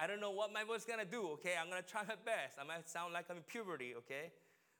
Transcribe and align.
I 0.00 0.06
don't 0.06 0.20
know 0.20 0.30
what 0.30 0.52
my 0.52 0.64
voice 0.64 0.80
is 0.80 0.86
gonna 0.86 1.04
do, 1.04 1.28
okay? 1.34 1.54
I'm 1.60 1.68
gonna 1.68 1.82
try 1.82 2.02
my 2.06 2.14
best. 2.24 2.58
I 2.60 2.64
might 2.64 2.88
sound 2.88 3.12
like 3.12 3.26
I'm 3.30 3.38
in 3.38 3.42
puberty, 3.42 3.94
okay? 3.98 4.32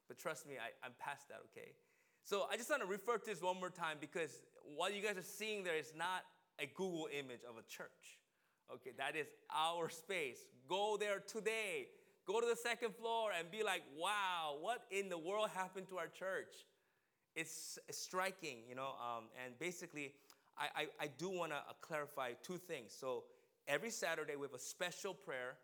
But 0.06 0.18
trust 0.18 0.46
me, 0.46 0.54
I, 0.54 0.70
I'm 0.86 0.92
past 0.98 1.28
that, 1.28 1.40
okay? 1.50 1.72
So 2.22 2.46
I 2.50 2.56
just 2.56 2.70
want 2.70 2.82
to 2.82 2.88
refer 2.88 3.18
to 3.18 3.26
this 3.26 3.42
one 3.42 3.58
more 3.58 3.70
time 3.70 3.96
because 4.00 4.42
what 4.76 4.94
you 4.94 5.02
guys 5.02 5.16
are 5.16 5.22
seeing 5.22 5.64
there 5.64 5.76
is 5.76 5.92
not 5.96 6.24
a 6.60 6.66
Google 6.66 7.08
image 7.12 7.40
of 7.48 7.56
a 7.56 7.62
church. 7.62 8.18
Okay, 8.72 8.90
that 8.98 9.16
is 9.16 9.26
our 9.54 9.88
space. 9.88 10.44
Go 10.68 10.96
there 11.00 11.20
today. 11.20 11.88
Go 12.26 12.40
to 12.40 12.46
the 12.46 12.56
second 12.56 12.94
floor 12.94 13.30
and 13.36 13.50
be 13.50 13.62
like, 13.62 13.82
wow, 13.98 14.58
what 14.60 14.82
in 14.90 15.08
the 15.08 15.16
world 15.16 15.48
happened 15.54 15.88
to 15.88 15.96
our 15.96 16.08
church? 16.08 16.52
It's 17.34 17.78
striking, 17.90 18.58
you 18.68 18.74
know. 18.74 18.92
Um, 19.00 19.24
and 19.42 19.58
basically, 19.58 20.12
I, 20.58 20.82
I, 20.82 20.86
I 21.04 21.06
do 21.16 21.30
want 21.30 21.52
to 21.52 21.62
clarify 21.80 22.32
two 22.42 22.58
things. 22.58 22.94
So 22.98 23.24
every 23.68 23.90
Saturday, 23.90 24.34
we 24.34 24.46
have 24.46 24.54
a 24.54 24.58
special 24.58 25.12
prayer 25.12 25.60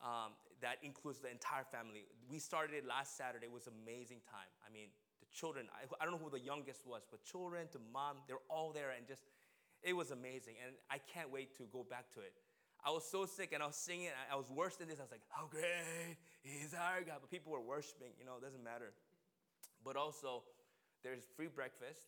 um, 0.00 0.32
that 0.62 0.78
includes 0.82 1.18
the 1.18 1.30
entire 1.30 1.64
family. 1.64 2.06
We 2.30 2.38
started 2.38 2.76
it 2.76 2.86
last 2.86 3.18
Saturday. 3.18 3.46
It 3.46 3.52
was 3.52 3.66
amazing 3.66 4.22
time. 4.30 4.48
I 4.64 4.72
mean, 4.72 4.88
the 5.18 5.26
children, 5.34 5.66
I, 5.74 5.84
I 6.00 6.06
don't 6.06 6.14
know 6.14 6.22
who 6.22 6.30
the 6.30 6.40
youngest 6.40 6.86
was, 6.86 7.02
but 7.10 7.24
children 7.24 7.66
to 7.72 7.78
mom, 7.92 8.22
they're 8.28 8.46
all 8.48 8.72
there 8.72 8.94
and 8.96 9.06
just, 9.06 9.24
it 9.82 9.92
was 9.92 10.12
amazing. 10.12 10.54
And 10.64 10.76
I 10.88 10.98
can't 11.12 11.30
wait 11.30 11.56
to 11.58 11.64
go 11.72 11.84
back 11.84 12.08
to 12.14 12.20
it. 12.20 12.32
I 12.82 12.90
was 12.90 13.04
so 13.04 13.26
sick 13.26 13.52
and 13.52 13.62
I 13.62 13.66
was 13.66 13.76
singing, 13.76 14.08
I 14.32 14.36
was 14.36 14.48
worse 14.48 14.76
than 14.76 14.88
this. 14.88 15.00
I 15.00 15.02
was 15.02 15.10
like, 15.12 15.26
how 15.28 15.46
great 15.50 16.16
is 16.44 16.72
our 16.72 17.02
God? 17.02 17.18
But 17.20 17.30
people 17.30 17.52
were 17.52 17.60
worshiping, 17.60 18.12
you 18.18 18.24
know, 18.24 18.36
it 18.38 18.42
doesn't 18.42 18.64
matter. 18.64 18.92
But 19.84 19.96
also, 19.96 20.44
there's 21.02 21.24
free 21.36 21.48
breakfast. 21.48 22.00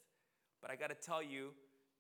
But 0.63 0.71
I 0.71 0.77
gotta 0.77 0.95
tell 0.95 1.23
you, 1.23 1.51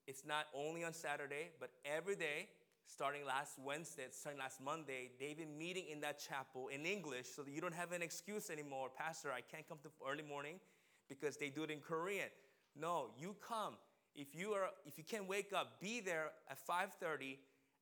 it's 0.06 0.24
not 0.24 0.46
only 0.54 0.84
on 0.84 0.94
Saturday, 0.94 1.50
but 1.60 1.70
every 1.84 2.16
day 2.16 2.48
starting 2.86 3.24
last 3.24 3.58
Wednesday, 3.58 4.04
starting 4.10 4.40
last 4.40 4.60
Monday, 4.60 5.10
they've 5.18 5.36
been 5.36 5.56
meeting 5.56 5.84
in 5.90 6.00
that 6.00 6.18
chapel 6.18 6.68
in 6.68 6.84
English 6.84 7.26
so 7.34 7.42
that 7.42 7.50
you 7.50 7.60
don't 7.60 7.74
have 7.74 7.92
an 7.92 8.02
excuse 8.02 8.50
anymore. 8.50 8.90
Pastor, 8.96 9.30
I 9.32 9.40
can't 9.40 9.68
come 9.68 9.78
to 9.82 9.90
early 10.08 10.22
morning 10.22 10.60
because 11.08 11.36
they 11.36 11.48
do 11.48 11.62
it 11.64 11.70
in 11.70 11.80
Korean. 11.80 12.28
No, 12.78 13.10
you 13.18 13.36
come. 13.46 13.74
If 14.14 14.34
you 14.34 14.52
are 14.52 14.68
if 14.86 14.98
you 14.98 15.04
can't 15.04 15.26
wake 15.26 15.52
up, 15.52 15.80
be 15.80 16.00
there 16.00 16.32
at 16.50 16.58
5:30 16.66 17.38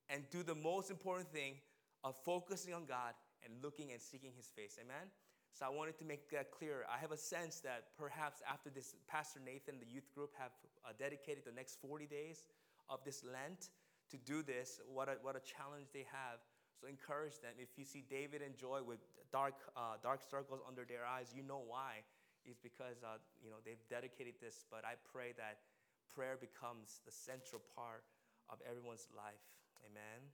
and 0.09 0.23
do 0.29 0.43
the 0.43 0.55
most 0.55 0.91
important 0.91 1.31
thing 1.31 1.55
of 2.03 2.15
focusing 2.23 2.73
on 2.73 2.85
God 2.85 3.13
and 3.43 3.53
looking 3.61 3.91
and 3.91 4.01
seeking 4.01 4.31
his 4.35 4.47
face. 4.47 4.77
Amen. 4.79 5.09
So 5.53 5.65
I 5.65 5.69
wanted 5.69 5.97
to 5.99 6.05
make 6.05 6.29
that 6.31 6.51
clear. 6.51 6.85
I 6.89 6.97
have 6.97 7.11
a 7.11 7.17
sense 7.17 7.59
that 7.61 7.97
perhaps 7.97 8.41
after 8.49 8.69
this, 8.69 8.95
Pastor 9.07 9.39
Nathan, 9.43 9.79
the 9.79 9.85
youth 9.85 10.09
group, 10.15 10.31
have 10.39 10.51
uh, 10.85 10.93
dedicated 10.97 11.43
the 11.45 11.51
next 11.51 11.81
40 11.81 12.05
days 12.05 12.45
of 12.89 13.03
this 13.03 13.23
Lent 13.23 13.69
to 14.11 14.17
do 14.17 14.43
this. 14.43 14.79
What 14.87 15.09
a, 15.09 15.15
what 15.21 15.35
a 15.35 15.43
challenge 15.43 15.87
they 15.93 16.05
have. 16.11 16.39
So 16.79 16.87
encourage 16.87 17.39
them. 17.39 17.53
If 17.59 17.77
you 17.77 17.85
see 17.85 18.03
David 18.09 18.41
and 18.41 18.55
Joy 18.57 18.81
with 18.83 18.99
dark, 19.31 19.55
uh, 19.75 20.01
dark 20.01 20.21
circles 20.23 20.61
under 20.67 20.85
their 20.85 21.05
eyes, 21.05 21.33
you 21.35 21.43
know 21.43 21.61
why. 21.65 22.03
It's 22.45 22.59
because 22.59 23.05
uh, 23.05 23.21
you 23.43 23.49
know 23.49 23.61
they've 23.63 23.81
dedicated 23.89 24.35
this. 24.41 24.65
But 24.69 24.81
I 24.83 24.97
pray 25.13 25.33
that 25.37 25.61
prayer 26.09 26.37
becomes 26.39 27.01
the 27.05 27.11
central 27.11 27.61
part 27.75 28.03
of 28.49 28.57
everyone's 28.67 29.07
life. 29.15 29.45
Amen. 29.85 30.25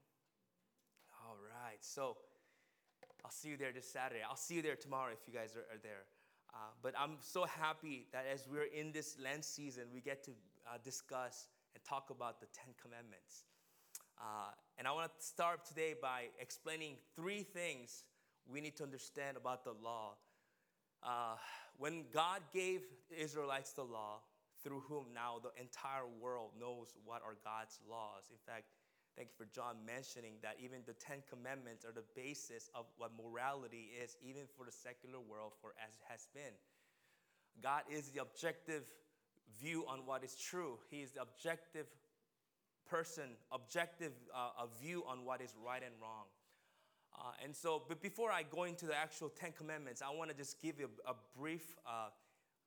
All 1.24 1.36
right. 1.36 1.78
So 1.80 2.16
I'll 3.24 3.30
see 3.30 3.50
you 3.50 3.56
there 3.56 3.72
this 3.72 3.88
Saturday. 3.88 4.22
I'll 4.24 4.36
see 4.36 4.54
you 4.54 4.62
there 4.62 4.76
tomorrow 4.76 5.12
if 5.12 5.26
you 5.26 5.34
guys 5.34 5.54
are, 5.54 5.68
are 5.68 5.80
there. 5.82 6.08
Uh, 6.54 6.72
but 6.82 6.94
I'm 6.98 7.16
so 7.20 7.44
happy 7.44 8.06
that 8.12 8.24
as 8.32 8.48
we're 8.48 8.72
in 8.72 8.92
this 8.92 9.16
Lent 9.22 9.44
season, 9.44 9.84
we 9.92 10.00
get 10.00 10.24
to 10.24 10.30
uh, 10.66 10.78
discuss 10.82 11.48
and 11.74 11.84
talk 11.84 12.10
about 12.10 12.40
the 12.40 12.46
Ten 12.54 12.72
Commandments. 12.80 13.44
Uh, 14.20 14.50
and 14.76 14.86
I 14.86 14.92
want 14.92 15.10
to 15.16 15.24
start 15.24 15.64
today 15.64 15.94
by 16.00 16.24
explaining 16.40 16.96
three 17.14 17.42
things 17.42 18.04
we 18.46 18.60
need 18.60 18.76
to 18.76 18.82
understand 18.82 19.36
about 19.36 19.64
the 19.64 19.74
law. 19.82 20.14
Uh, 21.02 21.36
when 21.76 22.04
God 22.12 22.40
gave 22.52 22.80
Israelites 23.16 23.72
the 23.72 23.84
law, 23.84 24.20
through 24.64 24.82
whom 24.88 25.06
now 25.14 25.38
the 25.42 25.54
entire 25.60 26.06
world 26.20 26.50
knows 26.58 26.94
what 27.04 27.22
are 27.22 27.36
God's 27.44 27.78
laws. 27.88 28.26
In 28.30 28.38
fact, 28.44 28.64
thank 29.16 29.28
you 29.28 29.36
for 29.38 29.48
John 29.54 29.76
mentioning 29.86 30.34
that 30.42 30.56
even 30.62 30.80
the 30.84 30.94
Ten 30.94 31.22
Commandments 31.30 31.84
are 31.84 31.92
the 31.92 32.06
basis 32.16 32.68
of 32.74 32.86
what 32.96 33.12
morality 33.16 33.90
is, 34.02 34.16
even 34.20 34.42
for 34.56 34.66
the 34.66 34.72
secular 34.72 35.20
world, 35.20 35.52
for 35.60 35.74
as 35.78 35.94
it 35.94 36.04
has 36.08 36.26
been. 36.34 36.58
God 37.62 37.82
is 37.90 38.10
the 38.10 38.20
objective 38.20 38.82
view 39.60 39.84
on 39.88 40.00
what 40.06 40.24
is 40.24 40.34
true. 40.34 40.78
He 40.90 41.02
is 41.02 41.12
the 41.12 41.22
objective 41.22 41.86
person 42.88 43.36
objective 43.52 44.12
uh, 44.34 44.66
view 44.80 45.04
on 45.06 45.24
what 45.24 45.40
is 45.40 45.54
right 45.64 45.82
and 45.82 45.94
wrong. 46.00 46.26
Uh, 47.14 47.32
and 47.44 47.54
so, 47.54 47.82
but 47.88 48.00
before 48.00 48.30
I 48.30 48.42
go 48.42 48.64
into 48.64 48.86
the 48.86 48.96
actual 48.96 49.28
Ten 49.28 49.52
Commandments, 49.52 50.02
I 50.02 50.14
want 50.14 50.30
to 50.30 50.36
just 50.36 50.60
give 50.60 50.78
you 50.78 50.88
a, 51.06 51.10
a 51.10 51.14
brief 51.36 51.76
uh, 51.86 52.10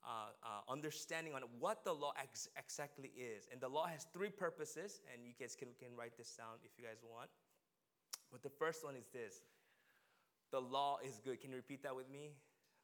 uh, 0.03 0.07
uh, 0.43 0.71
understanding 0.71 1.33
on 1.33 1.43
what 1.59 1.85
the 1.85 1.93
law 1.93 2.11
ex- 2.19 2.49
exactly 2.57 3.11
is. 3.15 3.47
And 3.51 3.61
the 3.61 3.69
law 3.69 3.85
has 3.85 4.07
three 4.13 4.29
purposes, 4.29 4.99
and 5.13 5.25
you 5.25 5.33
guys 5.39 5.55
can, 5.55 5.69
can 5.79 5.95
write 5.95 6.17
this 6.17 6.35
down 6.35 6.57
if 6.63 6.71
you 6.77 6.83
guys 6.83 6.97
want. 7.03 7.29
But 8.31 8.43
the 8.43 8.49
first 8.49 8.83
one 8.83 8.95
is 8.95 9.07
this 9.13 9.41
the 10.51 10.59
law 10.59 10.97
is 11.07 11.19
good. 11.23 11.39
Can 11.39 11.51
you 11.51 11.57
repeat 11.57 11.83
that 11.83 11.95
with 11.95 12.09
me? 12.09 12.31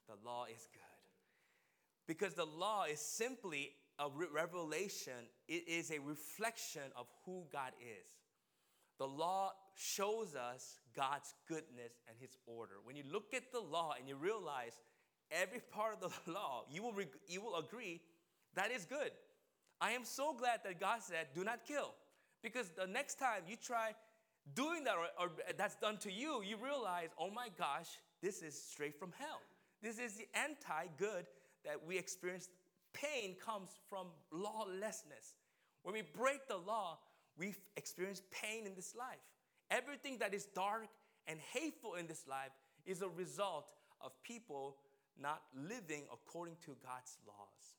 The 0.07 0.15
law 0.23 0.45
is 0.45 0.67
good. 0.71 0.81
Because 2.07 2.33
the 2.33 2.45
law 2.45 2.85
is 2.85 2.99
simply 2.99 3.71
re- 4.15 4.27
revelation, 4.31 5.27
it 5.47 5.67
is 5.67 5.91
a 5.91 5.99
reflection 5.99 6.83
of 6.95 7.07
who 7.25 7.43
God 7.51 7.71
is. 7.81 8.09
The 8.99 9.07
law 9.07 9.51
shows 9.75 10.35
us 10.35 10.79
God's 10.95 11.33
goodness 11.47 11.93
and 12.07 12.17
His 12.19 12.37
order. 12.45 12.75
When 12.83 12.95
you 12.95 13.03
look 13.11 13.33
at 13.33 13.51
the 13.51 13.59
law 13.59 13.93
and 13.97 14.07
you 14.07 14.15
realize 14.15 14.79
every 15.31 15.61
part 15.71 15.97
of 16.01 16.19
the 16.25 16.31
law, 16.31 16.63
you 16.69 16.83
will, 16.83 16.93
you 17.27 17.41
will 17.41 17.57
agree 17.57 18.01
that 18.55 18.71
is 18.71 18.85
good. 18.85 19.11
I 19.79 19.91
am 19.91 20.03
so 20.03 20.33
glad 20.33 20.61
that 20.63 20.79
God 20.79 21.01
said, 21.01 21.27
do 21.35 21.43
not 21.43 21.63
kill. 21.65 21.93
Because 22.41 22.69
the 22.69 22.87
next 22.87 23.19
time 23.19 23.43
you 23.47 23.55
try 23.55 23.91
doing 24.55 24.83
that 24.85 24.95
or, 24.95 25.07
or 25.19 25.31
that's 25.57 25.75
done 25.75 25.97
to 25.97 26.11
you, 26.11 26.41
you 26.43 26.57
realize, 26.57 27.09
oh 27.19 27.29
my 27.29 27.49
gosh, 27.57 27.87
this 28.21 28.41
is 28.41 28.59
straight 28.59 28.97
from 28.97 29.11
hell. 29.17 29.41
This 29.81 29.99
is 29.99 30.13
the 30.13 30.27
anti 30.33 30.87
good 30.97 31.27
that 31.65 31.85
we 31.85 31.97
experience 31.97 32.49
pain 33.01 33.35
comes 33.43 33.69
from 33.89 34.07
lawlessness. 34.31 35.35
When 35.83 35.93
we 35.93 36.01
break 36.01 36.47
the 36.47 36.57
law, 36.57 36.99
we 37.37 37.55
experience 37.75 38.21
pain 38.31 38.65
in 38.65 38.75
this 38.75 38.95
life. 38.95 39.23
Everything 39.69 40.17
that 40.19 40.33
is 40.33 40.45
dark 40.45 40.87
and 41.27 41.39
hateful 41.39 41.95
in 41.95 42.07
this 42.07 42.25
life 42.27 42.51
is 42.85 43.01
a 43.01 43.09
result 43.09 43.73
of 44.01 44.11
people 44.23 44.77
not 45.21 45.41
living 45.55 46.03
according 46.11 46.55
to 46.65 46.75
God's 46.83 47.17
laws. 47.27 47.75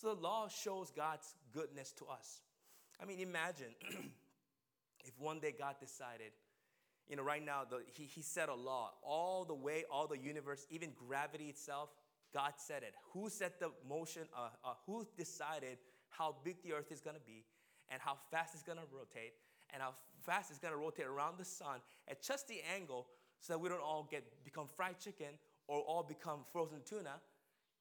So 0.00 0.14
the 0.14 0.20
law 0.20 0.48
shows 0.48 0.90
God's 0.90 1.34
goodness 1.52 1.92
to 1.98 2.06
us. 2.06 2.40
I 3.00 3.04
mean, 3.04 3.20
imagine 3.20 3.74
if 5.04 5.18
one 5.18 5.40
day 5.40 5.54
God 5.56 5.76
decided, 5.80 6.32
you 7.08 7.16
know, 7.16 7.22
right 7.22 7.44
now, 7.44 7.62
the, 7.68 7.80
he, 7.92 8.04
he 8.04 8.22
set 8.22 8.48
a 8.48 8.54
law, 8.54 8.92
all 9.02 9.44
the 9.44 9.54
way, 9.54 9.84
all 9.90 10.06
the 10.06 10.18
universe, 10.18 10.66
even 10.70 10.90
gravity 11.06 11.46
itself, 11.46 11.90
God 12.34 12.54
said 12.56 12.82
it. 12.82 12.94
Who 13.12 13.30
set 13.30 13.60
the 13.60 13.70
motion, 13.88 14.22
uh, 14.36 14.48
uh, 14.64 14.74
who 14.86 15.06
decided 15.16 15.78
how 16.10 16.34
big 16.44 16.62
the 16.62 16.72
earth 16.72 16.90
is 16.90 17.00
gonna 17.00 17.24
be 17.24 17.44
and 17.88 18.02
how 18.02 18.18
fast 18.30 18.54
it's 18.54 18.62
gonna 18.62 18.82
rotate 18.92 19.34
and 19.72 19.80
how 19.80 19.94
fast 20.26 20.50
it's 20.50 20.58
gonna 20.58 20.76
rotate 20.76 21.06
around 21.06 21.38
the 21.38 21.44
sun 21.44 21.80
at 22.08 22.22
just 22.22 22.48
the 22.48 22.60
angle 22.74 23.06
so 23.40 23.52
that 23.52 23.58
we 23.58 23.68
don't 23.68 23.80
all 23.80 24.08
get 24.10 24.24
become 24.44 24.66
fried 24.66 24.98
chicken 24.98 25.38
or 25.68 25.80
all 25.82 26.02
become 26.02 26.40
frozen 26.52 26.80
tuna. 26.84 27.20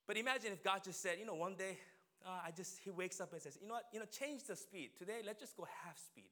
But 0.07 0.17
imagine 0.17 0.51
if 0.51 0.63
God 0.63 0.83
just 0.83 1.01
said, 1.01 1.17
you 1.19 1.25
know, 1.25 1.35
one 1.35 1.55
day, 1.55 1.77
uh, 2.25 2.41
I 2.45 2.51
just, 2.51 2.79
he 2.83 2.91
wakes 2.91 3.19
up 3.21 3.33
and 3.33 3.41
says, 3.41 3.57
you 3.61 3.67
know 3.67 3.75
what, 3.75 3.85
you 3.91 3.99
know, 3.99 4.05
change 4.05 4.43
the 4.43 4.55
speed. 4.55 4.91
Today, 4.97 5.21
let's 5.25 5.39
just 5.39 5.57
go 5.57 5.65
half 5.83 5.97
speed. 5.97 6.29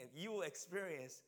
and 0.00 0.08
you 0.14 0.32
will 0.32 0.42
experience 0.42 1.22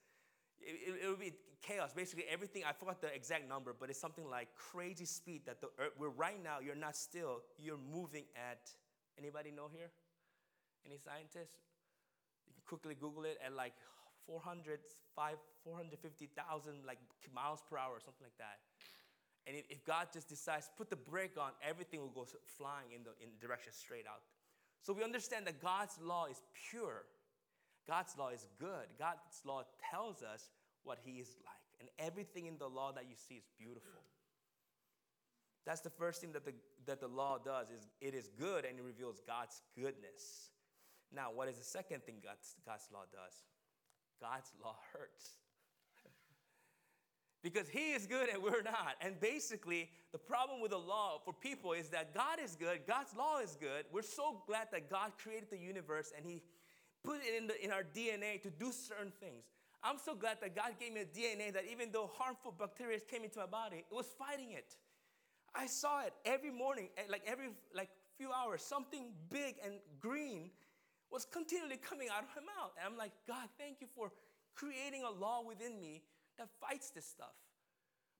it, 0.61 1.05
it, 1.05 1.09
would 1.09 1.21
be 1.21 1.33
chaos. 1.63 1.93
Basically, 1.93 2.25
everything, 2.31 2.63
I 2.67 2.73
forgot 2.73 3.01
the 3.01 3.13
exact 3.15 3.49
number, 3.49 3.75
but 3.79 3.91
it's 3.91 4.01
something 4.01 4.29
like 4.29 4.49
crazy 4.57 5.05
speed 5.05 5.43
that 5.47 5.61
the 5.61 5.69
earth, 5.79 5.93
where 5.97 6.11
right 6.11 6.43
now 6.43 6.59
you're 6.65 6.75
not 6.75 6.97
still, 6.97 7.43
you're 7.59 7.81
moving 7.93 8.25
at, 8.37 8.71
anybody 9.19 9.51
know 9.51 9.69
here? 9.73 9.91
Any 10.87 10.99
scientists? 10.99 11.59
You 12.47 12.55
can 12.55 12.63
quickly 12.67 12.95
Google 12.95 13.25
it 13.25 13.39
at 13.45 13.53
like 13.53 13.75
400, 14.27 14.81
450,000 15.15 16.73
like 16.87 16.99
miles 17.35 17.63
per 17.69 17.79
hour 17.79 17.93
or 17.93 18.01
something 18.01 18.27
like 18.27 18.39
that. 18.39 18.59
And 19.47 19.57
if 19.69 19.85
God 19.85 20.09
just 20.13 20.29
decides 20.29 20.69
put 20.77 20.91
the 20.91 20.97
brake 20.97 21.39
on, 21.39 21.53
everything 21.63 22.01
will 22.01 22.11
go 22.11 22.27
flying 22.59 22.91
in 22.95 23.05
the 23.05 23.11
in 23.23 23.31
direction 23.41 23.73
straight 23.73 24.07
out. 24.07 24.23
So 24.83 24.93
we 24.93 25.05
understand 25.05 25.47
that 25.47 25.63
God's 25.63 25.99
law 26.03 26.27
is 26.27 26.43
pure. 26.71 27.07
God's 27.89 28.17
law 28.19 28.29
is 28.29 28.47
good. 28.59 28.87
God's 28.99 29.41
law 29.45 29.63
tells 29.91 30.23
us 30.23 30.51
what 30.85 30.99
He 31.05 31.19
is 31.21 31.37
like. 31.45 31.55
And 31.81 31.89
everything 31.99 32.47
in 32.47 32.59
the 32.59 32.69
law 32.69 32.93
that 32.93 33.05
you 33.09 33.15
see 33.17 33.35
is 33.35 33.45
beautiful. 33.59 34.03
That's 35.67 35.81
the 35.81 35.91
first 35.91 36.21
thing 36.21 36.33
that 36.33 36.45
the, 36.45 36.55
that 36.87 37.01
the 37.01 37.09
law 37.09 37.39
does 37.45 37.71
is 37.71 37.89
it 38.01 38.15
is 38.15 38.31
good 38.39 38.65
and 38.65 38.79
it 38.79 38.85
reveals 38.85 39.21
God's 39.27 39.61
goodness. 39.77 40.51
Now, 41.13 41.31
what 41.35 41.49
is 41.49 41.59
the 41.59 41.65
second 41.65 42.05
thing 42.05 42.17
God's, 42.23 42.55
God's 42.65 42.89
law 42.93 43.03
does? 43.13 43.35
God's 44.21 44.53
law 44.63 44.77
hurts. 44.93 45.39
because 47.43 47.69
he 47.69 47.93
is 47.93 48.07
good 48.07 48.29
and 48.29 48.43
we're 48.43 48.63
not. 48.63 48.95
And 49.01 49.19
basically, 49.21 49.91
the 50.13 50.19
problem 50.19 50.61
with 50.61 50.71
the 50.71 50.79
law 50.79 51.21
for 51.25 51.35
people 51.35 51.73
is 51.73 51.89
that 51.91 52.15
God 52.15 52.39
is 52.43 52.57
good, 52.57 52.81
God's 52.87 53.15
law 53.17 53.41
is 53.41 53.57
good. 53.61 53.85
We're 53.93 54.03
so 54.03 54.43
glad 54.47 54.69
that 54.73 54.89
God 54.89 55.13
created 55.23 55.51
the 55.51 55.59
universe 55.59 56.13
and 56.17 56.25
he 56.25 56.43
put 57.07 57.21
it 57.23 57.39
in, 57.39 57.47
the, 57.47 57.65
in 57.65 57.71
our 57.71 57.85
DNA 57.85 58.43
to 58.43 58.51
do 58.51 58.73
certain 58.73 59.13
things. 59.21 59.45
I'm 59.83 59.99
so 60.05 60.15
glad 60.17 60.39
that 60.41 60.57
God 60.57 60.73
gave 60.81 60.93
me 60.93 61.03
a 61.03 61.05
DNA 61.05 61.53
that 61.55 61.65
even 61.71 61.93
though 61.93 62.11
harmful 62.19 62.53
bacteria 62.59 62.99
came 62.99 63.23
into 63.23 63.39
my 63.39 63.47
body, 63.47 63.85
it 63.89 63.95
was 63.95 64.07
fighting 64.19 64.53
it. 64.53 64.75
I 65.55 65.67
saw 65.67 66.03
it 66.03 66.13
every 66.25 66.51
morning, 66.51 66.89
eh, 66.99 67.03
like 67.09 67.23
every 67.27 67.51
like 67.75 67.89
few 68.19 68.33
hours, 68.33 68.63
something 68.63 69.13
big 69.31 69.55
and 69.65 69.75
green 70.01 70.51
was 71.11 71.25
continually 71.25 71.77
coming 71.77 72.09
out 72.13 72.25
of 72.25 72.29
my 72.35 72.43
mouth. 72.43 72.73
And 72.77 72.93
I'm 72.93 72.99
like, 72.99 73.13
God, 73.29 73.49
thank 73.59 73.81
you 73.81 73.87
for 73.95 74.11
creating 74.55 75.05
a 75.05 75.11
law 75.11 75.43
within 75.47 75.81
me 75.81 76.03
that 76.39 76.49
fights 76.61 76.91
this 76.91 77.07
stuff. 77.07 77.37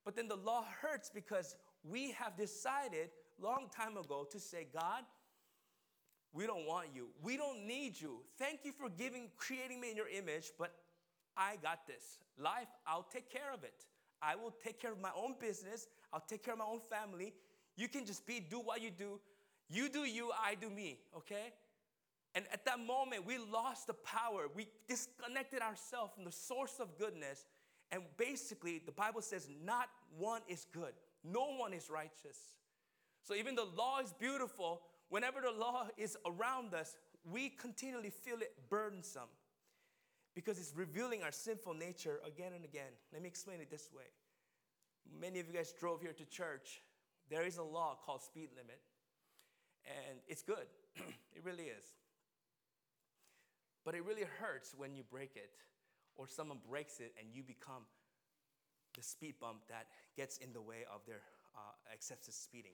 But 0.05 0.15
then 0.15 0.29
the 0.29 0.37
law 0.37 0.65
hurts 0.81 1.11
because 1.13 1.57
we 1.83 2.13
have 2.13 2.37
decided 2.37 3.11
long 3.43 3.67
time 3.77 3.97
ago 3.97 4.27
to 4.31 4.39
say, 4.39 4.69
God, 4.73 5.03
we 6.37 6.47
don't 6.47 6.67
want 6.67 6.89
you. 6.95 7.07
We 7.23 7.39
don't 7.39 7.67
need 7.67 7.99
you. 7.99 8.19
Thank 8.39 8.61
you 8.65 8.73
for 8.73 8.91
giving, 8.91 9.31
creating 9.39 9.81
me 9.81 9.91
in 9.91 9.97
your 9.97 10.09
image, 10.09 10.53
but 10.59 10.71
I 11.35 11.57
got 11.63 11.87
this. 11.87 12.19
Life, 12.39 12.69
I'll 12.87 13.07
take 13.11 13.31
care 13.31 13.55
of 13.55 13.65
it. 13.65 13.87
I 14.21 14.37
will 14.37 14.55
take 14.63 14.79
care 14.79 14.93
of 14.93 15.01
my 15.01 15.11
own 15.17 15.37
business. 15.41 15.89
I'll 16.13 16.25
take 16.29 16.45
care 16.45 16.53
of 16.53 16.59
my 16.59 16.67
own 16.67 16.81
family. 16.91 17.33
You 17.77 17.89
can 17.89 18.05
just 18.05 18.27
be, 18.27 18.41
do 18.41 18.59
what 18.59 18.83
you 18.83 18.91
do. 18.91 19.19
You 19.71 19.89
do 19.89 20.01
you, 20.01 20.31
I 20.39 20.55
do 20.55 20.69
me, 20.69 20.99
okay? 21.17 21.55
And 22.35 22.45
at 22.53 22.67
that 22.67 22.81
moment, 22.81 23.27
we 23.27 23.39
lost 23.39 23.87
the 23.87 23.95
power. 23.95 24.49
We 24.55 24.69
disconnected 24.89 25.63
ourselves 25.63 26.13
from 26.15 26.25
the 26.25 26.33
source 26.33 26.81
of 26.81 26.99
goodness. 26.99 27.47
And 27.91 28.03
basically, 28.19 28.83
the 28.85 28.93
Bible 28.93 29.23
says, 29.23 29.49
not 29.65 29.89
one 30.19 30.43
is 30.49 30.67
good, 30.71 30.93
no 31.25 31.57
one 31.57 31.73
is 31.73 31.89
righteous. 31.89 32.39
So 33.23 33.35
even 33.35 33.55
the 33.55 33.67
law 33.77 34.01
is 34.01 34.13
beautiful. 34.13 34.83
Whenever 35.09 35.41
the 35.41 35.53
law 35.53 35.87
is 35.97 36.17
around 36.27 36.75
us, 36.75 36.97
we 37.31 37.49
continually 37.49 38.11
feel 38.11 38.39
it 38.39 38.53
burdensome 38.69 39.29
because 40.35 40.59
it's 40.59 40.75
revealing 40.77 41.23
our 41.23 41.33
sinful 41.33 41.75
nature 41.75 42.21
again 42.27 42.53
and 42.55 42.65
again. 42.65 42.93
Let 43.13 43.23
me 43.23 43.29
explain 43.29 43.61
it 43.61 43.71
this 43.71 43.89
way. 43.93 44.05
Many 45.21 45.41
of 45.41 45.47
you 45.47 45.53
guys 45.53 45.73
drove 45.73 46.01
here 46.01 46.13
to 46.13 46.25
church. 46.27 46.83
There 47.31 47.45
is 47.45 47.59
a 47.59 47.63
law 47.63 47.97
called 48.05 48.23
speed 48.23 48.51
limit, 48.57 48.81
and 49.87 50.19
it's 50.29 50.43
good. 50.43 50.67
it 50.97 51.45
really 51.45 51.65
is. 51.65 51.85
But 53.85 53.95
it 53.95 54.05
really 54.05 54.25
hurts 54.41 54.75
when 54.77 54.95
you 54.95 55.05
break 55.09 55.37
it, 55.37 55.51
or 56.17 56.27
someone 56.29 56.59
breaks 56.69 56.99
it 57.01 57.15
and 57.19 57.29
you 57.33 57.43
become 57.43 57.85
the 58.97 59.03
speed 59.03 59.35
bump 59.41 59.59
that 59.69 59.87
gets 60.17 60.39
in 60.39 60.53
the 60.53 60.61
way 60.61 60.85
of 60.93 61.01
their 61.07 61.21
uh, 61.55 61.61
excessive 61.93 62.35
speeding. 62.35 62.73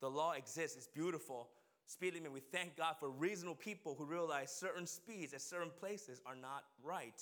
The 0.00 0.10
law 0.10 0.32
exists, 0.32 0.76
it's 0.76 0.86
beautiful, 0.86 1.48
speed 1.92 2.14
limit. 2.14 2.32
We 2.32 2.40
thank 2.40 2.76
God 2.76 2.94
for 2.98 3.10
reasonable 3.10 3.56
people 3.56 3.94
who 3.96 4.04
realize 4.04 4.50
certain 4.50 4.86
speeds 4.86 5.34
at 5.34 5.42
certain 5.42 5.70
places 5.78 6.20
are 6.26 6.34
not 6.34 6.64
right. 6.82 7.20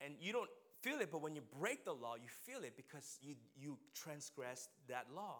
And 0.00 0.14
you 0.20 0.32
don't 0.32 0.50
feel 0.82 1.00
it, 1.00 1.10
but 1.10 1.22
when 1.22 1.34
you 1.34 1.42
break 1.58 1.84
the 1.84 1.92
law, 1.92 2.14
you 2.14 2.28
feel 2.28 2.62
it 2.62 2.76
because 2.76 3.18
you, 3.22 3.34
you 3.58 3.78
transgressed 3.94 4.70
that 4.88 5.06
law. 5.14 5.38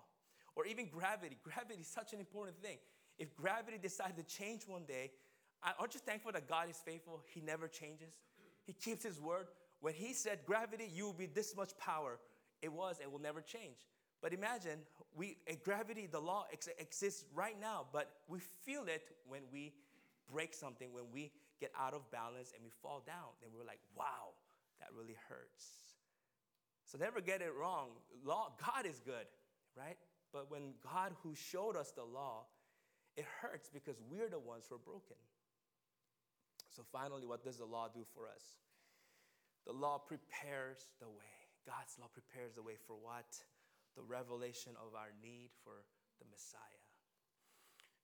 Or 0.57 0.67
even 0.67 0.89
gravity. 0.89 1.37
Gravity 1.43 1.81
is 1.81 1.87
such 1.87 2.13
an 2.13 2.19
important 2.19 2.61
thing. 2.61 2.79
If 3.19 3.37
gravity 3.37 3.79
decided 3.81 4.17
to 4.17 4.23
change 4.23 4.63
one 4.67 4.85
day, 4.85 5.13
aren't 5.79 5.95
you 5.95 6.01
thankful 6.01 6.33
that 6.33 6.49
God 6.49 6.69
is 6.71 6.79
faithful? 6.85 7.23
He 7.27 7.41
never 7.41 7.69
changes, 7.69 8.15
He 8.65 8.73
keeps 8.73 9.05
His 9.05 9.21
word. 9.21 9.47
When 9.81 9.95
He 9.95 10.13
said, 10.13 10.41
Gravity, 10.47 10.91
you 10.93 11.05
will 11.05 11.13
be 11.13 11.27
this 11.27 11.55
much 11.57 11.77
power, 11.79 12.19
it 12.63 12.73
was 12.73 12.99
and 13.03 13.13
will 13.13 13.21
never 13.21 13.41
change. 13.41 13.77
But 14.23 14.33
imagine 14.35 14.81
we 15.17 15.39
gravity, 15.65 16.07
the 16.07 16.21
law 16.21 16.47
ex- 16.53 16.69
exists 16.79 17.25
right 17.35 17.59
now, 17.61 17.87
but 17.93 18.11
we 18.29 18.39
feel 18.39 18.85
it 18.85 19.11
when 19.27 19.43
we 19.53 19.73
break 20.31 20.55
something, 20.55 20.93
when 20.93 21.05
we 21.13 21.33
get 21.61 21.73
out 21.79 21.95
of 21.95 22.11
balance 22.11 22.53
and 22.55 22.63
we 22.65 22.71
fall 22.83 23.03
down. 23.07 23.33
Then 23.43 23.51
we're 23.57 23.67
like, 23.67 23.81
wow, 23.97 24.35
that 24.81 24.89
really 24.97 25.17
hurts. 25.29 25.97
So 26.85 26.99
never 26.99 27.21
get 27.21 27.41
it 27.41 27.53
wrong. 27.59 27.89
Law, 28.25 28.53
God 28.65 28.87
is 28.87 29.01
good, 29.01 29.27
right? 29.77 29.97
But 30.33 30.51
when 30.51 30.75
God 30.83 31.13
who 31.23 31.35
showed 31.35 31.77
us 31.77 31.93
the 31.93 32.05
law, 32.05 32.47
it 33.17 33.25
hurts 33.41 33.69
because 33.73 33.97
we're 34.11 34.29
the 34.29 34.39
ones 34.39 34.67
who 34.69 34.77
are 34.77 34.79
broken. 34.79 35.17
So 36.71 36.83
finally, 36.93 37.27
what 37.27 37.45
does 37.45 37.59
the 37.59 37.65
law 37.65 37.89
do 37.93 38.05
for 38.15 38.27
us? 38.27 38.43
The 39.67 39.73
law 39.73 39.99
prepares 39.99 40.89
the 41.01 41.09
way. 41.09 41.35
God's 41.67 41.97
law 42.01 42.09
prepares 42.13 42.55
the 42.55 42.63
way 42.63 42.75
for 42.87 42.97
what? 42.97 43.27
The 43.97 44.03
revelation 44.03 44.73
of 44.77 44.95
our 44.95 45.11
need 45.23 45.51
for 45.65 45.85
the 46.19 46.27
Messiah. 46.31 46.61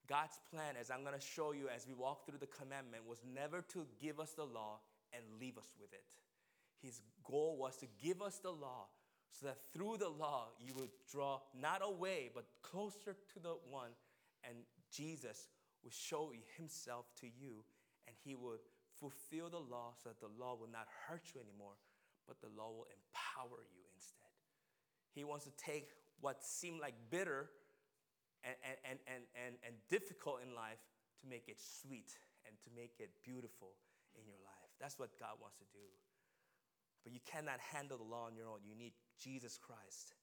God's 0.07 0.39
plan, 0.51 0.75
as 0.81 0.91
I'm 0.91 1.03
going 1.03 1.19
to 1.19 1.27
show 1.27 1.53
you 1.53 1.69
as 1.69 1.87
we 1.87 1.95
walk 1.95 2.27
through 2.27 2.39
the 2.39 2.47
commandment, 2.47 3.03
was 3.07 3.23
never 3.35 3.63
to 3.75 3.87
give 4.01 4.21
us 4.21 4.33
the 4.33 4.45
law 4.45 4.79
and 5.13 5.23
leave 5.41 5.59
us 5.59 5.73
with 5.81 5.93
it. 5.93 6.05
His 6.81 7.01
goal 7.25 7.57
was 7.59 7.77
to 7.79 7.87
give 8.03 8.23
us 8.23 8.39
the 8.39 8.51
law 8.51 8.87
so 9.31 9.47
that 9.47 9.59
through 9.75 9.97
the 9.99 10.09
law 10.09 10.49
you 10.61 10.75
would 10.75 10.91
draw 11.11 11.41
not 11.61 11.81
away 11.83 12.31
but 12.35 12.45
closer 12.63 13.17
to 13.35 13.41
the 13.43 13.57
one, 13.69 13.91
and 14.45 14.57
Jesus 14.93 15.49
would 15.83 15.93
show 15.93 16.33
himself 16.57 17.07
to 17.21 17.27
you, 17.27 17.65
and 18.07 18.17
he 18.25 18.35
would 18.35 18.61
fulfill 19.01 19.51
the 19.51 19.59
law 19.59 19.93
so 20.03 20.11
that 20.11 20.21
the 20.21 20.31
law 20.39 20.57
will 20.59 20.71
not 20.71 20.87
hurt 21.09 21.23
you 21.35 21.41
anymore, 21.41 21.75
but 22.27 22.41
the 22.41 22.49
law 22.57 22.71
will 22.71 22.87
empower 22.87 23.63
you 23.75 23.86
he 25.17 25.25
wants 25.25 25.45
to 25.47 25.55
take 25.57 25.91
what 26.21 26.45
seemed 26.45 26.81
like 26.81 26.95
bitter 27.11 27.49
and, 28.45 28.55
and, 28.85 28.99
and, 29.09 29.23
and, 29.35 29.55
and 29.67 29.75
difficult 29.89 30.39
in 30.47 30.55
life 30.55 30.79
to 31.21 31.27
make 31.27 31.49
it 31.49 31.59
sweet 31.59 32.13
and 32.47 32.55
to 32.63 32.71
make 32.77 33.01
it 33.01 33.11
beautiful 33.25 33.75
in 34.15 34.23
your 34.29 34.39
life. 34.45 34.71
That's 34.79 34.99
what 34.99 35.19
God 35.19 35.41
wants 35.41 35.59
to 35.59 35.65
do. 35.73 35.89
But 37.03 37.13
you 37.13 37.21
cannot 37.25 37.59
handle 37.73 37.99
the 37.99 38.05
law 38.05 38.27
on 38.27 38.37
your 38.37 38.49
own. 38.49 38.61
You 38.63 38.77
need 38.77 38.93
Jesus 39.19 39.59
Christ 39.59 40.15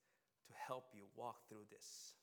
to 0.48 0.54
help 0.68 0.86
you 0.94 1.04
walk 1.16 1.48
through 1.50 1.66
this. 1.72 2.14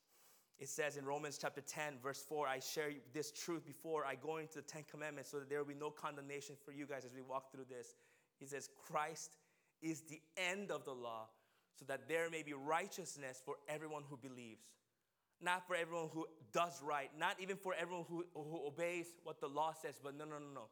It 0.58 0.68
says 0.68 0.96
in 0.96 1.06
Romans 1.06 1.38
chapter 1.40 1.62
10, 1.62 1.94
verse 2.02 2.22
4, 2.28 2.46
I 2.46 2.60
share 2.60 2.90
this 3.14 3.32
truth 3.32 3.66
before 3.66 4.04
I 4.04 4.14
go 4.14 4.36
into 4.36 4.56
the 4.56 4.62
Ten 4.62 4.84
Commandments 4.90 5.30
so 5.30 5.38
that 5.38 5.48
there 5.48 5.58
will 5.58 5.66
be 5.66 5.74
no 5.74 5.90
condemnation 5.90 6.54
for 6.64 6.72
you 6.72 6.86
guys 6.86 7.04
as 7.04 7.14
we 7.14 7.22
walk 7.22 7.50
through 7.50 7.64
this. 7.68 7.94
He 8.38 8.46
says, 8.46 8.68
Christ 8.86 9.38
is 9.80 10.02
the 10.02 10.20
end 10.36 10.70
of 10.70 10.84
the 10.84 10.92
law 10.92 11.28
so 11.78 11.84
that 11.86 12.08
there 12.08 12.28
may 12.30 12.42
be 12.42 12.52
righteousness 12.52 13.42
for 13.44 13.54
everyone 13.68 14.02
who 14.08 14.16
believes. 14.16 14.64
Not 15.42 15.66
for 15.66 15.74
everyone 15.74 16.10
who 16.12 16.26
does 16.52 16.82
right, 16.82 17.10
not 17.18 17.36
even 17.40 17.56
for 17.56 17.74
everyone 17.74 18.04
who, 18.08 18.24
who 18.34 18.66
obeys 18.66 19.06
what 19.24 19.40
the 19.40 19.48
law 19.48 19.72
says, 19.72 19.94
but 20.02 20.16
no, 20.16 20.24
no, 20.24 20.38
no, 20.38 20.52
no. 20.54 20.64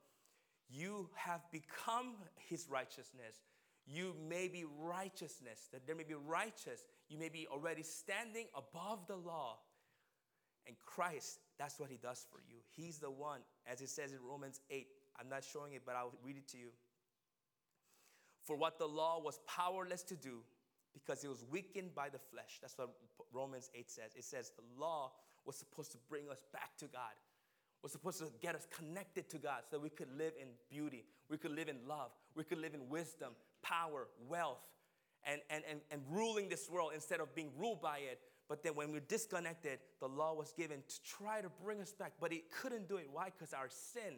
You 0.68 1.08
have 1.14 1.40
become 1.50 2.16
his 2.36 2.68
righteousness. 2.68 3.40
You 3.86 4.14
may 4.28 4.48
be 4.48 4.66
righteousness, 4.78 5.68
that 5.72 5.86
there 5.86 5.96
may 5.96 6.04
be 6.04 6.14
righteous. 6.14 6.82
You 7.08 7.18
may 7.18 7.30
be 7.30 7.46
already 7.50 7.82
standing 7.82 8.46
above 8.54 9.06
the 9.06 9.16
law. 9.16 9.56
And 10.66 10.76
Christ, 10.84 11.38
that's 11.58 11.80
what 11.80 11.90
he 11.90 11.96
does 11.96 12.26
for 12.30 12.40
you. 12.46 12.58
He's 12.76 12.98
the 12.98 13.10
one, 13.10 13.40
as 13.66 13.80
it 13.80 13.88
says 13.88 14.12
in 14.12 14.18
Romans 14.22 14.60
8. 14.70 14.86
I'm 15.18 15.30
not 15.30 15.42
showing 15.42 15.72
it, 15.72 15.82
but 15.86 15.96
I'll 15.96 16.12
read 16.22 16.36
it 16.36 16.46
to 16.48 16.58
you. 16.58 16.68
For 18.44 18.56
what 18.56 18.78
the 18.78 18.86
law 18.86 19.20
was 19.20 19.40
powerless 19.46 20.02
to 20.04 20.16
do, 20.16 20.40
because 20.98 21.24
it 21.24 21.28
was 21.28 21.44
weakened 21.50 21.94
by 21.94 22.08
the 22.08 22.18
flesh. 22.18 22.58
That's 22.60 22.76
what 22.76 22.90
Romans 23.32 23.70
8 23.74 23.90
says. 23.90 24.14
It 24.16 24.24
says 24.24 24.52
the 24.56 24.80
law 24.80 25.12
was 25.44 25.56
supposed 25.56 25.92
to 25.92 25.98
bring 26.08 26.28
us 26.30 26.44
back 26.52 26.76
to 26.78 26.86
God, 26.86 27.14
was 27.82 27.92
supposed 27.92 28.18
to 28.18 28.26
get 28.40 28.54
us 28.54 28.66
connected 28.76 29.28
to 29.30 29.38
God 29.38 29.62
so 29.64 29.76
that 29.76 29.82
we 29.82 29.90
could 29.90 30.10
live 30.16 30.32
in 30.40 30.48
beauty, 30.70 31.04
we 31.28 31.36
could 31.36 31.52
live 31.52 31.68
in 31.68 31.76
love, 31.86 32.10
we 32.34 32.44
could 32.44 32.58
live 32.58 32.74
in 32.74 32.88
wisdom, 32.88 33.32
power, 33.62 34.08
wealth, 34.28 34.66
and, 35.24 35.40
and, 35.50 35.62
and, 35.68 35.80
and 35.90 36.02
ruling 36.10 36.48
this 36.48 36.68
world 36.70 36.92
instead 36.94 37.20
of 37.20 37.34
being 37.34 37.50
ruled 37.58 37.80
by 37.80 37.98
it. 37.98 38.20
But 38.48 38.62
then 38.62 38.74
when 38.74 38.92
we're 38.92 39.00
disconnected, 39.00 39.78
the 40.00 40.08
law 40.08 40.34
was 40.34 40.52
given 40.52 40.82
to 40.88 40.94
try 41.02 41.42
to 41.42 41.50
bring 41.62 41.80
us 41.80 41.92
back, 41.92 42.12
but 42.20 42.32
it 42.32 42.50
couldn't 42.50 42.88
do 42.88 42.96
it. 42.96 43.08
Why? 43.12 43.26
Because 43.26 43.52
our 43.52 43.68
sin 43.68 44.14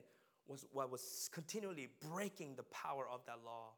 was 0.46 0.66
what 0.72 0.90
was 0.90 1.28
continually 1.32 1.88
breaking 2.12 2.54
the 2.56 2.62
power 2.64 3.06
of 3.12 3.20
that 3.26 3.38
law 3.44 3.70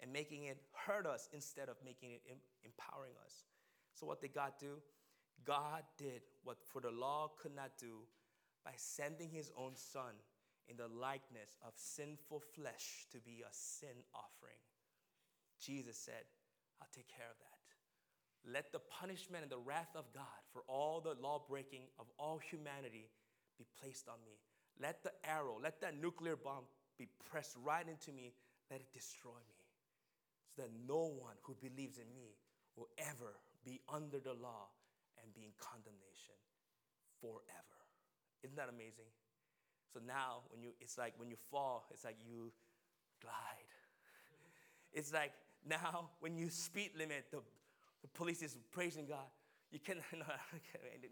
and 0.00 0.12
making 0.12 0.44
it 0.44 0.58
hurt 0.72 1.06
us 1.06 1.28
instead 1.32 1.68
of 1.68 1.76
making 1.84 2.12
it 2.12 2.22
empowering 2.64 3.14
us. 3.24 3.44
So, 3.94 4.06
what 4.06 4.20
did 4.20 4.32
God 4.32 4.52
do? 4.60 4.78
God 5.44 5.82
did 5.96 6.22
what 6.44 6.58
for 6.62 6.80
the 6.80 6.90
law 6.90 7.30
could 7.40 7.54
not 7.54 7.72
do 7.78 8.06
by 8.64 8.72
sending 8.76 9.30
his 9.30 9.50
own 9.56 9.72
son 9.74 10.14
in 10.68 10.76
the 10.76 10.88
likeness 10.88 11.56
of 11.66 11.72
sinful 11.76 12.40
flesh 12.54 13.06
to 13.12 13.18
be 13.18 13.42
a 13.42 13.52
sin 13.52 14.04
offering. 14.14 14.60
Jesus 15.60 15.96
said, 15.96 16.24
I'll 16.80 16.88
take 16.94 17.08
care 17.08 17.26
of 17.30 17.38
that. 17.38 18.52
Let 18.52 18.72
the 18.72 18.78
punishment 18.78 19.42
and 19.42 19.50
the 19.50 19.58
wrath 19.58 19.90
of 19.96 20.12
God 20.12 20.40
for 20.52 20.62
all 20.68 21.00
the 21.00 21.16
law 21.20 21.42
breaking 21.48 21.82
of 21.98 22.06
all 22.18 22.38
humanity 22.38 23.08
be 23.58 23.66
placed 23.80 24.08
on 24.08 24.16
me. 24.24 24.38
Let 24.80 25.02
the 25.02 25.12
arrow, 25.24 25.58
let 25.60 25.80
that 25.80 26.00
nuclear 26.00 26.36
bomb 26.36 26.64
be 26.98 27.08
pressed 27.30 27.56
right 27.64 27.86
into 27.88 28.12
me. 28.12 28.32
Let 28.70 28.80
it 28.80 28.92
destroy 28.92 29.38
me 29.48 29.57
that 30.58 30.70
no 30.86 31.10
one 31.16 31.34
who 31.42 31.56
believes 31.60 31.98
in 31.98 32.06
me 32.14 32.36
will 32.76 32.88
ever 32.98 33.38
be 33.64 33.80
under 33.88 34.18
the 34.18 34.34
law 34.34 34.68
and 35.22 35.34
be 35.34 35.42
in 35.42 35.52
condemnation 35.58 36.36
forever. 37.20 37.78
Isn't 38.42 38.56
that 38.56 38.68
amazing? 38.68 39.10
So 39.92 40.00
now 40.06 40.44
when 40.50 40.62
you 40.62 40.70
it's 40.80 40.98
like 40.98 41.14
when 41.16 41.30
you 41.30 41.36
fall, 41.50 41.86
it's 41.90 42.04
like 42.04 42.16
you 42.26 42.52
glide. 43.20 43.32
It's 44.92 45.12
like 45.12 45.32
now 45.68 46.10
when 46.20 46.36
you 46.36 46.48
speed 46.48 46.92
limit, 46.96 47.26
the, 47.30 47.40
the 48.02 48.08
police 48.08 48.42
is 48.42 48.56
praising 48.72 49.06
God. 49.06 49.28
You 49.70 49.80
can 49.80 49.96
no, 50.12 50.24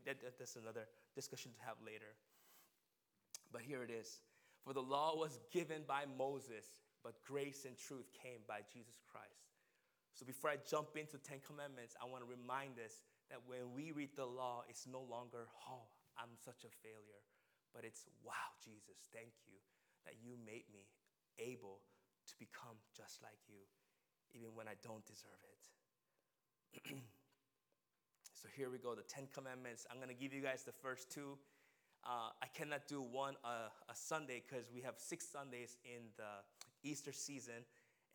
that, 0.06 0.20
that, 0.22 0.38
that's 0.38 0.56
another 0.56 0.86
discussion 1.14 1.52
to 1.52 1.66
have 1.66 1.76
later. 1.84 2.16
But 3.52 3.62
here 3.62 3.82
it 3.82 3.90
is. 3.90 4.20
For 4.64 4.72
the 4.72 4.82
law 4.82 5.14
was 5.16 5.38
given 5.52 5.82
by 5.86 6.04
Moses, 6.18 6.64
but 7.06 7.22
grace 7.22 7.70
and 7.70 7.78
truth 7.78 8.10
came 8.10 8.42
by 8.50 8.66
Jesus 8.66 8.98
Christ. 9.06 9.46
So 10.10 10.26
before 10.26 10.50
I 10.50 10.58
jump 10.66 10.98
into 10.98 11.22
Ten 11.22 11.38
Commandments, 11.38 11.94
I 12.02 12.10
want 12.10 12.26
to 12.26 12.26
remind 12.26 12.82
us 12.82 13.06
that 13.30 13.38
when 13.46 13.70
we 13.78 13.94
read 13.94 14.18
the 14.18 14.26
law, 14.26 14.66
it's 14.66 14.90
no 14.90 15.06
longer, 15.06 15.46
oh, 15.70 15.86
I'm 16.18 16.34
such 16.34 16.66
a 16.66 16.72
failure, 16.82 17.22
but 17.70 17.86
it's, 17.86 18.10
wow, 18.26 18.58
Jesus, 18.58 19.06
thank 19.14 19.38
you 19.46 19.54
that 20.02 20.18
you 20.18 20.34
made 20.42 20.66
me 20.74 20.90
able 21.38 21.78
to 22.26 22.34
become 22.42 22.74
just 22.90 23.22
like 23.22 23.38
you, 23.46 23.62
even 24.34 24.50
when 24.58 24.66
I 24.66 24.74
don't 24.82 25.06
deserve 25.06 25.38
it. 25.46 25.62
so 28.34 28.50
here 28.58 28.66
we 28.66 28.82
go, 28.82 28.98
the 28.98 29.06
Ten 29.06 29.30
Commandments. 29.30 29.86
I'm 29.94 30.02
going 30.02 30.10
to 30.10 30.18
give 30.18 30.34
you 30.34 30.42
guys 30.42 30.66
the 30.66 30.74
first 30.74 31.06
two. 31.14 31.38
Uh, 32.02 32.34
I 32.42 32.50
cannot 32.50 32.90
do 32.90 32.98
one 32.98 33.38
uh, 33.46 33.70
a 33.86 33.94
Sunday 33.94 34.42
because 34.42 34.74
we 34.74 34.82
have 34.82 34.98
six 34.98 35.22
Sundays 35.22 35.78
in 35.86 36.10
the 36.18 36.42
Easter 36.82 37.12
season 37.12 37.64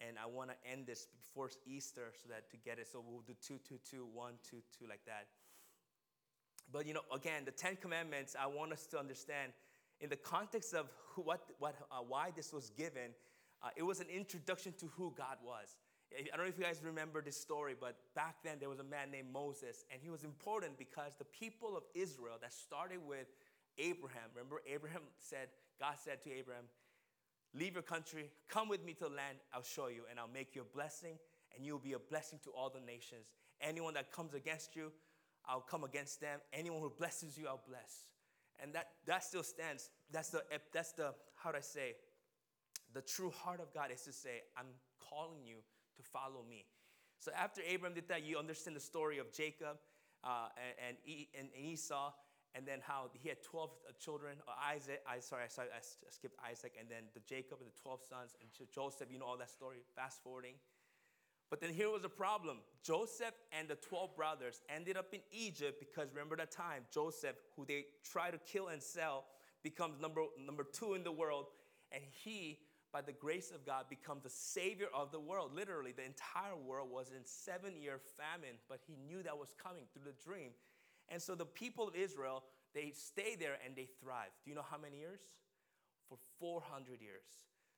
and 0.07 0.17
I 0.17 0.25
want 0.25 0.49
to 0.49 0.55
end 0.69 0.87
this 0.87 1.07
before 1.19 1.49
Easter 1.65 2.11
so 2.21 2.29
that 2.29 2.49
to 2.51 2.57
get 2.57 2.79
it. 2.79 2.87
So 2.91 3.03
we'll 3.05 3.21
do 3.21 3.33
two, 3.45 3.59
two, 3.67 3.79
two, 3.89 4.07
one, 4.11 4.33
two, 4.47 4.61
two, 4.77 4.87
like 4.89 5.05
that. 5.05 5.27
But 6.71 6.87
you 6.87 6.93
know, 6.93 7.01
again, 7.13 7.43
the 7.45 7.51
Ten 7.51 7.75
Commandments. 7.75 8.35
I 8.39 8.47
want 8.47 8.71
us 8.71 8.85
to 8.87 8.99
understand 8.99 9.51
in 9.99 10.09
the 10.09 10.15
context 10.15 10.73
of 10.73 10.87
who, 11.09 11.21
what, 11.21 11.41
what, 11.59 11.75
uh, 11.91 11.97
why 12.07 12.31
this 12.35 12.51
was 12.51 12.69
given. 12.71 13.11
Uh, 13.63 13.69
it 13.75 13.83
was 13.83 13.99
an 13.99 14.07
introduction 14.13 14.73
to 14.79 14.87
who 14.97 15.13
God 15.15 15.37
was. 15.45 15.75
I 16.17 16.35
don't 16.35 16.45
know 16.45 16.49
if 16.49 16.57
you 16.57 16.65
guys 16.65 16.81
remember 16.83 17.21
this 17.21 17.39
story, 17.39 17.75
but 17.79 17.95
back 18.15 18.35
then 18.43 18.57
there 18.59 18.67
was 18.67 18.79
a 18.79 18.83
man 18.83 19.11
named 19.11 19.31
Moses, 19.31 19.85
and 19.91 20.01
he 20.01 20.09
was 20.09 20.25
important 20.25 20.77
because 20.77 21.13
the 21.17 21.25
people 21.25 21.77
of 21.77 21.83
Israel 21.93 22.35
that 22.41 22.51
started 22.51 22.99
with 23.07 23.27
Abraham. 23.77 24.27
Remember, 24.35 24.61
Abraham 24.67 25.03
said, 25.19 25.47
God 25.79 25.95
said 26.03 26.21
to 26.23 26.31
Abraham, 26.31 26.65
Leave 27.53 27.73
your 27.73 27.83
country, 27.83 28.31
come 28.47 28.69
with 28.69 28.85
me 28.85 28.93
to 28.93 29.05
the 29.05 29.09
land 29.09 29.37
I'll 29.53 29.63
show 29.63 29.87
you, 29.87 30.03
and 30.09 30.19
I'll 30.19 30.29
make 30.33 30.55
you 30.55 30.61
a 30.61 30.75
blessing, 30.75 31.17
and 31.55 31.65
you'll 31.65 31.79
be 31.79 31.93
a 31.93 31.99
blessing 31.99 32.39
to 32.45 32.51
all 32.51 32.69
the 32.69 32.79
nations. 32.79 33.27
Anyone 33.59 33.93
that 33.95 34.11
comes 34.11 34.33
against 34.33 34.75
you, 34.75 34.91
I'll 35.45 35.59
come 35.61 35.83
against 35.83 36.21
them. 36.21 36.39
Anyone 36.53 36.81
who 36.81 36.89
blesses 36.97 37.37
you, 37.37 37.47
I'll 37.47 37.61
bless. 37.67 38.07
And 38.61 38.73
that, 38.73 38.89
that 39.05 39.23
still 39.23 39.43
stands. 39.43 39.89
That's 40.11 40.29
the, 40.29 40.43
that's 40.71 40.93
the, 40.93 41.13
how 41.35 41.51
do 41.51 41.57
I 41.57 41.61
say, 41.61 41.95
the 42.93 43.01
true 43.01 43.31
heart 43.31 43.59
of 43.59 43.73
God 43.73 43.91
is 43.91 44.01
to 44.03 44.13
say, 44.13 44.43
I'm 44.57 44.67
calling 45.09 45.45
you 45.45 45.57
to 45.97 46.03
follow 46.03 46.43
me. 46.49 46.65
So 47.19 47.31
after 47.37 47.61
Abraham 47.67 47.95
did 47.95 48.07
that, 48.09 48.23
you 48.23 48.37
understand 48.37 48.75
the 48.75 48.81
story 48.81 49.17
of 49.17 49.31
Jacob 49.31 49.77
uh, 50.23 50.47
and, 50.87 50.97
and, 51.37 51.47
and 51.55 51.65
Esau 51.65 52.11
and 52.55 52.65
then 52.65 52.79
how 52.81 53.09
he 53.13 53.29
had 53.29 53.41
12 53.43 53.69
uh, 53.69 53.91
children, 53.99 54.37
Isaac, 54.61 55.01
I, 55.07 55.19
sorry, 55.19 55.43
sorry, 55.47 55.69
I 55.73 55.79
skipped 56.09 56.37
Isaac, 56.49 56.73
and 56.79 56.89
then 56.89 57.03
the 57.13 57.21
Jacob 57.21 57.59
and 57.61 57.69
the 57.69 57.81
12 57.81 57.99
sons, 58.09 58.35
and 58.41 58.49
Joseph, 58.73 59.07
you 59.11 59.19
know 59.19 59.25
all 59.25 59.37
that 59.37 59.49
story, 59.49 59.77
fast 59.95 60.21
forwarding. 60.23 60.55
But 61.49 61.59
then 61.59 61.73
here 61.73 61.89
was 61.89 62.05
a 62.05 62.09
problem. 62.09 62.59
Joseph 62.81 63.33
and 63.51 63.67
the 63.67 63.75
12 63.75 64.15
brothers 64.15 64.61
ended 64.73 64.95
up 64.95 65.13
in 65.13 65.19
Egypt 65.31 65.79
because 65.79 66.09
remember 66.13 66.37
that 66.37 66.51
time, 66.51 66.83
Joseph, 66.93 67.35
who 67.55 67.65
they 67.65 67.85
try 68.09 68.31
to 68.31 68.37
kill 68.39 68.69
and 68.69 68.81
sell, 68.81 69.25
becomes 69.61 69.99
number, 69.99 70.21
number 70.43 70.63
two 70.63 70.93
in 70.93 71.03
the 71.03 71.11
world, 71.11 71.47
and 71.91 72.01
he, 72.23 72.59
by 72.93 73.01
the 73.01 73.11
grace 73.11 73.51
of 73.51 73.65
God, 73.65 73.85
becomes 73.89 74.23
the 74.23 74.29
savior 74.29 74.87
of 74.93 75.11
the 75.11 75.19
world. 75.19 75.51
Literally, 75.53 75.91
the 75.91 76.05
entire 76.05 76.55
world 76.55 76.89
was 76.89 77.11
in 77.11 77.25
seven 77.25 77.75
year 77.75 77.99
famine, 78.17 78.55
but 78.69 78.79
he 78.87 78.95
knew 79.07 79.21
that 79.23 79.37
was 79.37 79.53
coming 79.61 79.83
through 79.93 80.03
the 80.05 80.23
dream. 80.23 80.51
And 81.11 81.21
so 81.21 81.35
the 81.35 81.45
people 81.45 81.87
of 81.87 81.95
Israel, 81.95 82.43
they 82.73 82.93
stay 82.95 83.35
there 83.35 83.57
and 83.65 83.75
they 83.75 83.89
thrive. 84.01 84.31
Do 84.43 84.49
you 84.49 84.55
know 84.55 84.65
how 84.67 84.77
many 84.77 84.97
years? 84.97 85.19
For 86.09 86.17
400 86.39 87.01
years. 87.01 87.23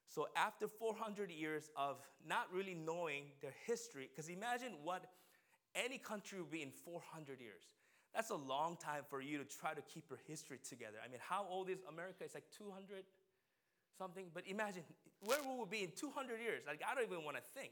So 0.08 0.28
after 0.36 0.68
400 0.68 1.32
years 1.32 1.72
of 1.76 1.98
not 2.28 2.48
really 2.54 2.76
knowing 2.76 3.24
their 3.42 3.54
history, 3.66 4.10
because 4.10 4.30
imagine 4.30 4.74
what 4.84 5.06
any 5.76 5.98
country 5.98 6.40
would 6.40 6.52
be 6.52 6.62
in 6.62 6.70
400 6.70 7.42
years. 7.42 7.64
That's 8.14 8.30
a 8.30 8.36
long 8.36 8.78
time 8.78 9.04
for 9.10 9.22
you 9.22 9.40
to 9.40 9.46
try 9.46 9.74
to 9.74 9.82
keep 9.82 10.06
your 10.10 10.20
history 10.28 10.60
together. 10.68 10.98
I 11.04 11.10
mean, 11.10 11.20
how 11.20 11.48
old 11.50 11.70
is 11.70 11.80
America? 11.90 12.22
It's 12.22 12.36
like 12.36 12.46
200 12.56 13.04
something. 13.98 14.26
But 14.34 14.46
imagine 14.48 14.84
where 15.26 15.42
will 15.42 15.66
we 15.66 15.78
be 15.80 15.84
in 15.84 15.92
200 15.98 16.40
years? 16.40 16.62
Like 16.68 16.82
I 16.88 16.94
don't 16.94 17.06
even 17.06 17.24
want 17.24 17.38
to 17.38 17.44
think. 17.58 17.72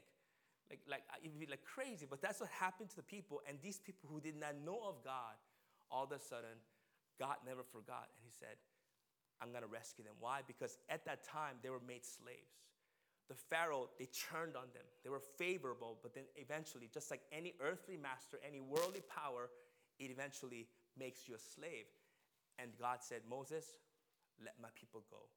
Like, 0.68 0.80
like 0.90 1.02
it'd 1.22 1.38
be 1.38 1.46
like 1.46 1.62
crazy. 1.62 2.06
But 2.08 2.20
that's 2.20 2.40
what 2.40 2.50
happened 2.50 2.90
to 2.90 2.96
the 2.96 3.06
people. 3.06 3.40
And 3.48 3.58
these 3.62 3.78
people 3.78 4.10
who 4.12 4.20
did 4.20 4.34
not 4.34 4.54
know 4.64 4.80
of 4.82 5.04
God 5.04 5.38
all 5.92 6.04
of 6.04 6.12
a 6.12 6.18
sudden, 6.18 6.56
God 7.20 7.36
never 7.46 7.62
forgot. 7.62 8.08
And 8.16 8.24
he 8.24 8.32
said, 8.32 8.56
I'm 9.40 9.50
going 9.50 9.62
to 9.62 9.68
rescue 9.68 10.04
them. 10.04 10.14
Why? 10.18 10.40
Because 10.46 10.78
at 10.88 11.04
that 11.04 11.24
time, 11.24 11.60
they 11.62 11.70
were 11.70 11.82
made 11.86 12.04
slaves. 12.04 12.56
The 13.28 13.34
Pharaoh, 13.34 13.88
they 13.98 14.06
turned 14.06 14.56
on 14.56 14.72
them. 14.74 14.84
They 15.04 15.10
were 15.10 15.22
favorable, 15.38 15.98
but 16.02 16.14
then 16.14 16.24
eventually, 16.36 16.88
just 16.92 17.10
like 17.10 17.20
any 17.32 17.54
earthly 17.60 17.96
master, 17.96 18.38
any 18.46 18.60
worldly 18.60 19.02
power, 19.08 19.50
it 19.98 20.10
eventually 20.10 20.66
makes 20.98 21.28
you 21.28 21.34
a 21.34 21.38
slave. 21.38 21.86
And 22.58 22.70
God 22.78 22.98
said, 23.00 23.22
Moses, 23.28 23.64
let 24.42 24.54
my 24.60 24.68
people 24.74 25.02
go. 25.10 25.28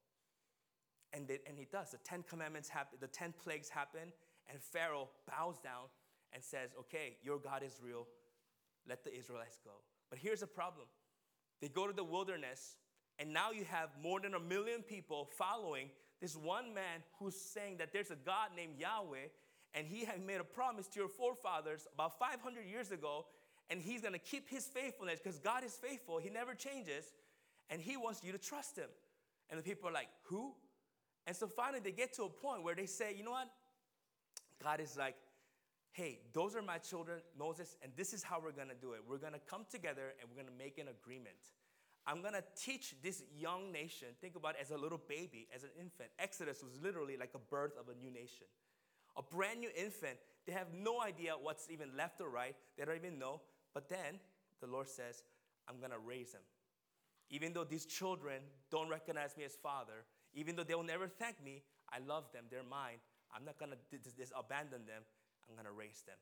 And, 1.14 1.28
they, 1.28 1.40
and 1.48 1.58
he 1.58 1.68
does. 1.72 1.92
The 1.92 2.00
Ten 2.04 2.24
Commandments 2.28 2.70
happen, 2.70 2.98
the 3.00 3.08
Ten 3.08 3.34
Plagues 3.44 3.70
happen, 3.70 4.12
and 4.50 4.62
Pharaoh 4.62 5.10
bows 5.28 5.60
down 5.60 5.88
and 6.34 6.44
says, 6.44 6.72
Okay, 6.80 7.18
your 7.24 7.38
God 7.38 7.64
is 7.64 7.80
real. 7.82 8.08
Let 8.88 9.04
the 9.04 9.18
Israelites 9.18 9.58
go. 9.64 9.72
But 10.10 10.20
here's 10.20 10.42
the 10.42 10.48
problem 10.48 10.88
they 11.62 11.70
go 11.70 11.88
to 11.88 11.94
the 11.94 12.04
wilderness, 12.04 12.76
and 13.20 13.34
now 13.34 13.52
you 13.52 13.66
have 13.66 13.90
more 14.02 14.20
than 14.20 14.34
a 14.34 14.40
million 14.40 14.82
people 14.82 15.30
following 15.38 15.90
this 16.22 16.36
one 16.36 16.74
man 16.74 17.04
who's 17.20 17.36
saying 17.36 17.78
that 17.78 17.92
there's 17.94 18.12
a 18.12 18.16
God 18.16 18.50
named 18.56 18.78
Yahweh, 18.78 19.28
and 19.74 19.88
he 19.88 20.06
had 20.06 20.26
made 20.26 20.40
a 20.40 20.44
promise 20.44 20.88
to 20.88 21.00
your 21.00 21.10
forefathers 21.10 21.88
about 21.94 22.18
500 22.20 22.66
years 22.66 22.92
ago, 22.92 23.26
and 23.70 23.82
he's 23.82 24.02
gonna 24.02 24.20
keep 24.20 24.50
his 24.50 24.66
faithfulness 24.66 25.20
because 25.24 25.40
God 25.40 25.64
is 25.64 25.74
faithful, 25.74 26.20
he 26.20 26.30
never 26.30 26.54
changes, 26.54 27.06
and 27.70 27.82
he 27.82 27.98
wants 27.98 28.24
you 28.24 28.32
to 28.32 28.38
trust 28.38 28.78
him. 28.78 28.90
And 29.50 29.60
the 29.60 29.64
people 29.64 29.90
are 29.90 29.94
like, 29.94 30.10
Who? 30.24 30.54
And 31.28 31.36
so 31.36 31.48
finally 31.48 31.80
they 31.84 31.92
get 31.92 32.14
to 32.16 32.24
a 32.24 32.30
point 32.30 32.64
where 32.64 32.76
they 32.76 32.86
say, 32.86 33.14
You 33.16 33.24
know 33.24 33.32
what? 33.32 33.50
God 34.64 34.80
is 34.80 34.98
like, 34.98 35.16
hey, 35.96 36.20
those 36.34 36.58
are 36.58 36.62
my 36.62 36.78
children, 36.78 37.22
Moses, 37.40 37.78
and 37.82 37.90
this 37.96 38.14
is 38.14 38.22
how 38.22 38.38
we're 38.44 38.52
gonna 38.52 38.76
do 38.80 38.92
it. 38.92 39.00
We're 39.08 39.18
gonna 39.18 39.40
come 39.50 39.66
together 39.72 40.14
and 40.20 40.30
we're 40.30 40.36
gonna 40.36 40.56
make 40.58 40.78
an 40.78 40.90
agreement. 40.90 41.40
I'm 42.06 42.22
gonna 42.22 42.44
teach 42.54 42.96
this 43.02 43.24
young 43.34 43.72
nation, 43.72 44.10
think 44.20 44.36
about 44.36 44.56
it 44.56 44.62
as 44.62 44.72
a 44.72 44.78
little 44.78 45.00
baby, 45.08 45.48
as 45.56 45.64
an 45.64 45.70
infant. 45.80 46.10
Exodus 46.20 46.62
was 46.62 46.74
literally 46.84 47.16
like 47.16 47.32
a 47.34 47.40
birth 47.40 47.78
of 47.80 47.88
a 47.88 47.96
new 47.96 48.12
nation. 48.12 48.46
A 49.16 49.24
brand 49.24 49.62
new 49.62 49.70
infant, 49.74 50.18
they 50.46 50.52
have 50.52 50.68
no 50.74 51.02
idea 51.02 51.32
what's 51.42 51.70
even 51.72 51.96
left 51.96 52.20
or 52.20 52.30
right, 52.30 52.58
they 52.78 52.84
don't 52.84 52.98
even 52.98 53.18
know. 53.18 53.40
But 53.74 53.88
then 53.88 54.20
the 54.60 54.68
Lord 54.68 54.90
says, 54.90 55.24
I'm 55.66 55.80
gonna 55.80 55.98
raise 55.98 56.34
them. 56.34 56.42
Even 57.30 57.54
though 57.54 57.64
these 57.64 57.86
children 57.86 58.42
don't 58.70 58.90
recognize 58.90 59.38
me 59.38 59.46
as 59.46 59.56
father, 59.56 60.04
even 60.34 60.58
though 60.58 60.64
they 60.64 60.76
will 60.76 60.84
never 60.84 61.08
thank 61.08 61.42
me, 61.42 61.64
I 61.90 62.00
love 62.06 62.26
them, 62.34 62.44
they're 62.52 62.64
mine. 62.70 62.98
I'm 63.34 63.46
not 63.46 63.58
gonna 63.58 63.78
dis- 63.90 64.34
abandon 64.38 64.86
them. 64.86 65.04
I'm 65.48 65.56
going 65.56 65.66
to 65.66 65.72
raise 65.72 66.02
them. 66.06 66.18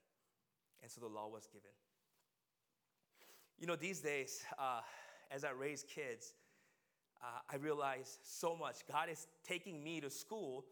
And 0.81 0.91
so 0.91 1.01
the 1.01 1.07
law 1.07 1.29
was 1.29 1.47
given. 1.47 1.71
You 3.59 3.67
know, 3.67 3.75
these 3.75 4.01
days, 4.01 4.43
uh, 4.59 4.81
as 5.31 5.43
I 5.43 5.51
raise 5.51 5.83
kids, 5.83 6.33
uh, 7.21 7.39
I 7.51 7.55
realize 7.55 8.19
so 8.23 8.55
much. 8.55 8.77
God 8.91 9.09
is 9.09 9.27
taking 9.47 9.81
me 9.83 10.01
to 10.01 10.09
school, 10.09 10.65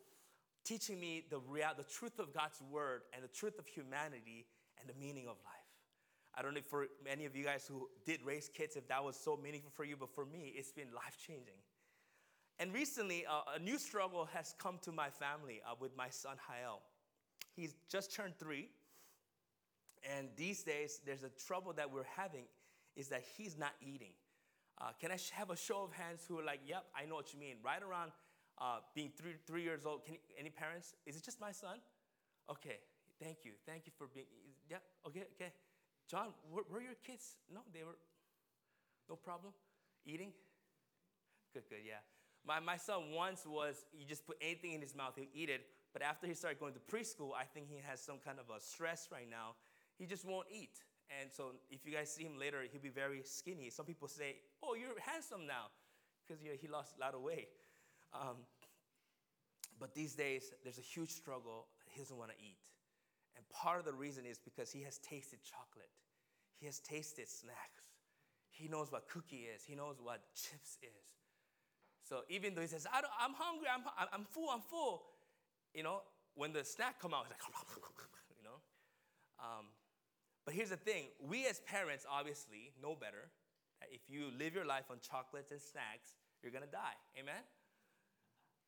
teaching 0.65 0.99
me 0.99 1.23
the, 1.29 1.39
real, 1.39 1.69
the 1.77 1.83
truth 1.83 2.19
of 2.19 2.33
God's 2.33 2.61
word 2.69 3.03
and 3.13 3.23
the 3.23 3.29
truth 3.29 3.57
of 3.57 3.65
humanity 3.67 4.45
and 4.79 4.89
the 4.89 4.99
meaning 4.99 5.27
of 5.27 5.37
life. 5.45 5.61
I 6.35 6.41
don't 6.41 6.53
know 6.53 6.59
if 6.59 6.65
for 6.65 6.87
many 7.03 7.25
of 7.25 7.35
you 7.35 7.43
guys 7.43 7.65
who 7.67 7.89
did 8.05 8.21
raise 8.23 8.49
kids 8.49 8.75
if 8.75 8.87
that 8.87 9.03
was 9.03 9.15
so 9.17 9.37
meaningful 9.41 9.71
for 9.73 9.83
you, 9.83 9.95
but 9.97 10.13
for 10.13 10.25
me, 10.25 10.53
it's 10.55 10.71
been 10.71 10.93
life 10.93 11.17
changing. 11.25 11.59
And 12.59 12.73
recently, 12.73 13.25
uh, 13.25 13.55
a 13.55 13.59
new 13.59 13.77
struggle 13.77 14.29
has 14.33 14.53
come 14.57 14.77
to 14.83 14.91
my 14.91 15.09
family 15.09 15.61
uh, 15.65 15.75
with 15.79 15.95
my 15.97 16.09
son, 16.09 16.37
Hael. 16.49 16.81
He's 17.55 17.75
just 17.89 18.13
turned 18.15 18.37
three. 18.37 18.69
And 20.17 20.29
these 20.35 20.63
days, 20.63 20.99
there's 21.05 21.23
a 21.23 21.29
trouble 21.29 21.73
that 21.73 21.91
we're 21.91 22.09
having 22.15 22.45
is 22.95 23.07
that 23.09 23.23
he's 23.37 23.57
not 23.57 23.71
eating. 23.81 24.13
Uh, 24.79 24.91
can 24.99 25.11
I 25.11 25.17
have 25.33 25.49
a 25.51 25.55
show 25.55 25.83
of 25.83 25.93
hands 25.93 26.25
who 26.27 26.39
are 26.39 26.43
like, 26.43 26.61
yep, 26.65 26.85
I 26.95 27.05
know 27.05 27.15
what 27.15 27.33
you 27.33 27.39
mean. 27.39 27.55
Right 27.63 27.81
around 27.83 28.11
uh, 28.59 28.79
being 28.95 29.11
three, 29.15 29.33
three 29.45 29.63
years 29.63 29.85
old, 29.85 30.03
can, 30.05 30.15
any 30.37 30.49
parents? 30.49 30.95
Is 31.05 31.15
it 31.15 31.23
just 31.23 31.39
my 31.39 31.51
son? 31.51 31.77
Okay, 32.49 32.77
thank 33.21 33.37
you. 33.43 33.51
Thank 33.65 33.85
you 33.85 33.91
for 33.97 34.07
being, 34.13 34.25
yeah, 34.69 34.77
okay, 35.07 35.23
okay. 35.35 35.51
John, 36.09 36.27
were, 36.51 36.63
were 36.69 36.81
your 36.81 36.95
kids? 37.05 37.37
No, 37.53 37.61
they 37.73 37.83
were, 37.83 37.95
no 39.07 39.15
problem. 39.15 39.53
Eating? 40.05 40.31
Good, 41.53 41.63
good, 41.69 41.79
yeah. 41.85 42.01
My, 42.45 42.59
my 42.59 42.77
son 42.77 43.11
once 43.13 43.45
was, 43.45 43.75
you 43.93 44.05
just 44.05 44.25
put 44.25 44.37
anything 44.41 44.73
in 44.73 44.81
his 44.81 44.95
mouth, 44.95 45.13
he'll 45.15 45.25
eat 45.33 45.49
it. 45.49 45.61
But 45.93 46.01
after 46.01 46.27
he 46.27 46.33
started 46.33 46.59
going 46.59 46.73
to 46.73 46.79
preschool, 46.79 47.31
I 47.37 47.43
think 47.43 47.67
he 47.67 47.81
has 47.85 48.01
some 48.01 48.17
kind 48.23 48.39
of 48.39 48.45
a 48.55 48.59
stress 48.61 49.09
right 49.11 49.29
now. 49.29 49.55
He 49.97 50.05
just 50.05 50.25
won't 50.25 50.47
eat. 50.51 50.79
And 51.19 51.29
so 51.31 51.51
if 51.69 51.85
you 51.85 51.91
guys 51.91 52.09
see 52.09 52.23
him 52.23 52.39
later, 52.39 52.63
he'll 52.71 52.81
be 52.81 52.89
very 52.89 53.21
skinny. 53.25 53.69
Some 53.69 53.85
people 53.85 54.07
say, 54.07 54.37
oh, 54.63 54.75
you're 54.75 54.97
handsome 54.99 55.45
now, 55.45 55.67
because 56.25 56.41
he 56.41 56.67
lost 56.67 56.95
a 56.97 57.01
lot 57.01 57.13
of 57.13 57.21
weight. 57.21 57.49
Um, 58.13 58.37
but 59.79 59.93
these 59.93 60.15
days, 60.15 60.53
there's 60.63 60.77
a 60.77 60.81
huge 60.81 61.09
struggle. 61.09 61.67
He 61.87 61.99
doesn't 61.99 62.17
want 62.17 62.31
to 62.31 62.37
eat. 62.39 62.63
And 63.35 63.47
part 63.49 63.79
of 63.79 63.85
the 63.85 63.93
reason 63.93 64.25
is 64.25 64.39
because 64.39 64.71
he 64.71 64.83
has 64.83 64.97
tasted 64.99 65.39
chocolate, 65.43 65.89
he 66.59 66.65
has 66.67 66.79
tasted 66.79 67.27
snacks. 67.27 67.83
He 68.49 68.67
knows 68.67 68.91
what 68.91 69.09
cookie 69.09 69.47
is, 69.53 69.63
he 69.65 69.75
knows 69.75 69.97
what 70.01 70.21
chips 70.35 70.77
is. 70.81 71.07
So 72.03 72.21
even 72.29 72.55
though 72.55 72.61
he 72.61 72.67
says, 72.67 72.85
I 72.91 72.99
am 73.23 73.33
hungry, 73.35 73.67
I'm, 73.73 73.83
I'm 74.13 74.25
full, 74.25 74.49
I'm 74.49 74.61
full, 74.61 75.03
you 75.73 75.83
know, 75.83 76.01
when 76.35 76.53
the 76.53 76.63
snack 76.63 76.99
come 76.99 77.13
out, 77.13 77.25
he's 77.27 77.31
like, 77.31 77.41
you 78.37 78.43
know. 78.43 78.59
Um, 79.39 79.65
but 80.45 80.53
here's 80.53 80.69
the 80.69 80.77
thing 80.77 81.05
we 81.19 81.45
as 81.47 81.59
parents 81.61 82.05
obviously 82.09 82.71
know 82.81 82.95
better 82.95 83.29
that 83.79 83.89
if 83.91 84.01
you 84.09 84.29
live 84.37 84.53
your 84.53 84.65
life 84.65 84.85
on 84.89 84.97
chocolates 85.01 85.51
and 85.51 85.61
snacks, 85.61 86.13
you're 86.41 86.51
gonna 86.51 86.71
die. 86.71 86.97
Amen? 87.19 87.43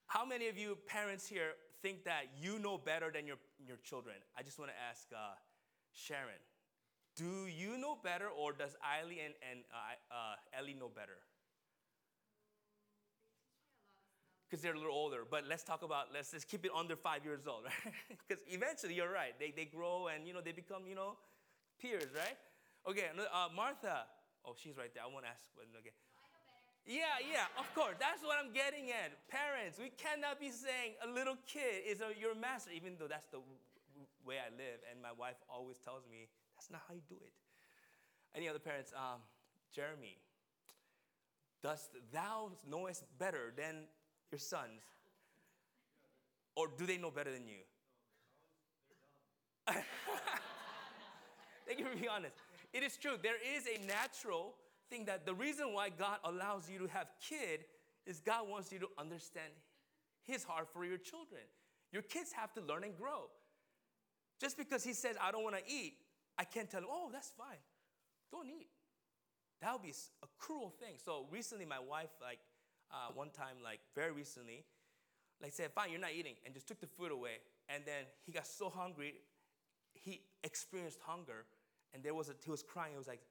How 0.07 0.25
many 0.25 0.47
of 0.47 0.57
you 0.57 0.77
parents 0.87 1.27
here 1.27 1.53
think 1.81 2.03
that 2.05 2.29
you 2.39 2.59
know 2.59 2.77
better 2.77 3.11
than 3.11 3.25
your, 3.25 3.37
your 3.65 3.77
children? 3.77 4.15
I 4.37 4.43
just 4.43 4.59
want 4.59 4.71
to 4.71 4.77
ask 4.77 5.07
uh, 5.11 5.33
Sharon. 5.91 6.41
Do 7.15 7.47
you 7.47 7.77
know 7.77 7.97
better, 8.03 8.27
or 8.27 8.53
does 8.53 8.75
Eileen 8.81 9.19
and, 9.25 9.33
and 9.51 9.59
uh, 9.71 10.13
uh, 10.13 10.59
Ellie 10.59 10.73
know 10.73 10.89
better? 10.89 11.17
Because 14.53 14.61
they're 14.61 14.77
a 14.77 14.77
little 14.77 14.93
older, 14.93 15.25
but 15.25 15.49
let's 15.49 15.65
talk 15.65 15.81
about, 15.81 16.13
let's 16.13 16.29
just 16.29 16.45
keep 16.45 16.61
it 16.61 16.69
under 16.77 16.93
five 16.95 17.25
years 17.25 17.49
old, 17.49 17.65
right? 17.65 17.89
Because 18.05 18.37
eventually, 18.45 18.93
you're 18.93 19.09
right, 19.09 19.33
they, 19.41 19.49
they 19.49 19.65
grow 19.65 20.13
and, 20.13 20.29
you 20.29 20.33
know, 20.37 20.45
they 20.45 20.53
become, 20.53 20.85
you 20.85 20.93
know, 20.93 21.17
peers, 21.81 22.13
right? 22.13 22.37
Okay, 22.85 23.09
uh, 23.17 23.49
Martha. 23.49 24.05
Oh, 24.45 24.53
she's 24.53 24.77
right 24.77 24.93
there. 24.93 25.01
I 25.01 25.09
won't 25.09 25.25
ask. 25.25 25.49
Okay. 25.57 25.89
Yeah, 26.85 27.17
yeah, 27.25 27.49
of 27.57 27.65
course. 27.73 27.97
That's 27.97 28.21
what 28.21 28.37
I'm 28.37 28.53
getting 28.53 28.93
at. 28.93 29.17
Parents, 29.25 29.81
we 29.81 29.89
cannot 29.97 30.37
be 30.37 30.53
saying 30.53 31.01
a 31.01 31.09
little 31.09 31.41
kid 31.49 31.89
is 31.89 32.05
a, 32.05 32.13
your 32.13 32.37
master, 32.37 32.69
even 32.77 32.93
though 33.01 33.09
that's 33.09 33.33
the 33.33 33.41
way 34.21 34.37
I 34.37 34.53
live. 34.53 34.85
And 34.85 35.01
my 35.01 35.17
wife 35.17 35.41
always 35.49 35.81
tells 35.81 36.05
me, 36.05 36.29
that's 36.53 36.69
not 36.69 36.85
how 36.85 36.93
you 36.93 37.01
do 37.09 37.17
it. 37.25 37.33
Any 38.37 38.45
other 38.45 38.61
parents? 38.61 38.93
Um, 38.93 39.25
Jeremy, 39.73 40.21
dost 41.65 41.89
thou 42.13 42.53
knowest 42.69 43.09
better 43.17 43.49
than 43.57 43.89
your 44.33 44.39
sons? 44.39 44.81
Or 46.55 46.67
do 46.75 46.87
they 46.87 46.97
know 46.97 47.11
better 47.11 47.31
than 47.31 47.47
you? 47.47 47.61
Thank 51.67 51.79
you 51.79 51.85
for 51.85 51.95
being 51.95 52.09
honest. 52.09 52.35
It 52.73 52.81
is 52.81 52.97
true. 52.97 53.13
There 53.21 53.35
is 53.55 53.67
a 53.67 53.77
natural 53.85 54.55
thing 54.89 55.05
that 55.05 55.27
the 55.27 55.35
reason 55.35 55.71
why 55.73 55.89
God 55.89 56.17
allows 56.25 56.67
you 56.67 56.79
to 56.79 56.87
have 56.87 57.11
kid 57.29 57.65
is 58.07 58.19
God 58.19 58.49
wants 58.49 58.71
you 58.71 58.79
to 58.79 58.87
understand 58.97 59.53
his 60.23 60.43
heart 60.43 60.67
for 60.73 60.83
your 60.83 60.97
children. 60.97 61.43
Your 61.91 62.01
kids 62.01 62.31
have 62.33 62.51
to 62.53 62.61
learn 62.61 62.83
and 62.83 62.97
grow. 62.97 63.29
Just 64.41 64.57
because 64.57 64.83
he 64.83 64.93
says, 64.93 65.15
I 65.21 65.31
don't 65.31 65.43
want 65.43 65.55
to 65.55 65.63
eat, 65.71 65.93
I 66.39 66.43
can't 66.43 66.69
tell 66.69 66.81
oh, 66.89 67.09
that's 67.13 67.31
fine. 67.37 67.61
Don't 68.31 68.47
eat. 68.47 68.67
That 69.61 69.73
would 69.73 69.83
be 69.83 69.93
a 70.23 70.27
cruel 70.39 70.73
thing. 70.79 70.95
So 71.05 71.27
recently, 71.31 71.65
my 71.65 71.79
wife, 71.79 72.09
like, 72.19 72.39
uh, 72.93 73.11
one 73.13 73.29
time, 73.29 73.57
like, 73.63 73.79
very 73.95 74.11
recently, 74.11 74.63
like, 75.41 75.51
said, 75.51 75.71
fine, 75.73 75.89
you're 75.91 75.99
not 75.99 76.13
eating, 76.17 76.35
and 76.45 76.53
just 76.53 76.67
took 76.67 76.79
the 76.79 76.87
food 76.87 77.11
away. 77.11 77.41
And 77.67 77.83
then 77.85 78.05
he 78.25 78.31
got 78.31 78.47
so 78.47 78.69
hungry, 78.69 79.15
he 79.93 80.21
experienced 80.43 80.99
hunger, 81.01 81.45
and 81.93 82.03
there 82.03 82.13
was 82.13 82.29
a, 82.29 82.33
he 82.43 82.51
was 82.51 82.63
crying. 82.63 82.91
He 82.93 82.97
was 82.97 83.07
like, 83.07 83.21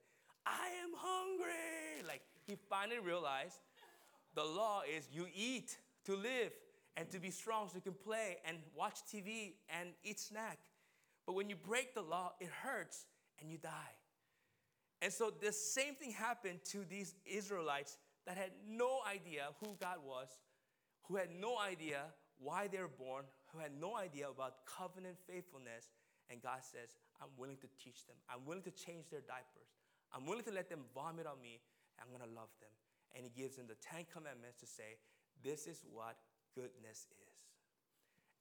I 0.45 0.67
am 0.83 0.91
hungry. 0.95 2.05
Like 2.07 2.21
he 2.47 2.57
finally 2.69 2.99
realized 2.99 3.59
the 4.35 4.43
law 4.43 4.81
is 4.81 5.07
you 5.11 5.27
eat 5.33 5.77
to 6.05 6.15
live 6.15 6.51
and 6.97 7.09
to 7.11 7.19
be 7.19 7.29
strong 7.29 7.67
so 7.69 7.75
you 7.75 7.81
can 7.81 7.93
play 7.93 8.37
and 8.45 8.57
watch 8.75 8.99
TV 9.11 9.53
and 9.69 9.89
eat 10.03 10.19
snack. 10.19 10.59
But 11.25 11.33
when 11.33 11.49
you 11.49 11.55
break 11.55 11.93
the 11.93 12.01
law, 12.01 12.33
it 12.39 12.49
hurts 12.49 13.05
and 13.39 13.49
you 13.49 13.57
die. 13.57 13.69
And 15.01 15.11
so 15.11 15.31
the 15.41 15.51
same 15.51 15.95
thing 15.95 16.11
happened 16.11 16.59
to 16.71 16.85
these 16.89 17.15
Israelites 17.25 17.97
that 18.25 18.37
had 18.37 18.51
no 18.67 18.99
idea 19.09 19.49
who 19.59 19.75
God 19.79 19.97
was, 20.05 20.27
who 21.07 21.15
had 21.15 21.29
no 21.39 21.59
idea 21.59 21.99
why 22.39 22.67
they 22.67 22.79
were 22.79 22.87
born, 22.87 23.25
who 23.51 23.59
had 23.59 23.71
no 23.79 23.95
idea 23.95 24.29
about 24.29 24.65
covenant 24.65 25.17
faithfulness. 25.27 25.91
And 26.29 26.41
God 26.41 26.63
says, 26.63 26.95
I'm 27.21 27.29
willing 27.37 27.57
to 27.57 27.67
teach 27.83 28.05
them. 28.07 28.15
I'm 28.29 28.45
willing 28.45 28.63
to 28.63 28.71
change 28.71 29.09
their 29.11 29.21
diapers. 29.21 29.75
I'm 30.13 30.25
willing 30.25 30.43
to 30.45 30.51
let 30.51 30.69
them 30.69 30.79
vomit 30.95 31.27
on 31.27 31.41
me. 31.41 31.59
I'm 31.99 32.07
going 32.09 32.27
to 32.27 32.35
love 32.35 32.49
them. 32.61 32.71
And 33.15 33.25
he 33.25 33.29
gives 33.29 33.57
them 33.57 33.65
the 33.67 33.75
Ten 33.75 34.05
Commandments 34.11 34.59
to 34.61 34.65
say, 34.65 34.97
this 35.43 35.67
is 35.67 35.83
what 35.91 36.15
goodness 36.55 37.07
is. 37.11 37.35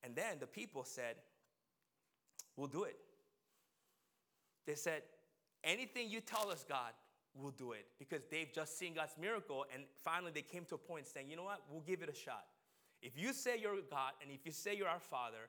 And 0.05 0.15
then 0.15 0.39
the 0.39 0.47
people 0.47 0.85
said, 0.85 1.17
we'll 2.57 2.69
do 2.69 2.85
it. 2.85 2.97
They 4.67 4.75
said, 4.75 5.03
anything 5.65 6.09
you 6.09 6.21
tell 6.21 6.51
us, 6.51 6.65
God, 6.69 6.93
we'll 7.35 7.53
do 7.53 7.73
it. 7.73 7.87
Because 7.99 8.23
they've 8.31 8.53
just 8.53 8.79
seen 8.79 8.95
God's 8.95 9.17
miracle. 9.21 9.65
And 9.73 9.85
finally, 10.05 10.33
they 10.35 10.43
came 10.43 10.65
to 10.67 10.75
a 10.75 10.79
point 10.79 11.07
saying, 11.07 11.31
you 11.31 11.37
know 11.37 11.45
what? 11.45 11.63
We'll 11.71 11.83
give 11.83 12.03
it 12.03 12.09
a 12.09 12.15
shot. 12.15 12.45
If 13.01 13.19
you 13.19 13.33
say 13.33 13.59
you're 13.59 13.77
God 13.91 14.13
and 14.23 14.31
if 14.31 14.47
you 14.47 14.53
say 14.53 14.77
you're 14.77 14.89
our 14.89 15.01
Father, 15.01 15.49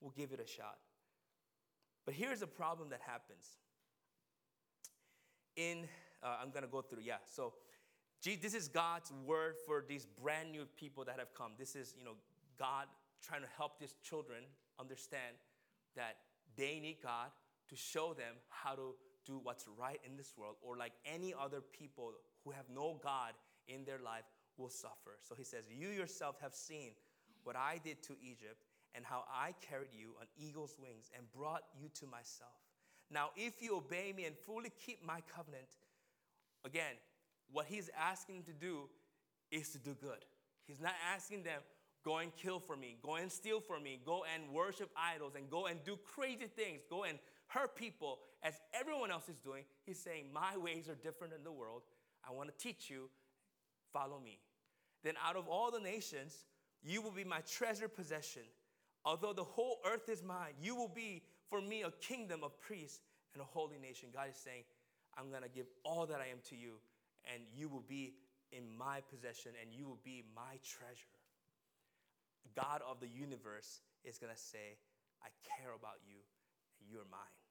we'll 0.00 0.14
give 0.16 0.32
it 0.32 0.40
a 0.40 0.46
shot. 0.46 0.78
But 2.04 2.14
here's 2.14 2.40
the 2.40 2.46
problem 2.46 2.90
that 2.90 3.00
happens 3.00 3.58
in, 5.56 5.88
uh, 6.22 6.36
I'm 6.40 6.50
gonna 6.50 6.66
go 6.66 6.82
through, 6.82 7.02
yeah. 7.02 7.16
So, 7.26 7.54
this 8.22 8.54
is 8.54 8.68
God's 8.68 9.12
word 9.24 9.54
for 9.66 9.84
these 9.86 10.04
brand 10.04 10.50
new 10.50 10.66
people 10.76 11.04
that 11.04 11.18
have 11.18 11.32
come. 11.34 11.52
This 11.58 11.76
is, 11.76 11.94
you 11.96 12.04
know, 12.04 12.14
God 12.58 12.86
trying 13.22 13.42
to 13.42 13.48
help 13.56 13.78
these 13.78 13.94
children 14.02 14.42
understand 14.80 15.36
that 15.94 16.16
they 16.56 16.80
need 16.80 16.98
God 17.02 17.30
to 17.68 17.76
show 17.76 18.14
them 18.14 18.34
how 18.48 18.74
to 18.74 18.94
do 19.26 19.40
what's 19.42 19.66
right 19.78 20.00
in 20.06 20.16
this 20.16 20.32
world, 20.36 20.56
or 20.62 20.76
like 20.76 20.92
any 21.04 21.34
other 21.34 21.60
people 21.60 22.12
who 22.44 22.50
have 22.50 22.66
no 22.72 22.98
God 23.02 23.32
in 23.68 23.84
their 23.84 23.98
life 23.98 24.24
will 24.56 24.68
suffer. 24.68 25.18
So 25.22 25.34
he 25.34 25.44
says, 25.44 25.64
You 25.70 25.88
yourself 25.88 26.36
have 26.40 26.54
seen 26.54 26.92
what 27.44 27.56
I 27.56 27.80
did 27.82 28.02
to 28.04 28.14
Egypt 28.22 28.64
and 28.94 29.04
how 29.04 29.24
I 29.30 29.54
carried 29.68 29.90
you 29.92 30.14
on 30.20 30.26
eagle's 30.38 30.76
wings 30.80 31.10
and 31.16 31.30
brought 31.32 31.62
you 31.78 31.88
to 32.00 32.06
myself. 32.06 32.50
Now, 33.10 33.30
if 33.36 33.62
you 33.62 33.76
obey 33.76 34.12
me 34.16 34.24
and 34.24 34.34
fully 34.46 34.72
keep 34.84 35.04
my 35.04 35.20
covenant, 35.34 35.68
again, 36.64 36.94
what 37.52 37.66
he's 37.66 37.90
asking 37.96 38.36
them 38.36 38.44
to 38.46 38.52
do 38.52 38.88
is 39.50 39.68
to 39.70 39.78
do 39.78 39.94
good. 40.00 40.24
He's 40.66 40.80
not 40.80 40.94
asking 41.14 41.44
them, 41.44 41.60
go 42.04 42.18
and 42.18 42.34
kill 42.34 42.58
for 42.58 42.76
me, 42.76 42.96
go 43.02 43.14
and 43.14 43.30
steal 43.30 43.60
for 43.60 43.78
me, 43.78 44.00
go 44.04 44.24
and 44.34 44.52
worship 44.52 44.90
idols, 44.96 45.34
and 45.36 45.48
go 45.48 45.66
and 45.66 45.82
do 45.84 45.96
crazy 46.04 46.46
things, 46.46 46.80
go 46.90 47.04
and 47.04 47.18
hurt 47.56 47.74
people 47.74 48.18
as 48.42 48.54
everyone 48.74 49.10
else 49.10 49.28
is 49.28 49.38
doing. 49.38 49.64
He's 49.84 49.98
saying, 49.98 50.26
My 50.32 50.56
ways 50.56 50.88
are 50.88 50.94
different 50.94 51.32
than 51.32 51.44
the 51.44 51.52
world. 51.52 51.82
I 52.28 52.32
want 52.32 52.48
to 52.48 52.54
teach 52.62 52.90
you, 52.90 53.08
follow 53.92 54.20
me. 54.22 54.38
Then, 55.02 55.14
out 55.24 55.36
of 55.36 55.48
all 55.48 55.70
the 55.70 55.80
nations, 55.80 56.44
you 56.82 57.00
will 57.00 57.10
be 57.10 57.24
my 57.24 57.40
treasured 57.40 57.94
possession. 57.94 58.42
Although 59.04 59.32
the 59.32 59.44
whole 59.44 59.78
earth 59.86 60.08
is 60.08 60.22
mine, 60.22 60.54
you 60.60 60.74
will 60.74 60.88
be 60.88 61.22
for 61.48 61.60
me 61.60 61.82
a 61.82 61.90
kingdom 62.00 62.42
of 62.42 62.60
priests 62.60 63.00
and 63.34 63.40
a 63.40 63.44
holy 63.44 63.78
nation. 63.78 64.08
God 64.12 64.28
is 64.30 64.36
saying, 64.36 64.64
I'm 65.16 65.30
going 65.30 65.42
to 65.42 65.48
give 65.48 65.66
all 65.84 66.06
that 66.06 66.20
I 66.20 66.26
am 66.26 66.38
to 66.50 66.56
you, 66.56 66.74
and 67.32 67.42
you 67.56 67.68
will 67.68 67.84
be 67.86 68.14
in 68.52 68.64
my 68.76 69.00
possession, 69.08 69.52
and 69.62 69.72
you 69.72 69.86
will 69.86 70.00
be 70.04 70.24
my 70.34 70.58
treasure. 70.64 71.16
God 72.54 72.82
of 72.88 73.00
the 73.00 73.08
universe 73.08 73.80
is 74.04 74.18
going 74.18 74.32
to 74.32 74.40
say, 74.40 74.78
I 75.22 75.28
care 75.58 75.72
about 75.74 76.00
you, 76.06 76.18
and 76.80 76.90
you're 76.90 77.06
mine. 77.10 77.45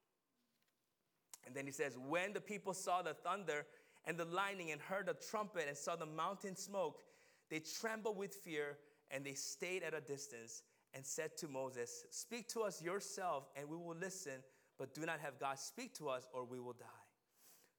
And 1.46 1.56
then 1.56 1.66
he 1.66 1.72
says, 1.72 1.98
When 1.98 2.34
the 2.34 2.42
people 2.42 2.74
saw 2.74 3.02
the 3.02 3.14
thunder 3.14 3.66
and 4.06 4.18
the 4.18 4.26
lightning 4.26 4.72
and 4.72 4.82
heard 4.82 5.08
the 5.08 5.16
trumpet 5.30 5.66
and 5.68 5.78
saw 5.78 5.96
the 5.96 6.06
mountain 6.06 6.56
smoke, 6.56 7.04
they 7.50 7.60
trembled 7.60 8.18
with 8.18 8.34
fear 8.34 8.78
and 9.12 9.26
they 9.26 9.34
stayed 9.34 9.84
at 9.84 9.94
a 9.94 10.02
distance 10.02 10.64
and 10.94 11.06
said 11.06 11.38
to 11.38 11.48
Moses, 11.48 12.06
Speak 12.10 12.48
to 12.50 12.62
us 12.62 12.82
yourself, 12.82 13.50
and 13.56 13.70
we 13.70 13.78
will 13.78 13.96
listen, 13.96 14.44
but 14.80 14.94
do 14.94 15.06
not 15.06 15.20
have 15.20 15.40
God 15.40 15.60
speak 15.60 15.94
to 15.96 16.10
us, 16.10 16.28
or 16.34 16.46
we 16.46 16.60
will 16.60 16.74
die. 16.74 16.86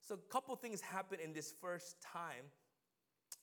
So, 0.06 0.14
a 0.14 0.32
couple 0.32 0.54
things 0.54 0.80
happen 0.80 1.18
in 1.22 1.32
this 1.32 1.52
first 1.60 2.00
time 2.00 2.44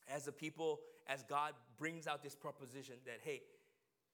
as 0.08 0.26
the 0.26 0.32
people, 0.32 0.80
as 1.08 1.24
God 1.24 1.54
brings 1.78 2.08
out 2.08 2.24
this 2.24 2.36
proposition 2.36 2.96
that, 3.06 3.20
hey, 3.24 3.42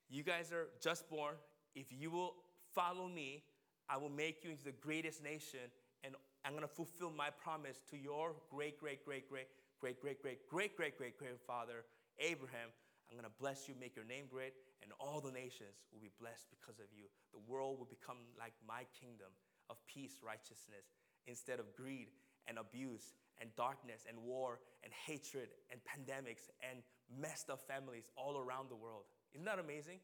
you 0.09 0.23
guys 0.23 0.51
are 0.51 0.67
just 0.81 1.07
born. 1.09 1.35
If 1.75 1.87
you 1.91 2.09
will 2.09 2.35
follow 2.73 3.07
me, 3.07 3.43
I 3.87 3.97
will 3.97 4.09
make 4.09 4.43
you 4.43 4.51
into 4.51 4.63
the 4.63 4.71
greatest 4.71 5.23
nation, 5.23 5.59
and 6.03 6.15
I'm 6.45 6.51
going 6.53 6.63
to 6.63 6.71
fulfill 6.71 7.11
my 7.11 7.29
promise 7.29 7.81
to 7.91 7.97
your 7.97 8.35
great, 8.49 8.79
great, 8.79 9.03
great, 9.05 9.29
great, 9.29 9.47
great, 9.79 10.01
great, 10.01 10.21
great, 10.21 10.47
great, 10.49 10.75
great, 10.77 10.97
great, 10.97 11.17
great 11.17 11.39
father, 11.45 11.85
Abraham. 12.19 12.69
I'm 13.09 13.17
going 13.17 13.29
to 13.29 13.39
bless 13.41 13.67
you, 13.67 13.73
make 13.79 13.95
your 13.95 14.05
name 14.05 14.25
great, 14.29 14.53
and 14.83 14.91
all 14.99 15.19
the 15.19 15.31
nations 15.31 15.81
will 15.91 15.99
be 15.99 16.11
blessed 16.21 16.45
because 16.53 16.79
of 16.79 16.85
you. 16.93 17.09
The 17.33 17.41
world 17.49 17.79
will 17.79 17.89
become 17.89 18.17
like 18.37 18.53
my 18.67 18.85
kingdom 18.93 19.33
of 19.69 19.77
peace, 19.87 20.21
righteousness, 20.23 20.93
instead 21.25 21.59
of 21.59 21.73
greed 21.75 22.09
and 22.47 22.57
abuse 22.57 23.13
and 23.41 23.49
darkness 23.55 24.05
and 24.07 24.17
war 24.21 24.59
and 24.83 24.93
hatred 24.93 25.49
and 25.71 25.79
pandemics 25.81 26.49
and 26.61 26.79
messed 27.09 27.49
up 27.49 27.61
families 27.67 28.05
all 28.15 28.37
around 28.37 28.69
the 28.69 28.75
world. 28.75 29.03
Isn't 29.33 29.45
that 29.45 29.59
amazing? 29.59 29.99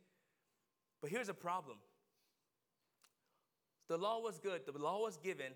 But 1.01 1.11
here's 1.11 1.29
a 1.29 1.33
problem 1.33 1.77
the 3.87 3.97
law 3.97 4.19
was 4.19 4.39
good, 4.39 4.61
the 4.65 4.77
law 4.77 5.01
was 5.01 5.17
given, 5.17 5.53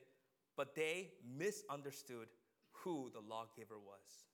but 0.59 0.75
they 0.75 1.07
misunderstood 1.37 2.27
who 2.83 3.09
the 3.13 3.21
lawgiver 3.21 3.79
was. 3.79 4.25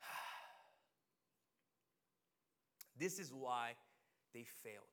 this 2.98 3.18
is 3.18 3.30
why 3.30 3.72
they 4.32 4.46
failed. 4.64 4.86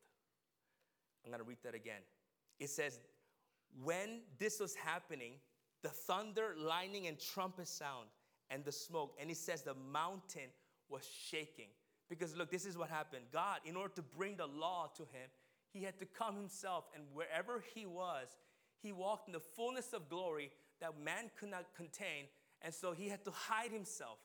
I'm 1.24 1.32
going 1.32 1.42
to 1.42 1.48
read 1.48 1.60
that 1.64 1.74
again. 1.74 2.02
It 2.60 2.70
says, 2.70 3.00
When 3.82 4.24
this 4.40 4.60
was 4.60 4.76
happening, 4.76 5.36
the 5.84 5.88
thunder, 5.88 6.54
lightning, 6.58 7.08
and 7.08 7.18
trumpet 7.18 7.70
sound, 7.70 8.10
and 8.50 8.66
the 8.66 8.74
smoke, 8.74 9.16
and 9.22 9.32
it 9.32 9.38
says 9.38 9.62
the 9.62 9.74
mountain 9.74 10.50
was 10.90 11.08
shaking. 11.30 11.70
Because 12.10 12.36
look, 12.36 12.52
this 12.52 12.66
is 12.66 12.78
what 12.78 12.90
happened. 12.90 13.24
God, 13.32 13.60
in 13.64 13.78
order 13.78 13.94
to 13.96 14.02
bring 14.02 14.36
the 14.36 14.48
law 14.48 14.92
to 14.98 15.04
him, 15.04 15.30
he 15.72 15.82
had 15.82 15.98
to 16.00 16.06
come 16.06 16.36
himself, 16.36 16.90
and 16.94 17.06
wherever 17.14 17.64
he 17.74 17.86
was, 17.86 18.36
he 18.82 18.92
walked 18.92 19.28
in 19.28 19.34
the 19.34 19.40
fullness 19.40 19.94
of 19.94 20.10
glory 20.10 20.52
that 20.82 21.00
man 21.00 21.32
could 21.40 21.50
not 21.50 21.66
contain. 21.76 22.26
And 22.62 22.74
so 22.74 22.92
he 22.92 23.10
had 23.10 23.24
to 23.26 23.32
hide 23.32 23.72
himself. 23.72 24.20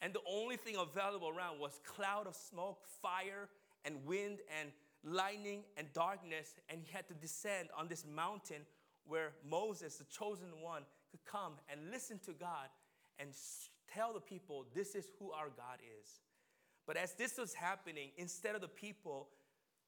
And 0.00 0.12
the 0.12 0.20
only 0.30 0.56
thing 0.56 0.76
available 0.76 1.28
around 1.28 1.60
was 1.60 1.80
cloud 1.84 2.26
of 2.26 2.34
smoke, 2.34 2.86
fire, 3.00 3.48
and 3.84 4.04
wind, 4.04 4.38
and 4.60 4.70
lightning, 5.02 5.62
and 5.76 5.92
darkness. 5.92 6.54
And 6.68 6.80
he 6.82 6.92
had 6.92 7.08
to 7.08 7.14
descend 7.14 7.68
on 7.76 7.88
this 7.88 8.04
mountain 8.04 8.62
where 9.06 9.32
Moses, 9.48 9.96
the 9.96 10.04
chosen 10.04 10.48
one, 10.62 10.82
could 11.10 11.24
come 11.24 11.54
and 11.70 11.90
listen 11.90 12.18
to 12.26 12.32
God 12.32 12.68
and 13.18 13.30
tell 13.92 14.12
the 14.12 14.20
people, 14.20 14.66
This 14.74 14.94
is 14.94 15.06
who 15.18 15.30
our 15.30 15.48
God 15.48 15.78
is. 16.00 16.20
But 16.86 16.96
as 16.96 17.14
this 17.14 17.38
was 17.38 17.54
happening, 17.54 18.10
instead 18.16 18.54
of 18.54 18.60
the 18.60 18.68
people 18.68 19.28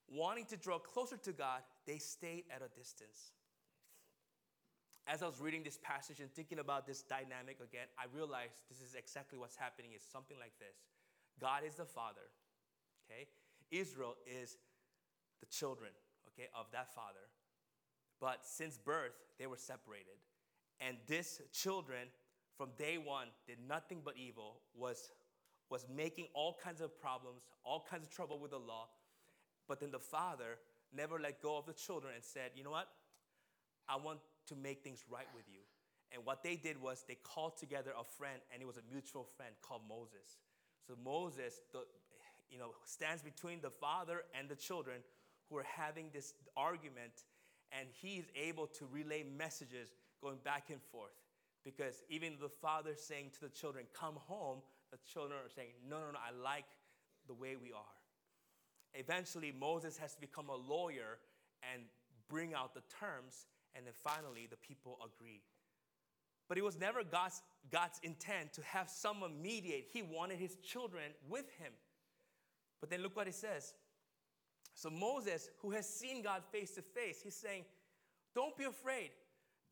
wanting 0.09 0.47
to 0.47 0.57
draw 0.57 0.79
closer 0.79 1.17
to 1.19 1.33
God, 1.33 1.61
they 1.87 1.99
stayed 1.99 2.45
at 2.55 2.63
a 2.63 2.69
distance. 2.79 3.33
As 5.07 5.23
I 5.23 5.27
was 5.27 5.41
reading 5.41 5.63
this 5.63 5.79
passage 5.83 6.19
and 6.19 6.33
thinking 6.33 6.59
about 6.59 6.87
this 6.87 7.03
dynamic 7.03 7.59
again, 7.63 7.87
I 7.97 8.07
realized 8.13 8.67
this 8.69 8.81
is 8.81 8.97
exactly 8.97 9.39
what's 9.39 9.55
happening. 9.55 9.93
It's 9.95 10.11
something 10.11 10.37
like 10.39 10.53
this 10.59 10.75
God 11.41 11.63
is 11.67 11.75
the 11.75 11.85
father, 11.85 12.27
okay? 13.07 13.29
Israel 13.71 14.17
is 14.27 14.57
the 15.41 15.47
children, 15.47 15.91
okay, 16.29 16.49
of 16.55 16.67
that 16.73 16.93
father. 16.95 17.31
But 18.21 18.45
since 18.45 18.79
birth, 18.79 19.15
they 19.39 19.47
were 19.47 19.57
separated. 19.57 20.19
And 20.81 20.97
this 21.07 21.41
children, 21.53 22.09
from 22.57 22.71
day 22.77 22.99
one, 22.99 23.29
did 23.47 23.59
nothing 23.69 24.01
but 24.05 24.15
evil, 24.17 24.61
was, 24.75 25.13
was 25.71 25.87
making 25.95 26.27
all 26.35 26.57
kinds 26.63 26.81
of 26.81 26.99
problems, 27.01 27.43
all 27.65 27.85
kinds 27.89 28.05
of 28.05 28.11
trouble 28.11 28.39
with 28.39 28.51
the 28.51 28.59
law, 28.59 28.89
but 29.69 29.81
then 29.81 29.91
the 29.91 29.99
father 29.99 30.59
never 30.93 31.19
let 31.21 31.43
go 31.43 31.57
of 31.57 31.67
the 31.67 31.73
children 31.73 32.15
and 32.15 32.25
said, 32.25 32.51
You 32.55 32.65
know 32.65 32.71
what? 32.71 32.89
I 33.89 33.97
want 33.97 34.19
to 34.49 34.55
make 34.55 34.83
things 34.83 35.05
right 35.11 35.27
with 35.35 35.45
you. 35.53 35.61
And 36.13 36.25
what 36.25 36.43
they 36.43 36.57
did 36.57 36.81
was 36.81 37.05
they 37.07 37.19
called 37.23 37.57
together 37.59 37.93
a 37.99 38.05
friend, 38.05 38.41
and 38.53 38.63
it 38.63 38.67
was 38.67 38.77
a 38.77 38.93
mutual 38.93 39.25
friend 39.37 39.55
called 39.63 39.83
Moses. 39.89 40.39
So 40.87 40.95
Moses, 41.05 41.61
the, 41.73 41.81
you 42.49 42.59
know, 42.59 42.71
stands 42.85 43.23
between 43.23 43.61
the 43.61 43.71
father 43.71 44.23
and 44.39 44.49
the 44.49 44.55
children 44.55 45.01
who 45.51 45.57
are 45.59 45.67
having 45.77 46.11
this 46.13 46.35
argument, 46.57 47.25
and 47.73 47.89
he's 48.01 48.25
able 48.37 48.67
to 48.69 48.87
relay 48.87 49.25
messages 49.25 49.89
going 50.23 50.39
back 50.45 50.71
and 50.71 50.81
forth. 50.93 51.15
Because 51.65 52.03
even 52.09 52.35
the 52.41 52.49
father 52.49 52.95
saying 52.95 53.31
to 53.35 53.41
the 53.41 53.49
children, 53.49 53.87
"Come 53.93 54.15
home," 54.15 54.63
the 54.93 54.99
children 54.99 55.41
are 55.45 55.51
saying, 55.51 55.73
"No, 55.89 55.99
no, 55.99 56.13
no. 56.13 56.19
I 56.19 56.31
like 56.31 56.71
the 57.27 57.35
way 57.35 57.57
we 57.57 57.73
are." 57.73 57.97
eventually 58.99 59.53
Moses 59.53 59.97
has 59.99 60.15
to 60.15 60.21
become 60.21 60.49
a 60.49 60.57
lawyer 60.57 61.19
and 61.73 61.83
bring 62.29 62.55
out 62.55 62.75
the 62.75 62.83
terms, 63.01 63.47
and 63.77 63.87
then 63.87 63.95
finally 63.95 64.47
the 64.49 64.57
people 64.57 64.99
agree. 65.05 65.43
But 66.49 66.59
it 66.59 66.65
was 66.65 66.79
never 66.79 67.03
God's, 67.03 67.43
God's 67.71 67.99
intent 68.03 68.53
to 68.55 68.63
have 68.63 68.89
someone 68.89 69.43
mediate. 69.43 69.89
He 69.93 70.03
wanted 70.03 70.39
his 70.39 70.57
children 70.57 71.13
with 71.29 71.51
him. 71.59 71.73
But 72.81 72.91
then 72.91 73.03
look 73.03 73.17
what 73.17 73.27
it 73.27 73.35
says. 73.35 73.75
So 74.75 74.91
Moses, 74.91 75.51
who 75.63 75.71
has 75.71 75.89
seen 75.89 76.23
God 76.23 76.43
face 76.53 76.73
to 76.73 76.83
face, 76.83 77.21
he's 77.23 77.35
saying, 77.35 77.65
Don't 78.35 78.57
be 78.57 78.65
afraid. 78.65 79.11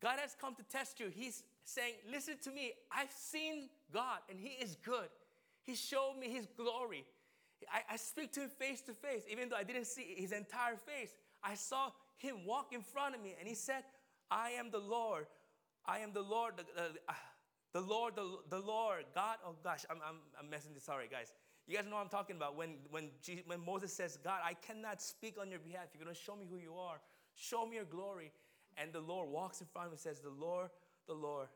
God 0.02 0.18
has 0.18 0.34
come 0.38 0.54
to 0.56 0.62
test 0.64 0.98
you. 0.98 1.10
He's 1.14 1.44
saying, 1.64 1.94
Listen 2.10 2.34
to 2.42 2.50
me. 2.50 2.72
I've 2.90 3.12
seen 3.12 3.68
God, 3.92 4.18
and 4.28 4.38
He 4.40 4.50
is 4.62 4.76
good. 4.82 5.08
He 5.62 5.74
showed 5.74 6.16
me 6.18 6.28
His 6.30 6.46
glory. 6.56 7.04
I, 7.72 7.94
I 7.94 7.96
speak 7.96 8.32
to 8.32 8.40
him 8.40 8.48
face 8.48 8.80
to 8.82 8.92
face, 8.92 9.22
even 9.30 9.48
though 9.48 9.56
I 9.56 9.64
didn't 9.64 9.86
see 9.86 10.14
his 10.16 10.32
entire 10.32 10.76
face. 10.76 11.14
I 11.42 11.54
saw 11.54 11.90
him 12.16 12.44
walk 12.44 12.72
in 12.72 12.82
front 12.82 13.14
of 13.14 13.22
me, 13.22 13.34
and 13.38 13.48
he 13.48 13.54
said, 13.54 13.84
I 14.34 14.50
am 14.50 14.72
the 14.72 14.80
Lord. 14.80 15.26
I 15.86 16.00
am 16.00 16.12
the 16.12 16.22
Lord, 16.22 16.54
the, 16.56 16.64
uh, 17.08 17.12
the 17.72 17.80
Lord, 17.80 18.16
the, 18.16 18.38
the 18.50 18.58
Lord, 18.58 19.04
God. 19.14 19.36
Oh 19.46 19.54
gosh, 19.62 19.84
I'm, 19.88 19.98
I'm, 20.06 20.16
I'm 20.38 20.50
messing 20.50 20.74
this. 20.74 20.82
Sorry, 20.82 21.06
guys. 21.08 21.32
You 21.68 21.76
guys 21.76 21.86
know 21.86 21.96
what 21.96 22.02
I'm 22.02 22.08
talking 22.08 22.34
about. 22.36 22.56
When, 22.56 22.74
when, 22.90 23.10
Jesus, 23.22 23.44
when 23.46 23.64
Moses 23.64 23.92
says, 23.92 24.18
God, 24.22 24.40
I 24.44 24.54
cannot 24.54 25.00
speak 25.00 25.36
on 25.40 25.50
your 25.50 25.60
behalf. 25.60 25.84
You're 25.94 26.04
going 26.04 26.14
to 26.14 26.20
show 26.20 26.34
me 26.34 26.46
who 26.50 26.58
you 26.58 26.74
are. 26.74 27.00
Show 27.36 27.64
me 27.64 27.76
your 27.76 27.84
glory. 27.84 28.32
And 28.76 28.92
the 28.92 29.00
Lord 29.00 29.30
walks 29.30 29.60
in 29.60 29.68
front 29.68 29.86
of 29.86 29.92
him 29.92 29.94
and 29.94 30.00
says, 30.00 30.20
The 30.20 30.30
Lord, 30.30 30.70
the 31.06 31.14
Lord, 31.14 31.46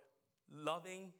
loving. 0.54 1.12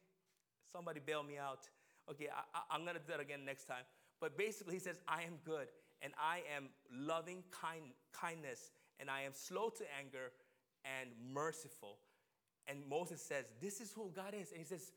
Somebody 0.73 1.01
bail 1.05 1.25
me 1.25 1.39
out. 1.39 1.69
Okay, 2.09 2.29
I, 2.33 2.61
I'm 2.71 2.83
going 2.83 2.95
to 2.95 3.01
do 3.01 3.09
that 3.09 3.21
again 3.21 3.45
next 3.45 3.65
time. 3.65 3.83
But 4.21 4.39
basically, 4.39 4.75
he 4.75 4.81
says, 4.81 5.01
I 5.09 5.23
am 5.23 5.39
good 5.45 5.69
and 6.03 6.13
I 6.19 6.43
am 6.57 6.69
loving 6.93 7.43
kind, 7.51 7.93
kindness 8.13 8.71
and 9.01 9.11
I 9.11 9.23
am 9.23 9.33
slow 9.35 9.71
to 9.71 9.85
anger 9.99 10.33
and 11.01 11.11
merciful. 11.33 11.99
And 12.67 12.81
Moses 12.89 13.21
says, 13.23 13.45
This 13.61 13.81
is 13.81 13.93
who 13.93 14.11
God 14.15 14.35
is. 14.39 14.51
And 14.51 14.61
he 14.61 14.67
says, 14.67 14.93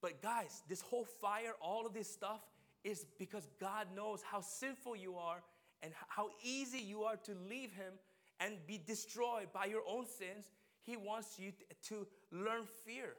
But 0.00 0.22
guys, 0.22 0.62
this 0.68 0.80
whole 0.80 1.04
fire, 1.04 1.52
all 1.60 1.86
of 1.86 1.94
this 1.94 2.10
stuff 2.10 2.40
is 2.84 3.04
because 3.18 3.48
God 3.60 3.88
knows 3.94 4.22
how 4.22 4.40
sinful 4.40 4.96
you 4.96 5.16
are 5.16 5.42
and 5.82 5.92
how 6.08 6.28
easy 6.42 6.78
you 6.78 7.02
are 7.02 7.16
to 7.16 7.32
leave 7.48 7.72
Him 7.72 7.94
and 8.38 8.54
be 8.66 8.80
destroyed 8.84 9.48
by 9.52 9.66
your 9.66 9.82
own 9.88 10.06
sins. 10.06 10.50
He 10.82 10.96
wants 10.96 11.38
you 11.38 11.52
to 11.88 12.06
learn 12.30 12.64
fear. 12.84 13.14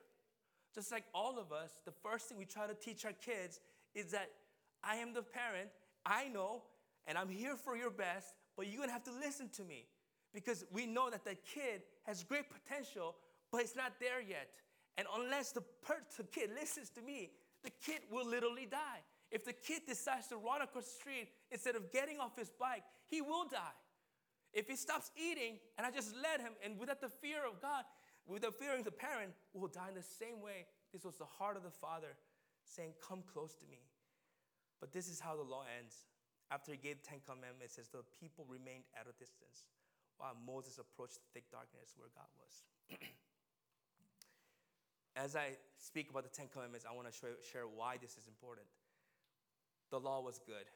Just 0.73 0.91
like 0.91 1.03
all 1.13 1.37
of 1.39 1.51
us, 1.51 1.71
the 1.85 1.91
first 1.91 2.27
thing 2.29 2.37
we 2.37 2.45
try 2.45 2.67
to 2.67 2.73
teach 2.73 3.03
our 3.03 3.13
kids 3.13 3.59
is 3.93 4.11
that 4.11 4.29
I 4.83 4.95
am 4.97 5.13
the 5.13 5.23
parent. 5.23 5.69
I 6.05 6.29
know, 6.29 6.61
and 7.07 7.17
I'm 7.17 7.29
here 7.29 7.55
for 7.57 7.75
your 7.75 7.89
best, 7.89 8.33
but 8.55 8.67
you're 8.67 8.79
gonna 8.79 8.91
have 8.91 9.03
to 9.05 9.11
listen 9.11 9.49
to 9.57 9.63
me 9.63 9.85
because 10.37 10.63
we 10.71 10.85
know 10.85 11.09
that 11.09 11.25
the 11.25 11.33
kid 11.33 11.81
has 12.05 12.23
great 12.23 12.45
potential, 12.47 13.15
but 13.51 13.61
it's 13.61 13.75
not 13.75 13.93
there 13.99 14.21
yet. 14.21 14.47
And 14.95 15.07
unless 15.17 15.51
the, 15.51 15.61
per- 15.81 16.05
the 16.15 16.25
kid 16.25 16.51
listens 16.53 16.91
to 16.91 17.01
me, 17.01 17.31
the 17.63 17.71
kid 17.83 18.01
will 18.11 18.27
literally 18.27 18.67
die. 18.69 19.01
If 19.31 19.45
the 19.45 19.53
kid 19.53 19.81
decides 19.87 20.27
to 20.27 20.37
run 20.37 20.61
across 20.61 20.85
the 20.85 20.91
street 20.91 21.29
instead 21.49 21.75
of 21.75 21.91
getting 21.91 22.19
off 22.19 22.37
his 22.37 22.51
bike, 22.51 22.83
he 23.07 23.19
will 23.19 23.47
die. 23.49 23.73
If 24.53 24.67
he 24.67 24.75
stops 24.75 25.09
eating 25.17 25.57
and 25.75 25.87
I 25.87 25.89
just 25.89 26.13
let 26.21 26.39
him, 26.39 26.53
and 26.63 26.77
without 26.77 27.01
the 27.01 27.09
fear 27.09 27.39
of 27.43 27.59
God, 27.59 27.83
without 28.27 28.53
fearing 28.53 28.83
the 28.83 28.91
parent, 28.91 29.31
will 29.55 29.69
die 29.69 29.89
in 29.89 29.95
the 29.95 30.03
same 30.05 30.39
way. 30.39 30.67
This 30.93 31.03
was 31.03 31.15
the 31.15 31.25
heart 31.25 31.57
of 31.57 31.63
the 31.63 31.71
father 31.71 32.13
saying, 32.63 32.93
Come 33.01 33.23
close 33.33 33.55
to 33.55 33.65
me. 33.71 33.81
But 34.79 34.91
this 34.91 35.07
is 35.07 35.19
how 35.19 35.35
the 35.35 35.41
law 35.41 35.63
ends. 35.81 36.05
After 36.51 36.73
he 36.73 36.77
gave 36.77 37.01
the 37.01 37.09
Ten 37.09 37.21
Commandments, 37.25 37.73
says 37.73 37.87
the 37.89 38.05
people 38.21 38.45
remained 38.47 38.83
at 38.93 39.07
a 39.09 39.17
distance 39.17 39.65
while 40.17 40.35
Moses 40.45 40.77
approached 40.77 41.15
the 41.21 41.27
thick 41.33 41.49
darkness 41.49 41.93
where 41.97 42.09
God 42.13 42.29
was. 42.37 42.53
As 45.15 45.35
I 45.35 45.57
speak 45.77 46.09
about 46.09 46.23
the 46.23 46.33
Ten 46.33 46.45
Commandments, 46.53 46.85
I 46.85 46.93
want 46.93 47.09
to 47.09 47.15
share 47.41 47.65
why 47.65 47.97
this 47.97 48.17
is 48.17 48.27
important. 48.27 48.67
The 49.89 49.99
law 49.99 50.21
was 50.21 50.39
good, 50.45 50.69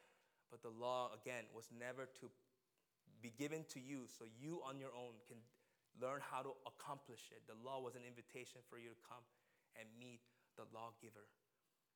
but 0.50 0.62
the 0.62 0.72
law, 0.72 1.10
again, 1.14 1.44
was 1.54 1.68
never 1.70 2.06
to 2.18 2.26
be 3.22 3.30
given 3.38 3.62
to 3.70 3.78
you 3.78 4.10
so 4.10 4.26
you 4.40 4.62
on 4.66 4.82
your 4.82 4.90
own 4.98 5.14
can 5.30 5.38
learn 6.00 6.18
how 6.24 6.42
to 6.42 6.50
accomplish 6.66 7.30
it. 7.30 7.46
The 7.46 7.58
law 7.62 7.78
was 7.78 7.94
an 7.94 8.02
invitation 8.02 8.58
for 8.66 8.78
you 8.78 8.90
to 8.90 8.98
come 9.06 9.22
and 9.78 9.86
meet 10.00 10.20
the 10.56 10.66
lawgiver. 10.74 11.28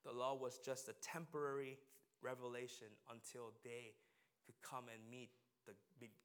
The 0.04 0.12
law 0.12 0.38
was 0.38 0.62
just 0.62 0.88
a 0.88 0.94
temporary 1.02 1.78
revelation 2.22 2.88
until 3.10 3.52
they 3.64 3.98
could 4.46 4.54
come 4.62 4.86
and 4.86 5.02
meet, 5.10 5.30
the, 5.66 5.74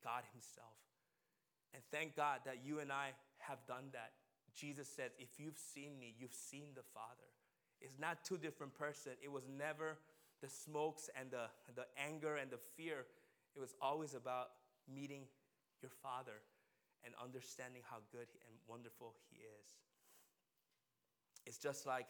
God 0.03 0.23
Himself. 0.33 0.77
And 1.73 1.83
thank 1.91 2.15
God 2.15 2.39
that 2.45 2.59
you 2.65 2.79
and 2.79 2.91
I 2.91 3.11
have 3.39 3.59
done 3.67 3.85
that. 3.93 4.11
Jesus 4.55 4.87
says, 4.87 5.11
If 5.17 5.39
you've 5.39 5.57
seen 5.57 5.97
me, 5.99 6.13
you've 6.19 6.33
seen 6.33 6.75
the 6.75 6.83
Father. 6.93 7.29
It's 7.79 7.97
not 7.99 8.23
two 8.23 8.37
different 8.37 8.73
persons. 8.73 9.15
It 9.23 9.31
was 9.31 9.43
never 9.49 9.97
the 10.41 10.49
smokes 10.49 11.09
and 11.19 11.31
the, 11.31 11.49
the 11.75 11.85
anger 11.97 12.35
and 12.35 12.51
the 12.51 12.57
fear. 12.57 13.05
It 13.55 13.59
was 13.59 13.73
always 13.81 14.13
about 14.13 14.49
meeting 14.93 15.23
your 15.81 15.91
Father 16.03 16.43
and 17.03 17.13
understanding 17.23 17.81
how 17.89 17.97
good 18.11 18.27
and 18.45 18.53
wonderful 18.67 19.15
He 19.29 19.37
is. 19.37 19.67
It's 21.45 21.57
just 21.57 21.87
like, 21.87 22.07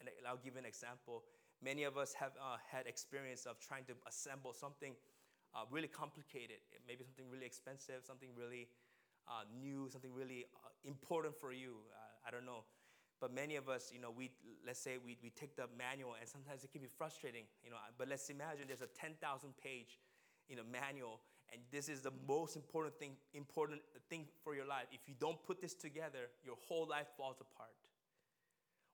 and 0.00 0.10
I'll 0.28 0.36
give 0.42 0.56
an 0.56 0.66
example. 0.66 1.24
Many 1.62 1.84
of 1.84 1.96
us 1.96 2.12
have 2.12 2.32
uh, 2.36 2.56
had 2.70 2.86
experience 2.86 3.46
of 3.46 3.58
trying 3.58 3.84
to 3.84 3.94
assemble 4.06 4.52
something 4.52 4.92
uh, 5.54 5.64
really 5.70 5.88
complicated, 5.88 6.60
maybe 6.86 7.04
something 7.04 7.24
really 7.32 7.46
expensive, 7.46 8.04
something 8.04 8.28
really 8.36 8.68
uh, 9.28 9.42
new, 9.60 9.88
something 9.90 10.12
really 10.14 10.46
uh, 10.64 10.68
important 10.84 11.34
for 11.34 11.52
you. 11.52 11.74
Uh, 11.92 12.28
I 12.28 12.30
don't 12.30 12.46
know. 12.46 12.64
But 13.20 13.32
many 13.32 13.56
of 13.56 13.68
us, 13.68 13.90
you 13.92 14.00
know, 14.00 14.10
we 14.10 14.30
let's 14.66 14.78
say 14.78 14.98
we, 15.04 15.16
we 15.22 15.30
take 15.30 15.56
the 15.56 15.66
manual, 15.76 16.14
and 16.20 16.28
sometimes 16.28 16.64
it 16.64 16.72
can 16.72 16.82
be 16.82 16.88
frustrating, 16.98 17.44
you 17.64 17.70
know. 17.70 17.76
But 17.96 18.08
let's 18.08 18.28
imagine 18.28 18.64
there's 18.68 18.82
a 18.82 18.92
10,000 18.98 19.16
page, 19.62 19.98
you 20.48 20.56
know, 20.56 20.62
manual, 20.70 21.20
and 21.50 21.62
this 21.70 21.88
is 21.88 22.02
the 22.02 22.12
most 22.28 22.56
important 22.56 22.98
thing 22.98 23.12
important 23.32 23.80
thing 24.10 24.26
for 24.44 24.54
your 24.54 24.66
life. 24.66 24.86
If 24.92 25.08
you 25.08 25.14
don't 25.18 25.42
put 25.46 25.62
this 25.62 25.74
together, 25.74 26.28
your 26.44 26.56
whole 26.68 26.86
life 26.86 27.06
falls 27.16 27.40
apart. 27.40 27.70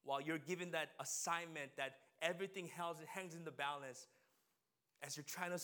While 0.05 0.21
you're 0.21 0.38
given 0.38 0.71
that 0.73 0.90
assignment 1.01 1.77
that 1.77 1.95
everything 2.21 2.68
hangs 2.68 3.35
in 3.35 3.45
the 3.45 3.51
balance, 3.51 4.07
as 5.03 5.16
you're 5.16 5.25
trying 5.25 5.51
to 5.51 5.61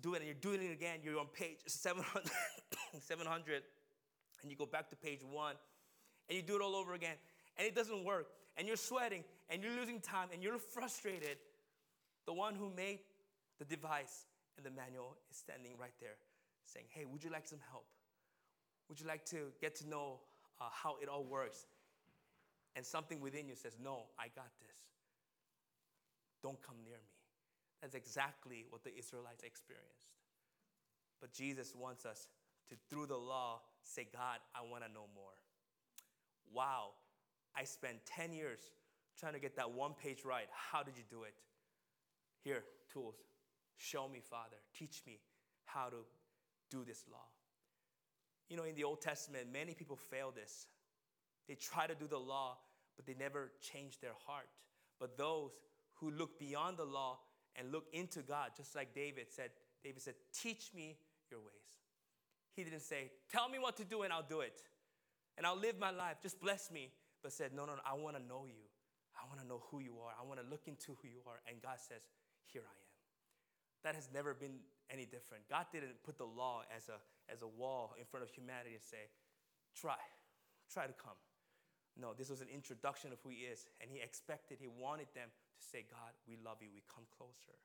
do 0.00 0.14
it 0.14 0.18
and 0.18 0.26
you're 0.26 0.34
doing 0.34 0.62
it 0.62 0.72
again, 0.72 0.98
you're 1.02 1.18
on 1.18 1.26
page 1.26 1.58
700, 1.66 2.28
700 3.00 3.62
and 4.42 4.50
you 4.50 4.56
go 4.56 4.66
back 4.66 4.88
to 4.90 4.96
page 4.96 5.20
one 5.22 5.54
and 6.28 6.36
you 6.36 6.42
do 6.42 6.56
it 6.56 6.62
all 6.62 6.74
over 6.74 6.94
again 6.94 7.16
and 7.58 7.66
it 7.66 7.74
doesn't 7.74 8.04
work 8.04 8.28
and 8.56 8.66
you're 8.66 8.76
sweating 8.76 9.24
and 9.48 9.62
you're 9.62 9.74
losing 9.74 10.00
time 10.00 10.28
and 10.32 10.42
you're 10.42 10.58
frustrated. 10.58 11.38
The 12.26 12.32
one 12.32 12.54
who 12.54 12.70
made 12.76 13.00
the 13.58 13.64
device 13.64 14.26
and 14.56 14.64
the 14.64 14.70
manual 14.70 15.16
is 15.30 15.36
standing 15.36 15.72
right 15.78 15.94
there 16.00 16.16
saying, 16.64 16.86
Hey, 16.90 17.04
would 17.04 17.24
you 17.24 17.30
like 17.30 17.46
some 17.46 17.58
help? 17.70 17.86
Would 18.88 19.00
you 19.00 19.06
like 19.06 19.24
to 19.26 19.52
get 19.60 19.74
to 19.76 19.88
know 19.88 20.20
uh, 20.60 20.64
how 20.70 20.96
it 21.02 21.08
all 21.08 21.24
works? 21.24 21.66
And 22.76 22.84
something 22.84 23.20
within 23.20 23.48
you 23.48 23.54
says, 23.54 23.76
No, 23.82 24.04
I 24.18 24.26
got 24.34 24.50
this. 24.60 24.76
Don't 26.42 26.60
come 26.62 26.76
near 26.84 26.96
me. 26.96 27.14
That's 27.80 27.94
exactly 27.94 28.66
what 28.70 28.84
the 28.84 28.96
Israelites 28.96 29.42
experienced. 29.42 30.10
But 31.20 31.32
Jesus 31.32 31.74
wants 31.74 32.06
us 32.06 32.28
to, 32.70 32.76
through 32.88 33.06
the 33.06 33.16
law, 33.16 33.60
say, 33.82 34.06
God, 34.12 34.38
I 34.54 34.68
want 34.68 34.84
to 34.84 34.92
know 34.92 35.06
more. 35.14 35.36
Wow, 36.52 36.90
I 37.56 37.64
spent 37.64 37.96
10 38.06 38.32
years 38.32 38.60
trying 39.18 39.34
to 39.34 39.38
get 39.38 39.56
that 39.56 39.70
one 39.70 39.92
page 39.94 40.24
right. 40.24 40.46
How 40.50 40.82
did 40.82 40.96
you 40.96 41.04
do 41.10 41.24
it? 41.24 41.34
Here, 42.42 42.64
tools. 42.92 43.16
Show 43.76 44.08
me, 44.08 44.20
Father. 44.20 44.56
Teach 44.76 45.02
me 45.06 45.20
how 45.64 45.88
to 45.88 45.96
do 46.70 46.84
this 46.84 47.04
law. 47.10 47.26
You 48.48 48.56
know, 48.56 48.64
in 48.64 48.74
the 48.74 48.84
Old 48.84 49.00
Testament, 49.00 49.46
many 49.52 49.74
people 49.74 49.96
fail 49.96 50.32
this. 50.34 50.66
They 51.48 51.54
try 51.54 51.86
to 51.86 51.94
do 51.94 52.06
the 52.06 52.18
law, 52.18 52.58
but 52.96 53.06
they 53.06 53.14
never 53.18 53.52
change 53.60 54.00
their 54.00 54.14
heart. 54.26 54.48
But 54.98 55.16
those 55.16 55.52
who 55.94 56.10
look 56.10 56.38
beyond 56.38 56.76
the 56.76 56.84
law 56.84 57.18
and 57.56 57.72
look 57.72 57.84
into 57.92 58.22
God, 58.22 58.50
just 58.56 58.74
like 58.74 58.94
David 58.94 59.26
said, 59.30 59.50
David 59.82 60.02
said, 60.02 60.14
Teach 60.32 60.70
me 60.74 60.96
your 61.30 61.40
ways. 61.40 61.79
He 62.54 62.64
didn't 62.64 62.82
say, 62.82 63.10
Tell 63.30 63.48
me 63.48 63.58
what 63.58 63.76
to 63.78 63.84
do 63.84 64.02
and 64.02 64.12
I'll 64.12 64.26
do 64.26 64.40
it. 64.40 64.62
And 65.36 65.46
I'll 65.46 65.58
live 65.58 65.78
my 65.78 65.90
life. 65.90 66.16
Just 66.22 66.40
bless 66.40 66.70
me. 66.70 66.90
But 67.22 67.32
said, 67.32 67.52
No, 67.54 67.64
no, 67.64 67.74
no, 67.74 67.82
I 67.86 67.94
want 67.94 68.16
to 68.16 68.22
know 68.22 68.44
you. 68.46 68.64
I 69.14 69.26
want 69.28 69.40
to 69.40 69.46
know 69.46 69.62
who 69.70 69.80
you 69.80 69.98
are. 70.00 70.12
I 70.18 70.26
want 70.26 70.40
to 70.40 70.46
look 70.48 70.66
into 70.66 70.96
who 71.02 71.08
you 71.08 71.20
are. 71.26 71.40
And 71.48 71.60
God 71.62 71.78
says, 71.78 72.02
Here 72.46 72.62
I 72.64 72.72
am. 72.72 72.90
That 73.84 73.94
has 73.94 74.08
never 74.12 74.34
been 74.34 74.60
any 74.90 75.06
different. 75.06 75.48
God 75.48 75.66
didn't 75.72 76.02
put 76.04 76.18
the 76.18 76.28
law 76.28 76.62
as 76.74 76.88
a, 76.88 76.98
as 77.32 77.42
a 77.42 77.48
wall 77.48 77.94
in 77.98 78.04
front 78.04 78.24
of 78.24 78.30
humanity 78.30 78.74
and 78.74 78.82
say, 78.82 79.08
Try, 79.76 80.00
try 80.72 80.86
to 80.86 80.96
come. 80.96 81.16
No, 81.98 82.14
this 82.16 82.30
was 82.30 82.40
an 82.40 82.48
introduction 82.52 83.12
of 83.12 83.18
who 83.22 83.30
He 83.30 83.46
is. 83.46 83.66
And 83.80 83.90
He 83.90 84.00
expected, 84.00 84.58
He 84.60 84.68
wanted 84.68 85.08
them 85.14 85.28
to 85.28 85.62
say, 85.64 85.84
God, 85.88 86.12
we 86.26 86.36
love 86.42 86.58
you, 86.60 86.68
we 86.72 86.82
come 86.88 87.04
closer. 87.16 87.56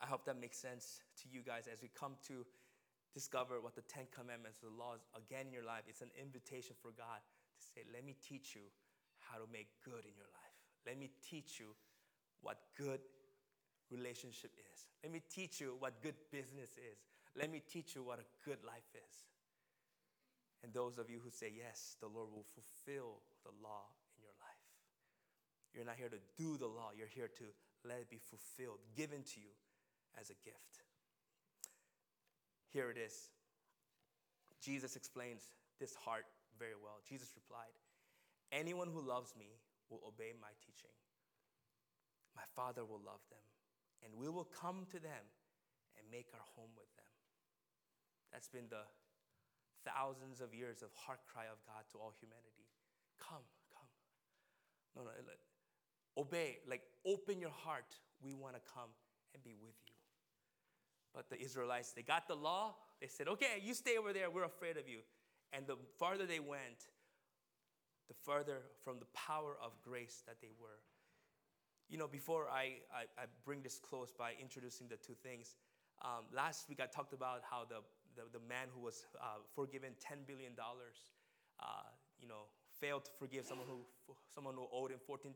I 0.00 0.06
hope 0.06 0.24
that 0.26 0.40
makes 0.40 0.58
sense 0.58 1.00
to 1.22 1.28
you 1.32 1.40
guys 1.40 1.64
as 1.70 1.80
we 1.80 1.88
come 1.88 2.16
to 2.28 2.44
discover 3.14 3.62
what 3.62 3.78
the 3.78 3.86
Ten 3.86 4.10
Commandments, 4.10 4.58
the 4.58 4.74
laws, 4.74 5.06
again 5.14 5.46
in 5.46 5.54
your 5.54 5.64
life. 5.64 5.86
It's 5.86 6.02
an 6.02 6.10
invitation 6.18 6.74
for 6.82 6.90
God 6.90 7.22
to 7.22 7.62
say, 7.62 7.86
Let 7.94 8.04
me 8.04 8.18
teach 8.18 8.58
you 8.58 8.66
how 9.22 9.38
to 9.38 9.46
make 9.54 9.70
good 9.86 10.02
in 10.02 10.12
your 10.18 10.28
life. 10.34 10.58
Let 10.84 10.98
me 10.98 11.08
teach 11.22 11.62
you 11.62 11.78
what 12.42 12.58
good 12.76 13.00
relationship 13.88 14.50
is. 14.58 14.90
Let 15.02 15.12
me 15.14 15.22
teach 15.30 15.60
you 15.62 15.78
what 15.78 16.02
good 16.02 16.18
business 16.30 16.74
is. 16.76 16.98
Let 17.38 17.50
me 17.50 17.62
teach 17.62 17.94
you 17.94 18.02
what 18.02 18.18
a 18.18 18.26
good 18.44 18.58
life 18.66 18.90
is. 18.92 19.14
And 20.62 20.72
those 20.72 20.98
of 20.98 21.08
you 21.08 21.20
who 21.22 21.30
say, 21.30 21.54
Yes, 21.54 21.96
the 22.00 22.10
Lord 22.10 22.34
will 22.34 22.46
fulfill 22.50 23.22
the 23.46 23.54
law 23.62 23.86
in 24.18 24.26
your 24.26 24.34
life. 24.42 24.66
You're 25.72 25.86
not 25.86 25.96
here 25.96 26.10
to 26.10 26.22
do 26.36 26.58
the 26.58 26.66
law, 26.66 26.90
you're 26.96 27.10
here 27.10 27.30
to 27.38 27.44
let 27.86 28.00
it 28.00 28.10
be 28.10 28.18
fulfilled, 28.18 28.80
given 28.96 29.22
to 29.22 29.40
you 29.40 29.54
as 30.18 30.30
a 30.30 30.38
gift. 30.44 30.82
Here 32.74 32.90
it 32.90 32.98
is. 32.98 33.30
Jesus 34.58 34.98
explains 34.98 35.54
this 35.78 35.94
heart 35.94 36.26
very 36.58 36.74
well. 36.74 36.98
Jesus 37.06 37.30
replied, 37.38 37.70
Anyone 38.50 38.90
who 38.90 38.98
loves 38.98 39.38
me 39.38 39.62
will 39.86 40.02
obey 40.02 40.34
my 40.34 40.50
teaching. 40.58 40.90
My 42.34 42.42
Father 42.58 42.82
will 42.82 42.98
love 42.98 43.22
them, 43.30 43.46
and 44.02 44.10
we 44.18 44.26
will 44.26 44.50
come 44.50 44.90
to 44.90 44.98
them 44.98 45.22
and 45.94 46.02
make 46.10 46.34
our 46.34 46.42
home 46.58 46.74
with 46.74 46.90
them. 46.98 47.06
That's 48.34 48.50
been 48.50 48.66
the 48.66 48.82
thousands 49.86 50.42
of 50.42 50.50
years 50.50 50.82
of 50.82 50.90
heart 50.98 51.22
cry 51.30 51.46
of 51.46 51.62
God 51.62 51.86
to 51.94 52.02
all 52.02 52.10
humanity. 52.18 52.66
Come, 53.22 53.46
come. 53.70 53.92
No, 54.98 55.06
no, 55.06 55.14
obey, 56.18 56.58
like 56.66 56.82
open 57.06 57.38
your 57.38 57.54
heart. 57.54 57.94
We 58.18 58.34
want 58.34 58.58
to 58.58 58.62
come 58.66 58.90
and 59.30 59.44
be 59.46 59.54
with 59.54 59.78
you. 59.86 59.93
But 61.14 61.30
the 61.30 61.40
Israelites, 61.40 61.92
they 61.92 62.02
got 62.02 62.26
the 62.26 62.34
law. 62.34 62.74
They 63.00 63.06
said, 63.06 63.28
okay, 63.28 63.62
you 63.62 63.74
stay 63.74 63.96
over 63.96 64.12
there. 64.12 64.30
We're 64.30 64.44
afraid 64.44 64.76
of 64.76 64.88
you. 64.88 65.00
And 65.52 65.66
the 65.66 65.76
farther 65.98 66.26
they 66.26 66.40
went, 66.40 66.90
the 68.08 68.14
further 68.24 68.62
from 68.82 68.98
the 68.98 69.06
power 69.14 69.56
of 69.62 69.72
grace 69.82 70.22
that 70.26 70.36
they 70.40 70.50
were. 70.60 70.82
You 71.88 71.98
know, 71.98 72.08
before 72.08 72.48
I, 72.50 72.82
I, 72.92 73.04
I 73.16 73.24
bring 73.44 73.62
this 73.62 73.78
close 73.78 74.12
by 74.16 74.32
introducing 74.40 74.88
the 74.88 74.96
two 74.96 75.14
things, 75.22 75.54
um, 76.02 76.24
last 76.34 76.68
week 76.68 76.80
I 76.82 76.86
talked 76.86 77.12
about 77.12 77.42
how 77.48 77.64
the 77.68 77.76
the, 78.16 78.24
the 78.38 78.42
man 78.46 78.70
who 78.72 78.80
was 78.80 79.06
uh, 79.18 79.42
forgiven 79.54 79.92
$10 79.98 80.26
billion, 80.26 80.54
uh, 80.54 81.66
you 82.18 82.26
know, 82.26 82.50
failed 82.78 83.04
to 83.06 83.12
forgive 83.18 83.46
someone 83.46 83.66
who, 83.66 83.82
someone 84.34 84.54
who 84.54 84.66
owed 84.70 84.90
him 84.90 85.02
14000 85.02 85.34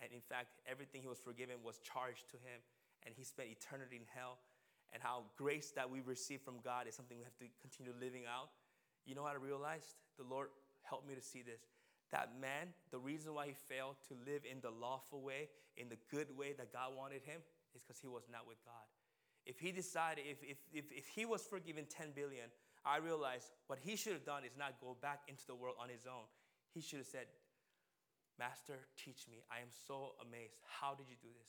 And 0.00 0.08
in 0.12 0.20
fact, 0.20 0.60
everything 0.68 1.00
he 1.00 1.08
was 1.08 1.20
forgiven 1.20 1.60
was 1.64 1.80
charged 1.80 2.28
to 2.32 2.36
him, 2.36 2.60
and 3.04 3.14
he 3.16 3.24
spent 3.24 3.48
eternity 3.48 3.96
in 3.96 4.06
hell. 4.12 4.40
And 4.92 5.02
how 5.02 5.24
grace 5.36 5.72
that 5.76 5.90
we 5.90 6.00
receive 6.00 6.40
from 6.40 6.56
God 6.64 6.86
is 6.88 6.94
something 6.94 7.18
we 7.18 7.24
have 7.24 7.36
to 7.38 7.46
continue 7.60 7.92
living 8.00 8.22
out. 8.24 8.50
You 9.04 9.14
know 9.14 9.22
what 9.22 9.32
I 9.32 9.42
realized? 9.42 9.96
The 10.16 10.24
Lord 10.24 10.48
helped 10.82 11.06
me 11.06 11.14
to 11.14 11.22
see 11.22 11.42
this. 11.42 11.60
That 12.12 12.30
man, 12.40 12.68
the 12.90 12.98
reason 12.98 13.34
why 13.34 13.46
he 13.48 13.54
failed 13.54 13.96
to 14.08 14.14
live 14.30 14.42
in 14.50 14.60
the 14.62 14.70
lawful 14.70 15.22
way, 15.22 15.48
in 15.76 15.88
the 15.88 15.98
good 16.10 16.28
way 16.36 16.54
that 16.56 16.72
God 16.72 16.96
wanted 16.96 17.22
him, 17.22 17.42
is 17.74 17.82
because 17.82 18.00
he 18.00 18.06
was 18.06 18.24
not 18.30 18.46
with 18.46 18.58
God 18.64 18.86
if 19.46 19.60
he 19.60 19.70
decided, 19.70 20.26
if, 20.26 20.42
if, 20.42 20.58
if, 20.74 20.84
if 20.90 21.06
he 21.06 21.24
was 21.24 21.42
forgiven 21.46 21.86
10 21.86 22.10
billion, 22.14 22.50
I 22.84 22.98
realized 22.98 23.54
what 23.68 23.78
he 23.78 23.94
should 23.94 24.12
have 24.12 24.26
done 24.26 24.42
is 24.44 24.58
not 24.58 24.74
go 24.82 24.96
back 25.00 25.22
into 25.28 25.46
the 25.46 25.54
world 25.54 25.76
on 25.80 25.88
his 25.88 26.04
own. 26.04 26.26
He 26.74 26.82
should 26.82 26.98
have 26.98 27.06
said, 27.06 27.30
Master, 28.38 28.74
teach 28.98 29.30
me. 29.30 29.46
I 29.48 29.62
am 29.62 29.70
so 29.70 30.18
amazed. 30.20 30.58
How 30.66 30.94
did 30.94 31.06
you 31.08 31.16
do 31.22 31.30
this? 31.30 31.48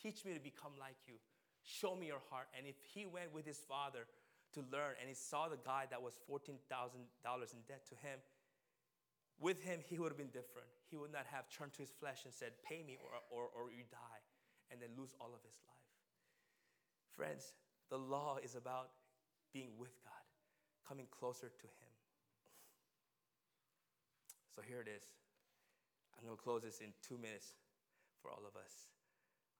Teach 0.00 0.24
me 0.24 0.32
to 0.32 0.40
become 0.40 0.72
like 0.78 0.96
you. 1.06 1.18
Show 1.64 1.94
me 1.94 2.06
your 2.06 2.22
heart. 2.30 2.48
And 2.56 2.66
if 2.66 2.76
he 2.94 3.06
went 3.06 3.32
with 3.32 3.46
his 3.46 3.58
father 3.58 4.06
to 4.54 4.60
learn 4.72 4.98
and 5.00 5.08
he 5.08 5.14
saw 5.14 5.48
the 5.48 5.58
guy 5.64 5.86
that 5.90 6.02
was 6.02 6.18
$14,000 6.30 6.58
in 6.98 7.60
debt 7.68 7.86
to 7.88 7.94
him, 8.02 8.18
with 9.40 9.62
him, 9.62 9.80
he 9.88 9.98
would 9.98 10.10
have 10.10 10.18
been 10.18 10.34
different. 10.34 10.68
He 10.90 10.96
would 10.96 11.12
not 11.12 11.26
have 11.26 11.48
turned 11.50 11.72
to 11.74 11.82
his 11.82 11.90
flesh 11.90 12.24
and 12.24 12.32
said, 12.32 12.52
Pay 12.62 12.82
me 12.86 12.98
or, 13.02 13.10
or, 13.30 13.48
or 13.50 13.70
you 13.70 13.82
die, 13.90 14.22
and 14.70 14.80
then 14.80 14.90
lose 14.96 15.14
all 15.20 15.34
of 15.34 15.42
his 15.42 15.56
life. 15.66 15.72
Friends, 17.16 17.54
the 17.90 17.98
law 17.98 18.38
is 18.42 18.54
about 18.54 18.88
being 19.52 19.76
with 19.78 19.92
God, 20.02 20.24
coming 20.88 21.06
closer 21.10 21.48
to 21.48 21.66
Him. 21.66 21.92
So 24.56 24.62
here 24.66 24.80
it 24.80 24.88
is. 24.88 25.04
I'm 26.16 26.24
going 26.24 26.36
to 26.36 26.42
close 26.42 26.62
this 26.62 26.80
in 26.80 26.92
two 27.06 27.18
minutes 27.18 27.52
for 28.20 28.30
all 28.30 28.42
of 28.48 28.56
us. 28.56 28.88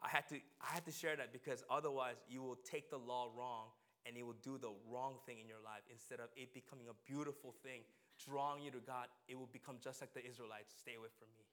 I 0.03 0.09
had 0.09 0.29
to, 0.29 0.37
I 0.61 0.75
had 0.75 0.85
to 0.87 0.93
share 0.93 1.17
that 1.17 1.33
because 1.33 1.63
otherwise 1.71 2.17
you 2.29 2.43
will 2.43 2.59
take 2.65 2.91
the 2.91 2.99
law 2.99 3.29
wrong 3.37 3.67
and 4.05 4.17
it 4.17 4.27
will 4.27 4.39
do 4.43 4.59
the 4.59 4.73
wrong 4.91 5.15
thing 5.27 5.39
in 5.39 5.47
your 5.47 5.63
life. 5.65 5.83
Instead 5.91 6.19
of 6.19 6.27
it 6.37 6.53
becoming 6.53 6.87
a 6.91 6.97
beautiful 7.07 7.55
thing, 7.63 7.83
drawing 8.19 8.63
you 8.63 8.71
to 8.73 8.81
God, 8.85 9.07
it 9.29 9.39
will 9.39 9.49
become 9.53 9.77
just 9.83 10.01
like 10.01 10.13
the 10.13 10.27
Israelites 10.27 10.75
stay 10.77 10.95
away 10.99 11.09
from 11.19 11.29
me. 11.39 11.45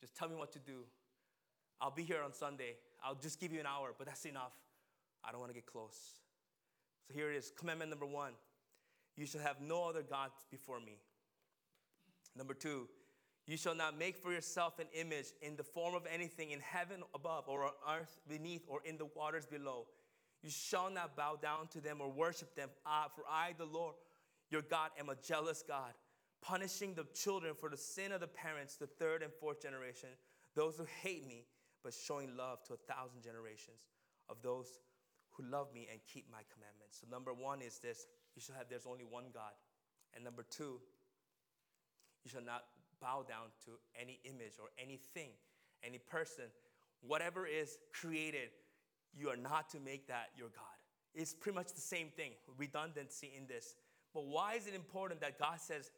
Just 0.00 0.16
tell 0.16 0.28
me 0.28 0.36
what 0.36 0.50
to 0.52 0.58
do. 0.58 0.88
I'll 1.80 1.90
be 1.90 2.04
here 2.04 2.22
on 2.24 2.32
Sunday. 2.32 2.76
I'll 3.04 3.14
just 3.20 3.38
give 3.38 3.52
you 3.52 3.60
an 3.60 3.66
hour, 3.66 3.92
but 3.96 4.06
that's 4.06 4.24
enough. 4.24 4.56
I 5.22 5.30
don't 5.30 5.40
want 5.40 5.50
to 5.50 5.54
get 5.54 5.66
close. 5.66 6.20
So 7.06 7.12
here 7.12 7.30
it 7.30 7.36
is 7.36 7.52
commandment 7.56 7.90
number 7.90 8.06
one 8.06 8.32
you 9.16 9.26
shall 9.26 9.42
have 9.42 9.60
no 9.60 9.84
other 9.84 10.02
gods 10.02 10.46
before 10.50 10.80
me. 10.80 10.96
Number 12.34 12.54
two, 12.54 12.88
you 13.46 13.56
shall 13.56 13.74
not 13.74 13.98
make 13.98 14.16
for 14.16 14.32
yourself 14.32 14.78
an 14.78 14.86
image 14.94 15.26
in 15.42 15.56
the 15.56 15.64
form 15.64 15.94
of 15.94 16.06
anything 16.12 16.50
in 16.50 16.60
heaven 16.60 17.02
above, 17.14 17.44
or 17.48 17.64
on 17.64 17.72
earth 18.00 18.20
beneath, 18.28 18.64
or 18.68 18.80
in 18.84 18.96
the 18.96 19.08
waters 19.16 19.46
below. 19.46 19.86
You 20.42 20.50
shall 20.50 20.90
not 20.90 21.16
bow 21.16 21.36
down 21.40 21.68
to 21.68 21.80
them 21.80 22.00
or 22.00 22.08
worship 22.08 22.54
them, 22.54 22.70
uh, 22.86 23.08
for 23.14 23.24
I, 23.28 23.54
the 23.58 23.66
Lord 23.66 23.94
your 24.50 24.62
God, 24.62 24.90
am 24.98 25.08
a 25.08 25.14
jealous 25.16 25.62
God, 25.66 25.92
punishing 26.42 26.94
the 26.94 27.06
children 27.14 27.54
for 27.54 27.68
the 27.68 27.76
sin 27.76 28.12
of 28.12 28.20
the 28.20 28.26
parents, 28.26 28.76
the 28.76 28.86
third 28.86 29.22
and 29.22 29.32
fourth 29.32 29.62
generation, 29.62 30.08
those 30.54 30.76
who 30.76 30.86
hate 31.02 31.26
me, 31.26 31.44
but 31.84 31.94
showing 31.94 32.36
love 32.36 32.62
to 32.64 32.74
a 32.74 32.92
thousand 32.92 33.22
generations 33.22 33.80
of 34.28 34.36
those 34.42 34.80
who 35.32 35.44
love 35.44 35.72
me 35.72 35.88
and 35.90 36.00
keep 36.12 36.26
my 36.30 36.42
commandments. 36.52 37.00
So, 37.00 37.06
number 37.10 37.32
one 37.32 37.62
is 37.62 37.78
this 37.78 38.06
you 38.34 38.42
shall 38.42 38.56
have, 38.56 38.66
there's 38.68 38.86
only 38.86 39.04
one 39.04 39.24
God. 39.32 39.52
And 40.14 40.24
number 40.24 40.44
two, 40.50 40.80
you 42.24 42.30
shall 42.30 42.44
not 42.44 42.64
bow 43.00 43.24
down 43.28 43.48
to 43.64 43.72
any 44.00 44.20
image 44.24 44.54
or 44.60 44.68
anything, 44.78 45.30
any 45.82 45.98
person, 45.98 46.44
whatever 47.00 47.46
is 47.46 47.78
created, 47.92 48.50
you 49.16 49.28
are 49.28 49.36
not 49.36 49.68
to 49.70 49.80
make 49.80 50.06
that 50.08 50.30
your 50.36 50.48
God. 50.48 50.64
It's 51.14 51.34
pretty 51.34 51.56
much 51.56 51.72
the 51.72 51.80
same 51.80 52.08
thing, 52.16 52.32
redundancy 52.56 53.32
in 53.36 53.46
this. 53.46 53.74
But 54.14 54.26
why 54.26 54.54
is 54.54 54.66
it 54.66 54.74
important 54.74 55.20
that 55.20 55.38
God 55.38 55.60
says 55.60 55.90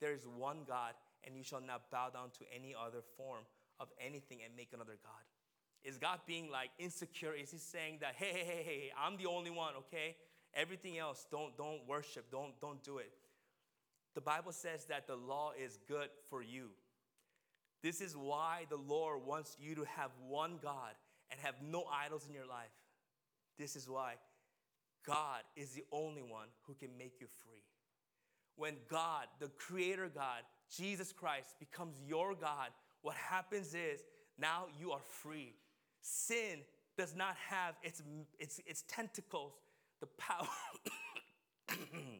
there 0.00 0.12
is 0.12 0.26
one 0.26 0.58
God 0.66 0.92
and 1.24 1.36
you 1.36 1.42
shall 1.42 1.60
not 1.60 1.90
bow 1.90 2.10
down 2.10 2.30
to 2.38 2.44
any 2.54 2.74
other 2.74 3.00
form 3.16 3.44
of 3.80 3.88
anything 4.04 4.38
and 4.44 4.54
make 4.56 4.70
another 4.72 4.98
God? 5.02 5.22
Is 5.84 5.96
God 5.96 6.18
being 6.26 6.50
like 6.50 6.70
insecure? 6.78 7.32
Is 7.32 7.50
he 7.50 7.58
saying 7.58 7.98
that, 8.00 8.14
hey, 8.16 8.30
hey, 8.32 8.44
hey, 8.44 8.62
hey, 8.64 8.92
I'm 8.98 9.16
the 9.16 9.26
only 9.26 9.50
one, 9.50 9.74
okay? 9.78 10.16
Everything 10.54 10.98
else, 10.98 11.26
don't, 11.30 11.56
don't 11.56 11.86
worship, 11.86 12.30
don't, 12.30 12.58
don't 12.60 12.82
do 12.82 12.98
it. 12.98 13.12
The 14.18 14.22
Bible 14.22 14.50
says 14.50 14.84
that 14.86 15.06
the 15.06 15.14
law 15.14 15.52
is 15.56 15.78
good 15.86 16.08
for 16.28 16.42
you. 16.42 16.70
This 17.84 18.00
is 18.00 18.16
why 18.16 18.66
the 18.68 18.74
Lord 18.76 19.24
wants 19.24 19.56
you 19.60 19.76
to 19.76 19.84
have 19.84 20.10
one 20.28 20.58
God 20.60 20.90
and 21.30 21.38
have 21.38 21.54
no 21.62 21.84
idols 21.84 22.26
in 22.26 22.34
your 22.34 22.44
life. 22.44 22.74
This 23.60 23.76
is 23.76 23.88
why 23.88 24.14
God 25.06 25.42
is 25.54 25.70
the 25.70 25.84
only 25.92 26.22
one 26.22 26.48
who 26.66 26.74
can 26.74 26.88
make 26.98 27.20
you 27.20 27.28
free. 27.44 27.62
When 28.56 28.74
God, 28.90 29.26
the 29.38 29.50
Creator 29.56 30.10
God, 30.12 30.42
Jesus 30.76 31.12
Christ, 31.12 31.54
becomes 31.60 31.94
your 32.04 32.34
God, 32.34 32.70
what 33.02 33.14
happens 33.14 33.72
is 33.72 34.00
now 34.36 34.64
you 34.80 34.90
are 34.90 35.02
free. 35.22 35.54
Sin 36.00 36.62
does 36.96 37.14
not 37.14 37.36
have 37.36 37.76
its, 37.84 38.02
its, 38.40 38.60
its 38.66 38.82
tentacles, 38.88 39.52
the 40.00 40.08
power, 40.18 40.48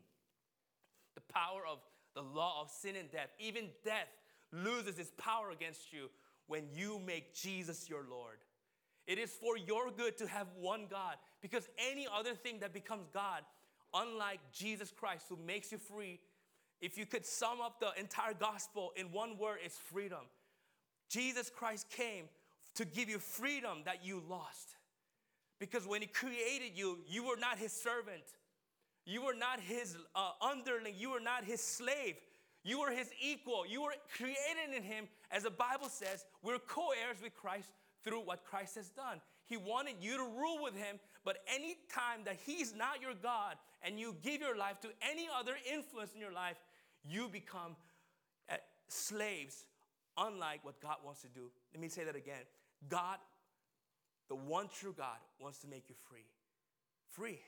power 1.32 1.62
of 1.70 1.78
the 2.14 2.22
law 2.22 2.60
of 2.62 2.70
sin 2.70 2.96
and 2.96 3.10
death. 3.10 3.28
Even 3.38 3.66
death 3.84 4.08
loses 4.52 4.98
its 4.98 5.12
power 5.18 5.50
against 5.50 5.92
you 5.92 6.08
when 6.46 6.64
you 6.74 7.00
make 7.04 7.34
Jesus 7.34 7.88
your 7.88 8.04
Lord. 8.10 8.38
It 9.06 9.18
is 9.18 9.30
for 9.30 9.56
your 9.56 9.90
good 9.90 10.18
to 10.18 10.26
have 10.26 10.46
one 10.60 10.86
God 10.90 11.16
because 11.40 11.68
any 11.90 12.06
other 12.12 12.34
thing 12.34 12.58
that 12.60 12.74
becomes 12.74 13.08
God, 13.12 13.42
unlike 13.94 14.40
Jesus 14.52 14.92
Christ 14.94 15.26
who 15.28 15.38
makes 15.46 15.72
you 15.72 15.78
free, 15.78 16.20
if 16.80 16.96
you 16.96 17.06
could 17.06 17.24
sum 17.24 17.60
up 17.60 17.80
the 17.80 17.90
entire 17.98 18.34
gospel 18.34 18.92
in 18.96 19.10
one 19.12 19.38
word, 19.38 19.58
it's 19.64 19.78
freedom. 19.78 20.26
Jesus 21.08 21.50
Christ 21.50 21.88
came 21.90 22.24
to 22.74 22.84
give 22.84 23.08
you 23.08 23.18
freedom 23.18 23.78
that 23.84 24.04
you 24.04 24.22
lost. 24.28 24.76
Because 25.58 25.86
when 25.86 26.02
He 26.02 26.06
created 26.06 26.72
you, 26.76 26.98
you 27.08 27.24
were 27.24 27.36
not 27.36 27.58
His 27.58 27.72
servant. 27.72 28.22
You 29.08 29.22
were 29.22 29.34
not 29.34 29.58
His 29.58 29.96
uh, 30.14 30.32
underling. 30.42 30.92
You 30.98 31.10
were 31.10 31.20
not 31.20 31.42
His 31.42 31.62
slave. 31.62 32.16
You 32.62 32.80
were 32.80 32.90
His 32.90 33.08
equal. 33.24 33.64
You 33.66 33.80
were 33.80 33.94
created 34.14 34.76
in 34.76 34.82
Him. 34.82 35.08
As 35.30 35.44
the 35.44 35.50
Bible 35.50 35.88
says, 35.88 36.26
we're 36.42 36.58
co 36.58 36.88
heirs 37.02 37.16
with 37.22 37.34
Christ 37.34 37.70
through 38.04 38.20
what 38.20 38.44
Christ 38.44 38.74
has 38.74 38.90
done. 38.90 39.22
He 39.46 39.56
wanted 39.56 39.94
you 40.02 40.18
to 40.18 40.24
rule 40.24 40.62
with 40.62 40.76
Him, 40.76 41.00
but 41.24 41.38
any 41.52 41.78
time 41.90 42.20
that 42.26 42.36
He's 42.44 42.74
not 42.74 43.00
your 43.00 43.14
God 43.14 43.56
and 43.82 43.98
you 43.98 44.14
give 44.22 44.42
your 44.42 44.58
life 44.58 44.78
to 44.80 44.88
any 45.10 45.26
other 45.34 45.54
influence 45.72 46.12
in 46.14 46.20
your 46.20 46.32
life, 46.32 46.58
you 47.02 47.30
become 47.30 47.76
uh, 48.50 48.56
slaves, 48.88 49.64
unlike 50.18 50.66
what 50.66 50.82
God 50.82 50.96
wants 51.02 51.22
to 51.22 51.28
do. 51.28 51.50
Let 51.72 51.80
me 51.80 51.88
say 51.88 52.04
that 52.04 52.14
again. 52.14 52.44
God, 52.90 53.16
the 54.28 54.36
one 54.36 54.68
true 54.68 54.94
God, 54.94 55.16
wants 55.40 55.60
to 55.60 55.66
make 55.66 55.84
you 55.88 55.94
free. 56.10 56.26
Free. 57.08 57.38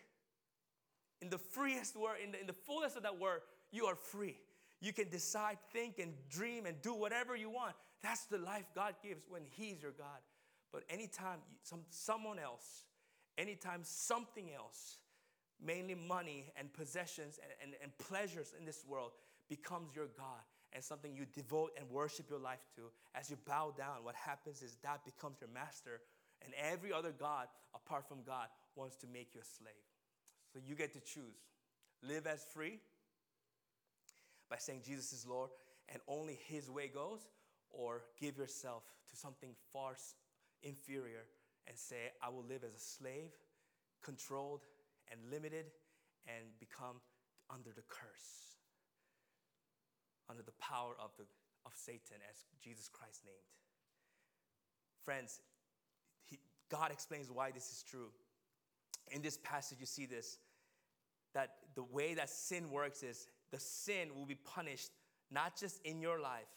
In 1.21 1.29
the 1.29 1.39
freest 1.39 1.97
word, 1.97 2.17
in 2.25 2.33
the, 2.33 2.41
in 2.41 2.47
the 2.47 2.53
fullest 2.53 2.97
of 2.97 3.03
that 3.03 3.19
word, 3.19 3.41
you 3.71 3.87
are 3.87 3.95
free. 3.95 4.37
You 4.81 4.93
can 4.93 5.09
decide, 5.11 5.59
think, 5.73 5.99
and 5.99 6.13
dream 6.31 6.67
and 6.67 6.81
do 6.81 6.95
whatever 6.95 7.37
you 7.37 7.51
want. 7.51 7.75
That's 8.03 8.25
the 8.25 8.39
life 8.39 8.65
God 8.75 8.95
gives 9.03 9.23
when 9.29 9.43
He's 9.45 9.83
your 9.83 9.93
God. 9.93 10.21
But 10.73 10.85
anytime 10.89 11.39
some, 11.63 11.81
someone 11.91 12.39
else, 12.39 12.85
anytime 13.37 13.81
something 13.83 14.51
else, 14.55 14.99
mainly 15.63 15.95
money 15.95 16.53
and 16.57 16.73
possessions 16.73 17.39
and, 17.43 17.53
and, 17.63 17.83
and 17.83 17.99
pleasures 17.99 18.55
in 18.59 18.65
this 18.65 18.85
world, 18.87 19.11
becomes 19.49 19.95
your 19.95 20.07
God 20.17 20.41
and 20.73 20.83
something 20.83 21.15
you 21.15 21.27
devote 21.35 21.73
and 21.77 21.89
worship 21.91 22.31
your 22.31 22.39
life 22.39 22.65
to, 22.77 22.83
as 23.15 23.29
you 23.29 23.37
bow 23.47 23.75
down, 23.77 24.05
what 24.05 24.15
happens 24.15 24.63
is 24.63 24.77
that 24.83 25.05
becomes 25.05 25.41
your 25.41 25.51
master, 25.53 26.01
and 26.45 26.55
every 26.55 26.93
other 26.93 27.11
God 27.11 27.49
apart 27.75 28.09
from 28.09 28.19
God 28.25 28.47
wants 28.77 28.97
to 28.99 29.07
make 29.07 29.35
you 29.35 29.41
a 29.41 29.45
slave. 29.45 29.89
So 30.53 30.59
you 30.67 30.75
get 30.75 30.93
to 30.95 31.01
choose 31.01 31.39
live 32.03 32.27
as 32.27 32.45
free 32.45 32.79
by 34.49 34.57
saying 34.57 34.81
Jesus 34.85 35.13
is 35.13 35.27
Lord 35.27 35.51
and 35.89 36.01
only 36.09 36.39
His 36.47 36.71
way 36.71 36.89
goes, 36.89 37.21
or 37.71 38.03
give 38.21 38.37
yourself 38.37 38.83
to 39.11 39.17
something 39.17 39.51
far 39.73 39.95
inferior 40.63 41.25
and 41.67 41.77
say, 41.77 42.13
I 42.23 42.29
will 42.29 42.45
live 42.49 42.65
as 42.65 42.75
a 42.75 42.79
slave, 42.79 43.31
controlled 44.03 44.61
and 45.11 45.21
limited, 45.31 45.67
and 46.27 46.47
become 46.59 46.97
under 47.49 47.71
the 47.71 47.83
curse 47.89 48.51
under 50.31 50.43
the 50.43 50.55
power 50.63 50.95
of, 51.03 51.11
the, 51.19 51.27
of 51.67 51.73
Satan, 51.75 52.23
as 52.31 52.47
Jesus 52.63 52.89
Christ 52.89 53.23
named. 53.27 53.51
Friends, 55.05 55.41
he, 56.23 56.39
God 56.71 56.93
explains 56.93 57.29
why 57.31 57.51
this 57.51 57.71
is 57.73 57.83
true. 57.83 58.15
In 59.11 59.22
this 59.22 59.38
passage, 59.42 59.79
you 59.81 59.87
see 59.87 60.07
this 60.07 60.38
that 61.35 61.50
the 61.74 61.83
way 61.83 62.14
that 62.14 62.29
sin 62.29 62.70
works 62.70 63.03
is 63.03 63.29
the 63.53 63.59
sin 63.61 64.09
will 64.16 64.26
be 64.26 64.35
punished 64.35 64.90
not 65.31 65.57
just 65.57 65.81
in 65.85 66.00
your 66.00 66.20
life, 66.20 66.48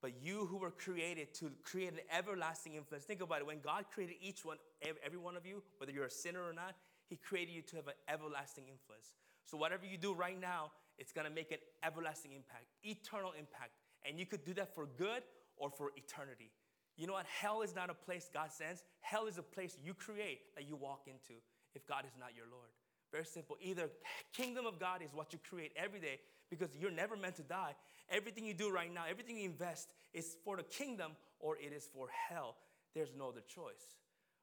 but 0.00 0.12
you 0.22 0.46
who 0.46 0.58
were 0.58 0.70
created 0.70 1.34
to 1.34 1.50
create 1.64 1.92
an 1.92 2.00
everlasting 2.16 2.74
influence. 2.74 3.04
Think 3.04 3.22
about 3.22 3.40
it. 3.40 3.46
When 3.46 3.60
God 3.60 3.86
created 3.92 4.16
each 4.20 4.44
one, 4.44 4.58
every 5.04 5.18
one 5.18 5.36
of 5.36 5.46
you, 5.46 5.62
whether 5.78 5.92
you're 5.92 6.04
a 6.04 6.10
sinner 6.10 6.42
or 6.42 6.52
not, 6.52 6.76
He 7.08 7.16
created 7.16 7.52
you 7.52 7.62
to 7.62 7.76
have 7.76 7.86
an 7.88 7.94
everlasting 8.08 8.64
influence. 8.70 9.14
So 9.44 9.56
whatever 9.56 9.86
you 9.86 9.96
do 9.96 10.12
right 10.12 10.38
now, 10.38 10.72
it's 10.98 11.12
gonna 11.12 11.30
make 11.30 11.50
an 11.52 11.58
everlasting 11.82 12.32
impact, 12.32 12.66
eternal 12.82 13.32
impact. 13.32 13.72
And 14.06 14.18
you 14.18 14.26
could 14.26 14.44
do 14.44 14.54
that 14.54 14.74
for 14.74 14.86
good 14.98 15.22
or 15.56 15.70
for 15.70 15.90
eternity. 15.96 16.52
You 16.96 17.06
know 17.06 17.14
what? 17.14 17.26
Hell 17.26 17.62
is 17.62 17.74
not 17.74 17.90
a 17.90 17.94
place 17.94 18.28
God 18.32 18.52
sends. 18.52 18.82
Hell 19.00 19.26
is 19.26 19.38
a 19.38 19.42
place 19.42 19.78
you 19.82 19.94
create 19.94 20.40
that 20.54 20.68
you 20.68 20.76
walk 20.76 21.06
into 21.06 21.40
if 21.74 21.86
God 21.86 22.04
is 22.06 22.12
not 22.18 22.30
your 22.36 22.46
Lord. 22.50 22.68
Very 23.10 23.24
simple. 23.24 23.56
Either 23.60 23.88
kingdom 24.32 24.66
of 24.66 24.78
God 24.78 25.02
is 25.02 25.10
what 25.14 25.32
you 25.32 25.38
create 25.48 25.72
every 25.76 26.00
day 26.00 26.20
because 26.50 26.68
you're 26.78 26.90
never 26.90 27.16
meant 27.16 27.36
to 27.36 27.42
die. 27.42 27.74
Everything 28.10 28.44
you 28.44 28.54
do 28.54 28.70
right 28.70 28.92
now, 28.92 29.04
everything 29.08 29.38
you 29.38 29.44
invest 29.44 29.88
is 30.12 30.36
for 30.44 30.56
the 30.56 30.62
kingdom 30.62 31.12
or 31.40 31.56
it 31.56 31.72
is 31.72 31.88
for 31.92 32.08
hell. 32.28 32.56
There's 32.94 33.12
no 33.16 33.28
other 33.28 33.42
choice. 33.46 33.96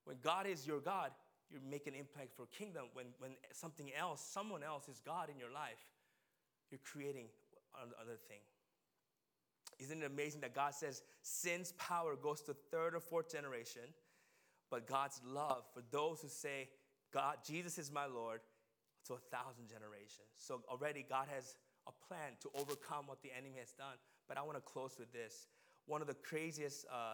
When 0.06 0.18
God 0.24 0.48
is 0.48 0.66
your 0.66 0.80
God, 0.80 1.12
you 1.50 1.60
make 1.70 1.88
an 1.88 1.94
impact 1.94 2.36
for 2.36 2.46
kingdom. 2.48 2.86
When, 2.94 3.08
when 3.20 3.32
something 3.52 3.92
else, 3.98 4.22
someone 4.22 4.64
else 4.64 4.88
is 4.88 5.02
God 5.06 5.30
in 5.30 5.38
your 5.38 5.52
life, 5.52 5.84
you're 6.72 6.80
creating 6.84 7.28
another 7.76 8.18
thing. 8.28 8.40
Isn't 9.80 10.02
it 10.02 10.06
amazing 10.06 10.42
that 10.42 10.54
God 10.54 10.74
says 10.74 11.04
sin's 11.22 11.74
power 11.74 12.16
goes 12.16 12.42
to 12.44 12.56
third 12.72 12.96
or 12.96 13.00
fourth 13.00 13.32
generation, 13.32 13.82
but 14.72 14.88
God's 14.88 15.22
love 15.26 15.64
for 15.74 15.82
those 15.92 16.22
who 16.22 16.30
say, 16.30 16.70
God, 17.16 17.38
Jesus 17.48 17.80
is 17.80 17.94
my 17.94 18.06
Lord, 18.06 18.42
to 19.08 19.14
a 19.14 19.24
thousand 19.32 19.70
generations. 19.70 20.28
So 20.36 20.60
already 20.68 21.06
God 21.08 21.28
has 21.34 21.56
a 21.88 21.94
plan 22.08 22.36
to 22.42 22.50
overcome 22.60 23.08
what 23.08 23.22
the 23.24 23.32
enemy 23.32 23.56
has 23.60 23.72
done. 23.72 23.96
But 24.28 24.38
I 24.38 24.42
want 24.42 24.58
to 24.58 24.62
close 24.62 24.98
with 25.00 25.14
this. 25.14 25.48
One 25.86 26.02
of 26.02 26.08
the 26.08 26.14
craziest, 26.16 26.86
uh, 26.92 27.14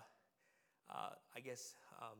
uh, 0.89 1.09
I 1.37 1.39
guess, 1.39 1.75
um, 2.01 2.17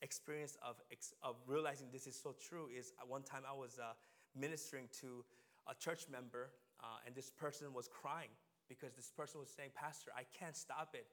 experience 0.00 0.56
of, 0.66 0.76
of 1.22 1.36
realizing 1.46 1.88
this 1.92 2.06
is 2.06 2.18
so 2.18 2.34
true 2.40 2.68
is 2.74 2.92
one 3.06 3.22
time 3.22 3.42
I 3.46 3.54
was 3.54 3.78
uh, 3.78 3.92
ministering 4.34 4.88
to 5.02 5.22
a 5.68 5.74
church 5.74 6.06
member, 6.10 6.48
uh, 6.80 7.04
and 7.04 7.14
this 7.14 7.30
person 7.30 7.74
was 7.74 7.88
crying 7.88 8.30
because 8.70 8.94
this 8.94 9.10
person 9.14 9.38
was 9.38 9.50
saying, 9.50 9.70
Pastor, 9.74 10.12
I 10.16 10.22
can't 10.38 10.56
stop 10.56 10.94
it, 10.94 11.06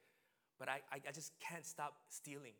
but 0.59 0.70
I, 0.70 0.80
I 0.93 1.11
just 1.11 1.34
can't 1.41 1.66
stop 1.66 1.95
stealing. 2.07 2.53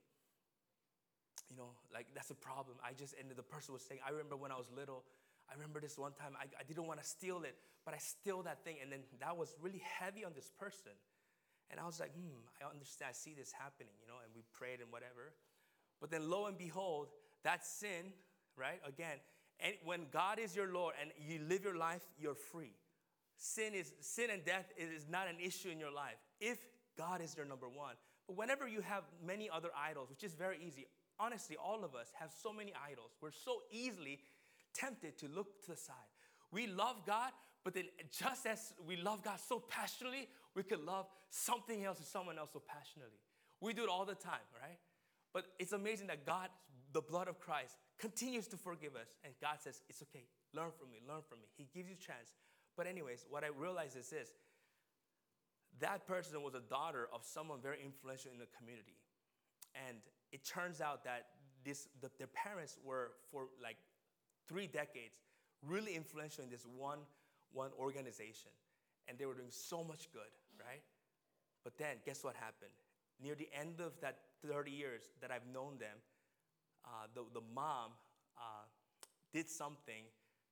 You 1.50 1.58
know, 1.58 1.70
like 1.94 2.08
that's 2.14 2.32
a 2.32 2.36
problem. 2.36 2.78
I 2.84 2.94
just, 2.94 3.16
and 3.20 3.30
the 3.30 3.44
person 3.44 3.74
was 3.74 3.84
saying, 3.84 4.02
I 4.06 4.12
remember 4.12 4.36
when 4.36 4.52
I 4.52 4.58
was 4.58 4.68
little, 4.76 5.04
I 5.50 5.54
remember 5.54 5.80
this 5.80 5.98
one 5.98 6.14
time, 6.14 6.34
I, 6.40 6.46
I 6.60 6.64
didn't 6.64 6.88
want 6.88 7.00
to 7.02 7.06
steal 7.06 7.44
it, 7.44 7.56
but 7.86 7.94
I 7.94 7.98
steal 7.98 8.42
that 8.44 8.64
thing. 8.64 8.78
And 8.82 8.92
then 8.92 9.02
that 9.20 9.38
was 9.38 9.56
really 9.62 9.82
heavy 10.00 10.26
on 10.26 10.34
this 10.34 10.50
person. 10.58 10.92
And 11.70 11.80
I 11.80 11.86
was 11.86 12.00
like, 12.00 12.14
hmm, 12.14 12.42
I 12.62 12.70
understand. 12.70 13.10
I 13.10 13.14
see 13.14 13.34
this 13.38 13.52
happening, 13.52 13.94
you 14.02 14.08
know, 14.08 14.18
and 14.24 14.34
we 14.36 14.44
prayed 14.54 14.82
and 14.82 14.92
whatever. 14.92 15.34
But 16.02 16.12
then 16.12 16.30
lo 16.30 16.46
and 16.46 16.58
behold, 16.58 17.08
that 17.44 17.66
sin, 17.66 18.14
right? 18.58 18.80
Again, 18.88 19.18
and 19.60 19.74
when 19.84 20.08
God 20.12 20.40
is 20.40 20.56
your 20.56 20.72
Lord 20.72 20.96
and 21.00 21.12
you 21.18 21.40
live 21.48 21.64
your 21.64 21.78
life, 21.78 22.02
you're 22.20 22.36
free. 22.36 22.74
Sin 23.38 23.74
is 23.74 23.94
sin 24.00 24.30
and 24.32 24.44
death 24.46 24.72
is 24.78 25.08
not 25.10 25.28
an 25.28 25.36
issue 25.44 25.70
in 25.70 25.80
your 25.80 25.92
life 25.92 26.16
if 26.40 26.58
God 26.98 27.22
is 27.22 27.36
your 27.36 27.46
number 27.46 27.68
one. 27.68 27.96
But 28.28 28.38
whenever 28.38 28.68
you 28.68 28.82
have 28.82 29.04
many 29.26 29.50
other 29.50 29.70
idols, 29.78 30.10
which 30.10 30.24
is 30.24 30.34
very 30.34 30.58
easy, 30.66 30.88
honestly, 31.20 31.58
all 31.58 31.84
of 31.84 31.96
us 31.96 32.12
have 32.20 32.32
so 32.32 32.52
many 32.52 32.74
idols. 32.90 33.12
We're 33.22 33.32
so 33.32 33.62
easily 33.72 34.20
tempted 34.74 35.18
to 35.20 35.28
look 35.28 35.64
to 35.66 35.72
the 35.72 35.78
side. 35.78 35.96
We 36.52 36.68
love 36.68 37.06
God, 37.06 37.32
but 37.64 37.74
then 37.74 37.86
just 38.12 38.46
as 38.46 38.74
we 38.88 38.98
love 38.98 39.24
God 39.24 39.40
so 39.40 39.60
passionately, 39.60 40.28
we 40.56 40.64
could 40.64 40.84
love 40.86 41.08
something 41.30 41.84
else 41.84 42.00
or 42.00 42.04
someone 42.04 42.38
else 42.38 42.50
so 42.54 42.62
passionately. 42.66 43.20
We 43.62 43.74
do 43.74 43.84
it 43.84 43.90
all 43.90 44.06
the 44.06 44.16
time, 44.16 44.46
right? 44.62 44.78
But 45.34 45.46
it's 45.60 45.74
amazing 45.74 46.08
that 46.08 46.26
God, 46.26 46.50
the 46.94 47.02
blood 47.02 47.28
of 47.28 47.40
Christ, 47.40 47.76
continues 48.00 48.48
to 48.48 48.58
forgive 48.58 48.96
us. 48.96 49.08
And 49.24 49.34
God 49.42 49.58
says, 49.60 49.82
It's 49.90 50.02
okay. 50.04 50.26
Learn 50.54 50.72
from 50.78 50.92
me, 50.92 51.00
learn 51.08 51.22
from 51.28 51.40
me. 51.40 51.48
He 51.58 51.68
gives 51.74 51.90
you 51.90 51.96
a 51.96 52.04
chance. 52.04 52.32
But, 52.78 52.88
anyways, 52.88 53.26
what 53.30 53.44
I 53.44 53.48
realize 53.48 53.96
is 53.96 54.10
this 54.10 54.30
that 55.80 56.08
person 56.08 56.42
was 56.42 56.56
a 56.56 56.62
daughter 56.62 57.10
of 57.14 57.24
someone 57.24 57.60
very 57.62 57.84
influential 57.84 58.32
in 58.32 58.40
the 58.40 58.48
community. 58.58 58.96
And 59.88 59.98
it 60.36 60.44
turns 60.44 60.82
out 60.82 61.06
that 61.06 61.28
this, 61.64 61.88
the, 62.02 62.12
their 62.18 62.28
parents 62.28 62.78
were, 62.84 63.12
for 63.32 63.48
like 63.64 63.78
three 64.50 64.68
decades, 64.68 65.16
really 65.66 65.96
influential 65.96 66.44
in 66.44 66.50
this 66.50 66.66
one, 66.78 67.00
one 67.54 67.72
organization. 67.80 68.52
And 69.08 69.18
they 69.18 69.26
were 69.26 69.34
doing 69.34 69.50
so 69.50 69.82
much 69.82 70.12
good, 70.12 70.28
right? 70.60 70.84
But 71.64 71.78
then, 71.78 72.04
guess 72.06 72.22
what 72.22 72.36
happened? 72.36 72.76
Near 73.24 73.36
the 73.36 73.48
end 73.58 73.80
of 73.80 73.94
that 74.02 74.18
30 74.46 74.72
years 74.72 75.04
that 75.22 75.32
I've 75.32 75.48
known 75.54 75.78
them, 75.80 75.96
uh, 76.84 77.08
the, 77.16 77.22
the 77.34 77.46
mom 77.56 77.92
uh, 78.38 78.68
did 79.32 79.50
something 79.50 80.04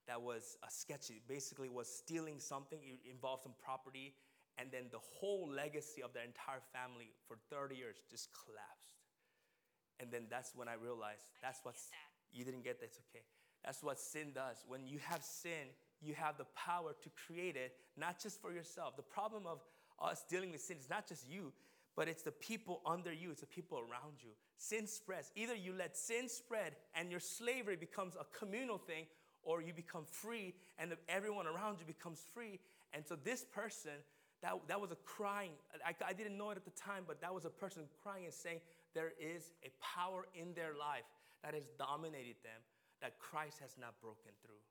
that 0.08 0.22
was 0.22 0.56
uh, 0.62 0.66
sketchy. 0.70 1.20
Basically, 1.28 1.68
was 1.68 1.88
stealing 1.88 2.40
something. 2.40 2.78
It 2.82 3.10
involved 3.10 3.42
some 3.42 3.54
property, 3.62 4.14
and 4.56 4.70
then 4.72 4.84
the 4.90 5.04
whole 5.20 5.46
legacy 5.46 6.02
of 6.02 6.14
their 6.14 6.24
entire 6.24 6.62
family 6.72 7.10
for 7.28 7.36
30 7.50 7.76
years 7.76 7.96
just 8.10 8.30
collapsed. 8.32 9.03
And 10.00 10.10
then 10.10 10.26
that's 10.28 10.52
when 10.54 10.68
I 10.68 10.74
realized 10.74 11.22
that's 11.42 11.60
what 11.62 11.76
you 12.32 12.44
didn't 12.44 12.64
get 12.64 12.80
that. 12.80 12.86
It's 12.86 12.98
okay. 13.10 13.24
That's 13.64 13.82
what 13.82 13.98
sin 13.98 14.32
does. 14.34 14.64
When 14.66 14.86
you 14.86 14.98
have 14.98 15.22
sin, 15.22 15.72
you 16.02 16.14
have 16.14 16.36
the 16.36 16.46
power 16.54 16.94
to 17.02 17.10
create 17.26 17.56
it, 17.56 17.72
not 17.96 18.20
just 18.20 18.40
for 18.42 18.52
yourself. 18.52 18.96
The 18.96 19.02
problem 19.02 19.46
of 19.46 19.60
us 20.00 20.24
dealing 20.28 20.50
with 20.50 20.60
sin 20.60 20.76
is 20.78 20.90
not 20.90 21.08
just 21.08 21.28
you, 21.28 21.52
but 21.96 22.08
it's 22.08 22.22
the 22.22 22.32
people 22.32 22.82
under 22.84 23.12
you, 23.12 23.30
it's 23.30 23.40
the 23.40 23.46
people 23.46 23.78
around 23.78 24.16
you. 24.18 24.30
Sin 24.58 24.86
spreads. 24.86 25.30
Either 25.36 25.54
you 25.54 25.72
let 25.72 25.96
sin 25.96 26.28
spread 26.28 26.74
and 26.94 27.10
your 27.10 27.20
slavery 27.20 27.76
becomes 27.76 28.14
a 28.16 28.24
communal 28.36 28.78
thing, 28.78 29.06
or 29.44 29.62
you 29.62 29.72
become 29.72 30.04
free 30.04 30.54
and 30.78 30.92
everyone 31.08 31.46
around 31.46 31.78
you 31.78 31.86
becomes 31.86 32.24
free. 32.32 32.58
And 32.92 33.04
so 33.06 33.16
this 33.16 33.44
person, 33.44 33.92
that, 34.42 34.54
that 34.68 34.80
was 34.80 34.90
a 34.90 34.96
crying, 35.04 35.50
I, 35.84 35.94
I 36.06 36.12
didn't 36.12 36.36
know 36.36 36.50
it 36.50 36.56
at 36.56 36.64
the 36.64 36.72
time, 36.72 37.04
but 37.06 37.20
that 37.20 37.32
was 37.32 37.44
a 37.44 37.50
person 37.50 37.82
crying 38.02 38.24
and 38.24 38.34
saying, 38.34 38.60
there 38.94 39.12
is 39.18 39.52
a 39.62 39.70
power 39.82 40.26
in 40.34 40.54
their 40.54 40.72
life 40.78 41.04
that 41.42 41.54
has 41.54 41.66
dominated 41.78 42.36
them 42.42 42.62
that 43.02 43.18
Christ 43.18 43.58
has 43.60 43.76
not 43.78 44.00
broken 44.00 44.32
through. 44.40 44.62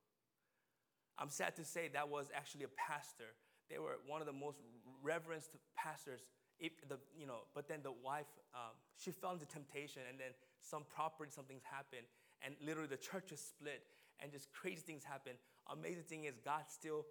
I'm 1.19 1.29
sad 1.29 1.55
to 1.57 1.65
say 1.65 1.89
that 1.93 2.09
was 2.09 2.31
actually 2.33 2.63
a 2.63 2.73
pastor. 2.73 3.37
They 3.69 3.77
were 3.77 4.01
one 4.07 4.21
of 4.21 4.27
the 4.27 4.33
most 4.33 4.57
reverenced 5.03 5.51
pastors. 5.75 6.21
If 6.59 6.73
the, 6.87 6.97
you 7.17 7.27
know, 7.27 7.45
but 7.53 7.67
then 7.67 7.79
the 7.83 7.91
wife, 7.91 8.29
um, 8.55 8.73
she 8.97 9.11
fell 9.11 9.33
into 9.33 9.45
temptation, 9.45 10.01
and 10.09 10.19
then 10.19 10.33
some 10.61 10.83
property, 10.89 11.29
something's 11.33 11.63
happened, 11.63 12.07
and 12.41 12.55
literally 12.65 12.87
the 12.87 12.97
church 12.97 13.31
is 13.31 13.39
split, 13.39 13.83
and 14.19 14.31
just 14.31 14.51
crazy 14.53 14.81
things 14.81 15.03
happen. 15.03 15.33
Amazing 15.69 16.03
thing 16.03 16.23
is 16.25 16.33
God 16.43 16.63
still 16.69 17.05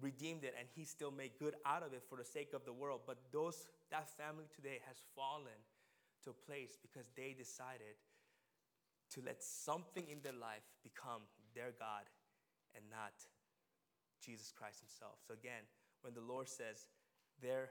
redeemed 0.00 0.44
it, 0.44 0.54
and 0.58 0.68
He 0.74 0.84
still 0.84 1.10
made 1.10 1.32
good 1.38 1.56
out 1.66 1.82
of 1.82 1.92
it 1.92 2.02
for 2.08 2.16
the 2.16 2.24
sake 2.24 2.52
of 2.54 2.64
the 2.64 2.72
world. 2.72 3.00
But 3.06 3.18
those 3.32 3.66
that 3.90 4.08
family 4.16 4.44
today 4.54 4.80
has 4.86 4.96
fallen 5.16 5.58
to 6.24 6.30
a 6.30 6.38
place 6.46 6.78
because 6.80 7.06
they 7.16 7.34
decided 7.36 7.96
to 9.14 9.22
let 9.24 9.42
something 9.42 10.04
in 10.08 10.20
their 10.22 10.36
life 10.36 10.66
become 10.82 11.22
their 11.54 11.72
God 11.78 12.04
and 12.76 12.84
not 12.90 13.14
Jesus 14.20 14.52
Christ 14.52 14.80
Himself. 14.80 15.18
So 15.26 15.34
again, 15.34 15.64
when 16.02 16.14
the 16.14 16.24
Lord 16.24 16.48
says, 16.48 16.88
There 17.40 17.70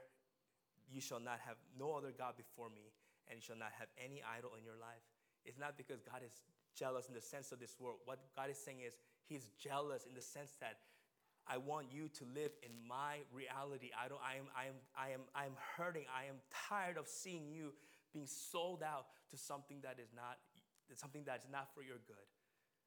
you 0.90 1.00
shall 1.00 1.20
not 1.20 1.38
have 1.46 1.56
no 1.78 1.92
other 1.92 2.12
God 2.16 2.34
before 2.36 2.70
me, 2.70 2.90
and 3.28 3.38
you 3.38 3.44
shall 3.44 3.60
not 3.60 3.72
have 3.78 3.88
any 4.02 4.22
idol 4.24 4.56
in 4.58 4.64
your 4.64 4.80
life, 4.80 5.04
it's 5.44 5.58
not 5.58 5.76
because 5.76 6.00
God 6.00 6.24
is 6.24 6.42
jealous 6.74 7.08
in 7.08 7.14
the 7.14 7.20
sense 7.20 7.52
of 7.52 7.60
this 7.60 7.76
world. 7.78 7.98
What 8.04 8.18
God 8.34 8.50
is 8.50 8.58
saying 8.58 8.80
is, 8.86 8.96
He's 9.28 9.50
jealous 9.60 10.06
in 10.08 10.14
the 10.14 10.24
sense 10.24 10.56
that 10.60 10.78
I 11.48 11.56
want 11.56 11.86
you 11.90 12.08
to 12.08 12.24
live 12.34 12.52
in 12.62 12.72
my 12.86 13.24
reality. 13.32 13.90
I 13.96 14.08
don't 14.08 14.20
I 14.20 14.36
am 14.36 14.48
I 14.56 14.68
am 14.68 14.78
I 14.96 15.08
am 15.12 15.20
I 15.34 15.44
am 15.46 15.56
hurting. 15.76 16.04
I 16.12 16.28
am 16.28 16.36
tired 16.68 16.96
of 16.96 17.08
seeing 17.08 17.48
you 17.48 17.72
being 18.12 18.26
sold 18.26 18.82
out 18.82 19.06
to 19.30 19.36
something 19.36 19.80
that 19.82 19.98
is 20.02 20.10
not 20.14 20.38
something 20.94 21.24
that 21.24 21.40
is 21.40 21.46
not 21.50 21.68
for 21.74 21.82
your 21.82 21.98
good. 22.06 22.28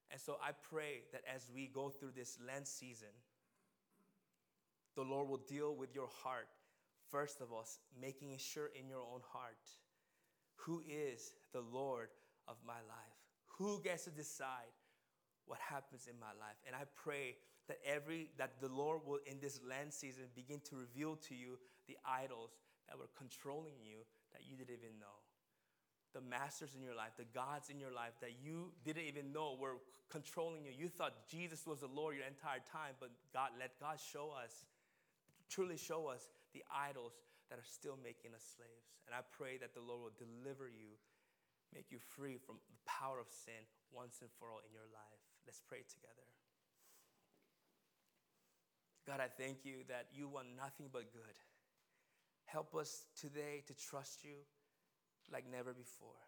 And 0.10 0.20
so 0.20 0.38
I 0.44 0.52
pray 0.52 1.04
that 1.14 1.22
as 1.34 1.50
we 1.54 1.68
go 1.68 1.90
through 1.90 2.12
this 2.16 2.38
Lent 2.46 2.68
season, 2.68 3.14
the 4.96 5.04
Lord 5.04 5.30
will 5.30 5.42
deal 5.48 5.76
with 5.76 5.96
your 5.96 6.10
heart. 6.24 6.48
First 7.10 7.42
of 7.42 7.52
all, 7.52 7.66
making 8.00 8.36
sure 8.38 8.70
in 8.78 8.90
your 8.90 9.02
own 9.02 9.22
heart 9.32 9.58
who 10.56 10.84
is 10.88 11.34
the 11.54 11.62
Lord 11.62 12.10
of 12.48 12.56
my 12.66 12.82
life? 12.88 13.18
Who 13.58 13.82
gets 13.82 14.06
to 14.06 14.12
decide 14.12 14.74
what 15.46 15.60
happens 15.60 16.08
in 16.08 16.20
my 16.20 16.34
life? 16.40 16.58
And 16.68 16.76
I 16.76 16.84
pray 16.96 17.36
that 17.68 17.80
every 17.86 18.30
that 18.38 18.60
the 18.60 18.68
Lord 18.68 19.02
will 19.06 19.20
in 19.26 19.40
this 19.40 19.60
Lent 19.68 19.94
season 19.94 20.26
begin 20.36 20.60
to 20.70 20.76
reveal 20.76 21.16
to 21.28 21.36
you 21.36 21.58
the 21.88 21.98
idols 22.06 22.52
that 22.88 22.98
were 22.98 23.10
controlling 23.18 23.76
you 23.82 24.00
that 24.34 24.44
you 24.48 24.56
didn't 24.58 24.80
even 24.80 25.00
know 25.00 25.22
the 26.14 26.22
masters 26.22 26.76
in 26.76 26.84
your 26.84 26.96
life, 26.96 27.16
the 27.16 27.28
gods 27.32 27.70
in 27.72 27.80
your 27.80 27.92
life 27.92 28.12
that 28.20 28.36
you 28.44 28.72
didn't 28.84 29.08
even 29.08 29.32
know 29.32 29.56
were 29.60 29.80
controlling 30.12 30.68
you. 30.68 30.72
You 30.76 30.90
thought 30.92 31.28
Jesus 31.32 31.64
was 31.66 31.80
the 31.80 31.92
Lord 31.92 32.20
your 32.20 32.28
entire 32.28 32.60
time, 32.60 33.00
but 33.00 33.12
God, 33.32 33.56
let 33.56 33.80
God 33.80 33.96
show 33.96 34.36
us, 34.36 34.68
truly 35.48 35.80
show 35.80 36.08
us 36.08 36.28
the 36.52 36.64
idols 36.68 37.16
that 37.50 37.60
are 37.60 37.68
still 37.68 37.96
making 38.04 38.36
us 38.36 38.44
slaves. 38.44 38.92
And 39.08 39.16
I 39.16 39.24
pray 39.24 39.56
that 39.64 39.72
the 39.74 39.84
Lord 39.84 40.12
will 40.12 40.20
deliver 40.20 40.68
you, 40.68 41.00
make 41.72 41.92
you 41.92 42.00
free 42.00 42.36
from 42.36 42.60
the 42.60 42.80
power 42.84 43.20
of 43.20 43.32
sin 43.32 43.64
once 43.92 44.20
and 44.20 44.30
for 44.36 44.52
all 44.52 44.60
in 44.68 44.72
your 44.76 44.88
life. 44.92 45.22
Let's 45.48 45.64
pray 45.64 45.84
together. 45.88 46.28
God, 49.08 49.20
I 49.24 49.32
thank 49.32 49.64
you 49.64 49.88
that 49.88 50.12
you 50.14 50.28
want 50.28 50.48
nothing 50.56 50.92
but 50.92 51.12
good. 51.12 51.36
Help 52.52 52.76
us 52.76 53.06
today 53.20 53.64
to 53.68 53.74
trust 53.74 54.24
you 54.24 54.36
like 55.32 55.46
never 55.50 55.74
before. 55.74 56.20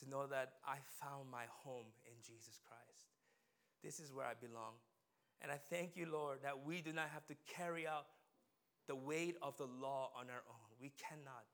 To 0.00 0.08
know 0.08 0.26
that 0.26 0.54
I 0.64 0.76
found 0.98 1.30
my 1.30 1.44
home 1.62 1.92
in 2.06 2.14
Jesus 2.22 2.58
Christ. 2.66 3.04
This 3.82 4.00
is 4.00 4.12
where 4.12 4.24
I 4.24 4.32
belong. 4.40 4.80
And 5.42 5.52
I 5.52 5.56
thank 5.56 5.96
you, 5.96 6.06
Lord, 6.10 6.38
that 6.42 6.64
we 6.64 6.80
do 6.80 6.92
not 6.92 7.08
have 7.12 7.26
to 7.26 7.34
carry 7.54 7.86
out 7.86 8.06
the 8.86 8.96
weight 8.96 9.36
of 9.42 9.56
the 9.58 9.66
law 9.66 10.10
on 10.18 10.26
our 10.30 10.42
own. 10.48 10.70
We 10.80 10.92
cannot. 10.96 11.44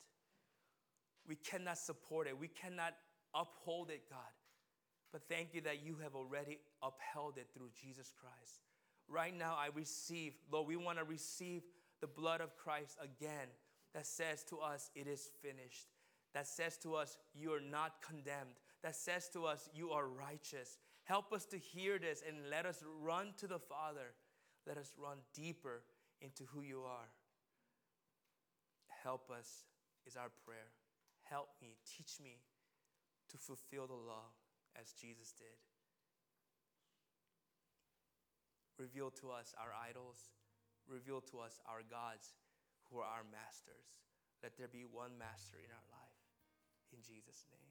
We 1.27 1.35
cannot 1.35 1.79
support 1.79 2.29
it. 2.29 2.39
We 2.39 2.49
cannot 2.49 2.95
uphold 3.35 3.91
it, 3.91 4.03
God. 4.09 4.19
But 5.13 5.23
thank 5.29 5.55
you 5.55 5.61
that 5.63 5.85
you 5.85 5.97
have 6.03 6.15
already 6.15 6.59
upheld 6.83 7.39
it 7.39 7.49
through 7.53 7.71
Jesus 7.81 8.13
Christ. 8.21 8.61
Right 9.09 9.37
now, 9.37 9.57
I 9.59 9.69
receive, 9.75 10.35
Lord, 10.53 10.69
we 10.69 10.77
want 10.77 10.99
to 10.99 11.05
receive 11.05 11.63
the 12.01 12.07
blood 12.07 12.41
of 12.41 12.57
Christ 12.57 12.97
again 13.01 13.49
that 13.95 14.07
says 14.07 14.45
to 14.51 14.59
us, 14.59 14.91
It 14.95 15.07
is 15.07 15.31
finished 15.43 15.89
that 16.37 16.47
says 16.47 16.77
to 16.77 16.95
us, 16.95 17.17
You 17.35 17.55
are 17.55 17.61
not 17.61 18.03
condemned, 18.07 18.61
that 18.83 18.95
says 18.95 19.31
to 19.33 19.47
us, 19.47 19.71
You 19.75 19.93
are 19.93 20.07
righteous. 20.07 20.77
Help 21.05 21.33
us 21.33 21.47
to 21.47 21.57
hear 21.57 21.99
this 21.99 22.23
and 22.29 22.51
let 22.51 22.67
us 22.67 22.85
run 23.01 23.33
to 23.39 23.47
the 23.47 23.59
Father. 23.59 24.13
Let 24.67 24.77
us 24.77 24.93
run 24.99 25.17
deeper 25.33 25.81
into 26.21 26.45
who 26.53 26.61
you 26.61 26.81
are. 26.81 27.09
Help 29.03 29.31
us 29.31 29.65
is 30.07 30.15
our 30.15 30.31
prayer. 30.45 30.69
Help 31.23 31.49
me, 31.63 31.77
teach 31.97 32.21
me 32.23 32.37
to 33.31 33.39
fulfill 33.39 33.87
the 33.87 33.95
law 33.95 34.29
as 34.79 34.93
Jesus 34.93 35.33
did. 35.39 35.57
Reveal 38.79 39.11
to 39.23 39.31
us 39.31 39.55
our 39.59 39.73
idols. 39.89 40.19
Reveal 40.87 41.21
to 41.35 41.43
us 41.43 41.59
our 41.67 41.83
gods 41.83 42.39
who 42.91 42.99
are 43.03 43.11
our 43.11 43.27
masters. 43.27 44.07
Let 44.43 44.57
there 44.57 44.71
be 44.71 44.87
one 44.87 45.19
master 45.19 45.59
in 45.59 45.71
our 45.75 45.89
life. 45.91 46.21
In 46.95 47.03
Jesus' 47.03 47.47
name. 47.51 47.66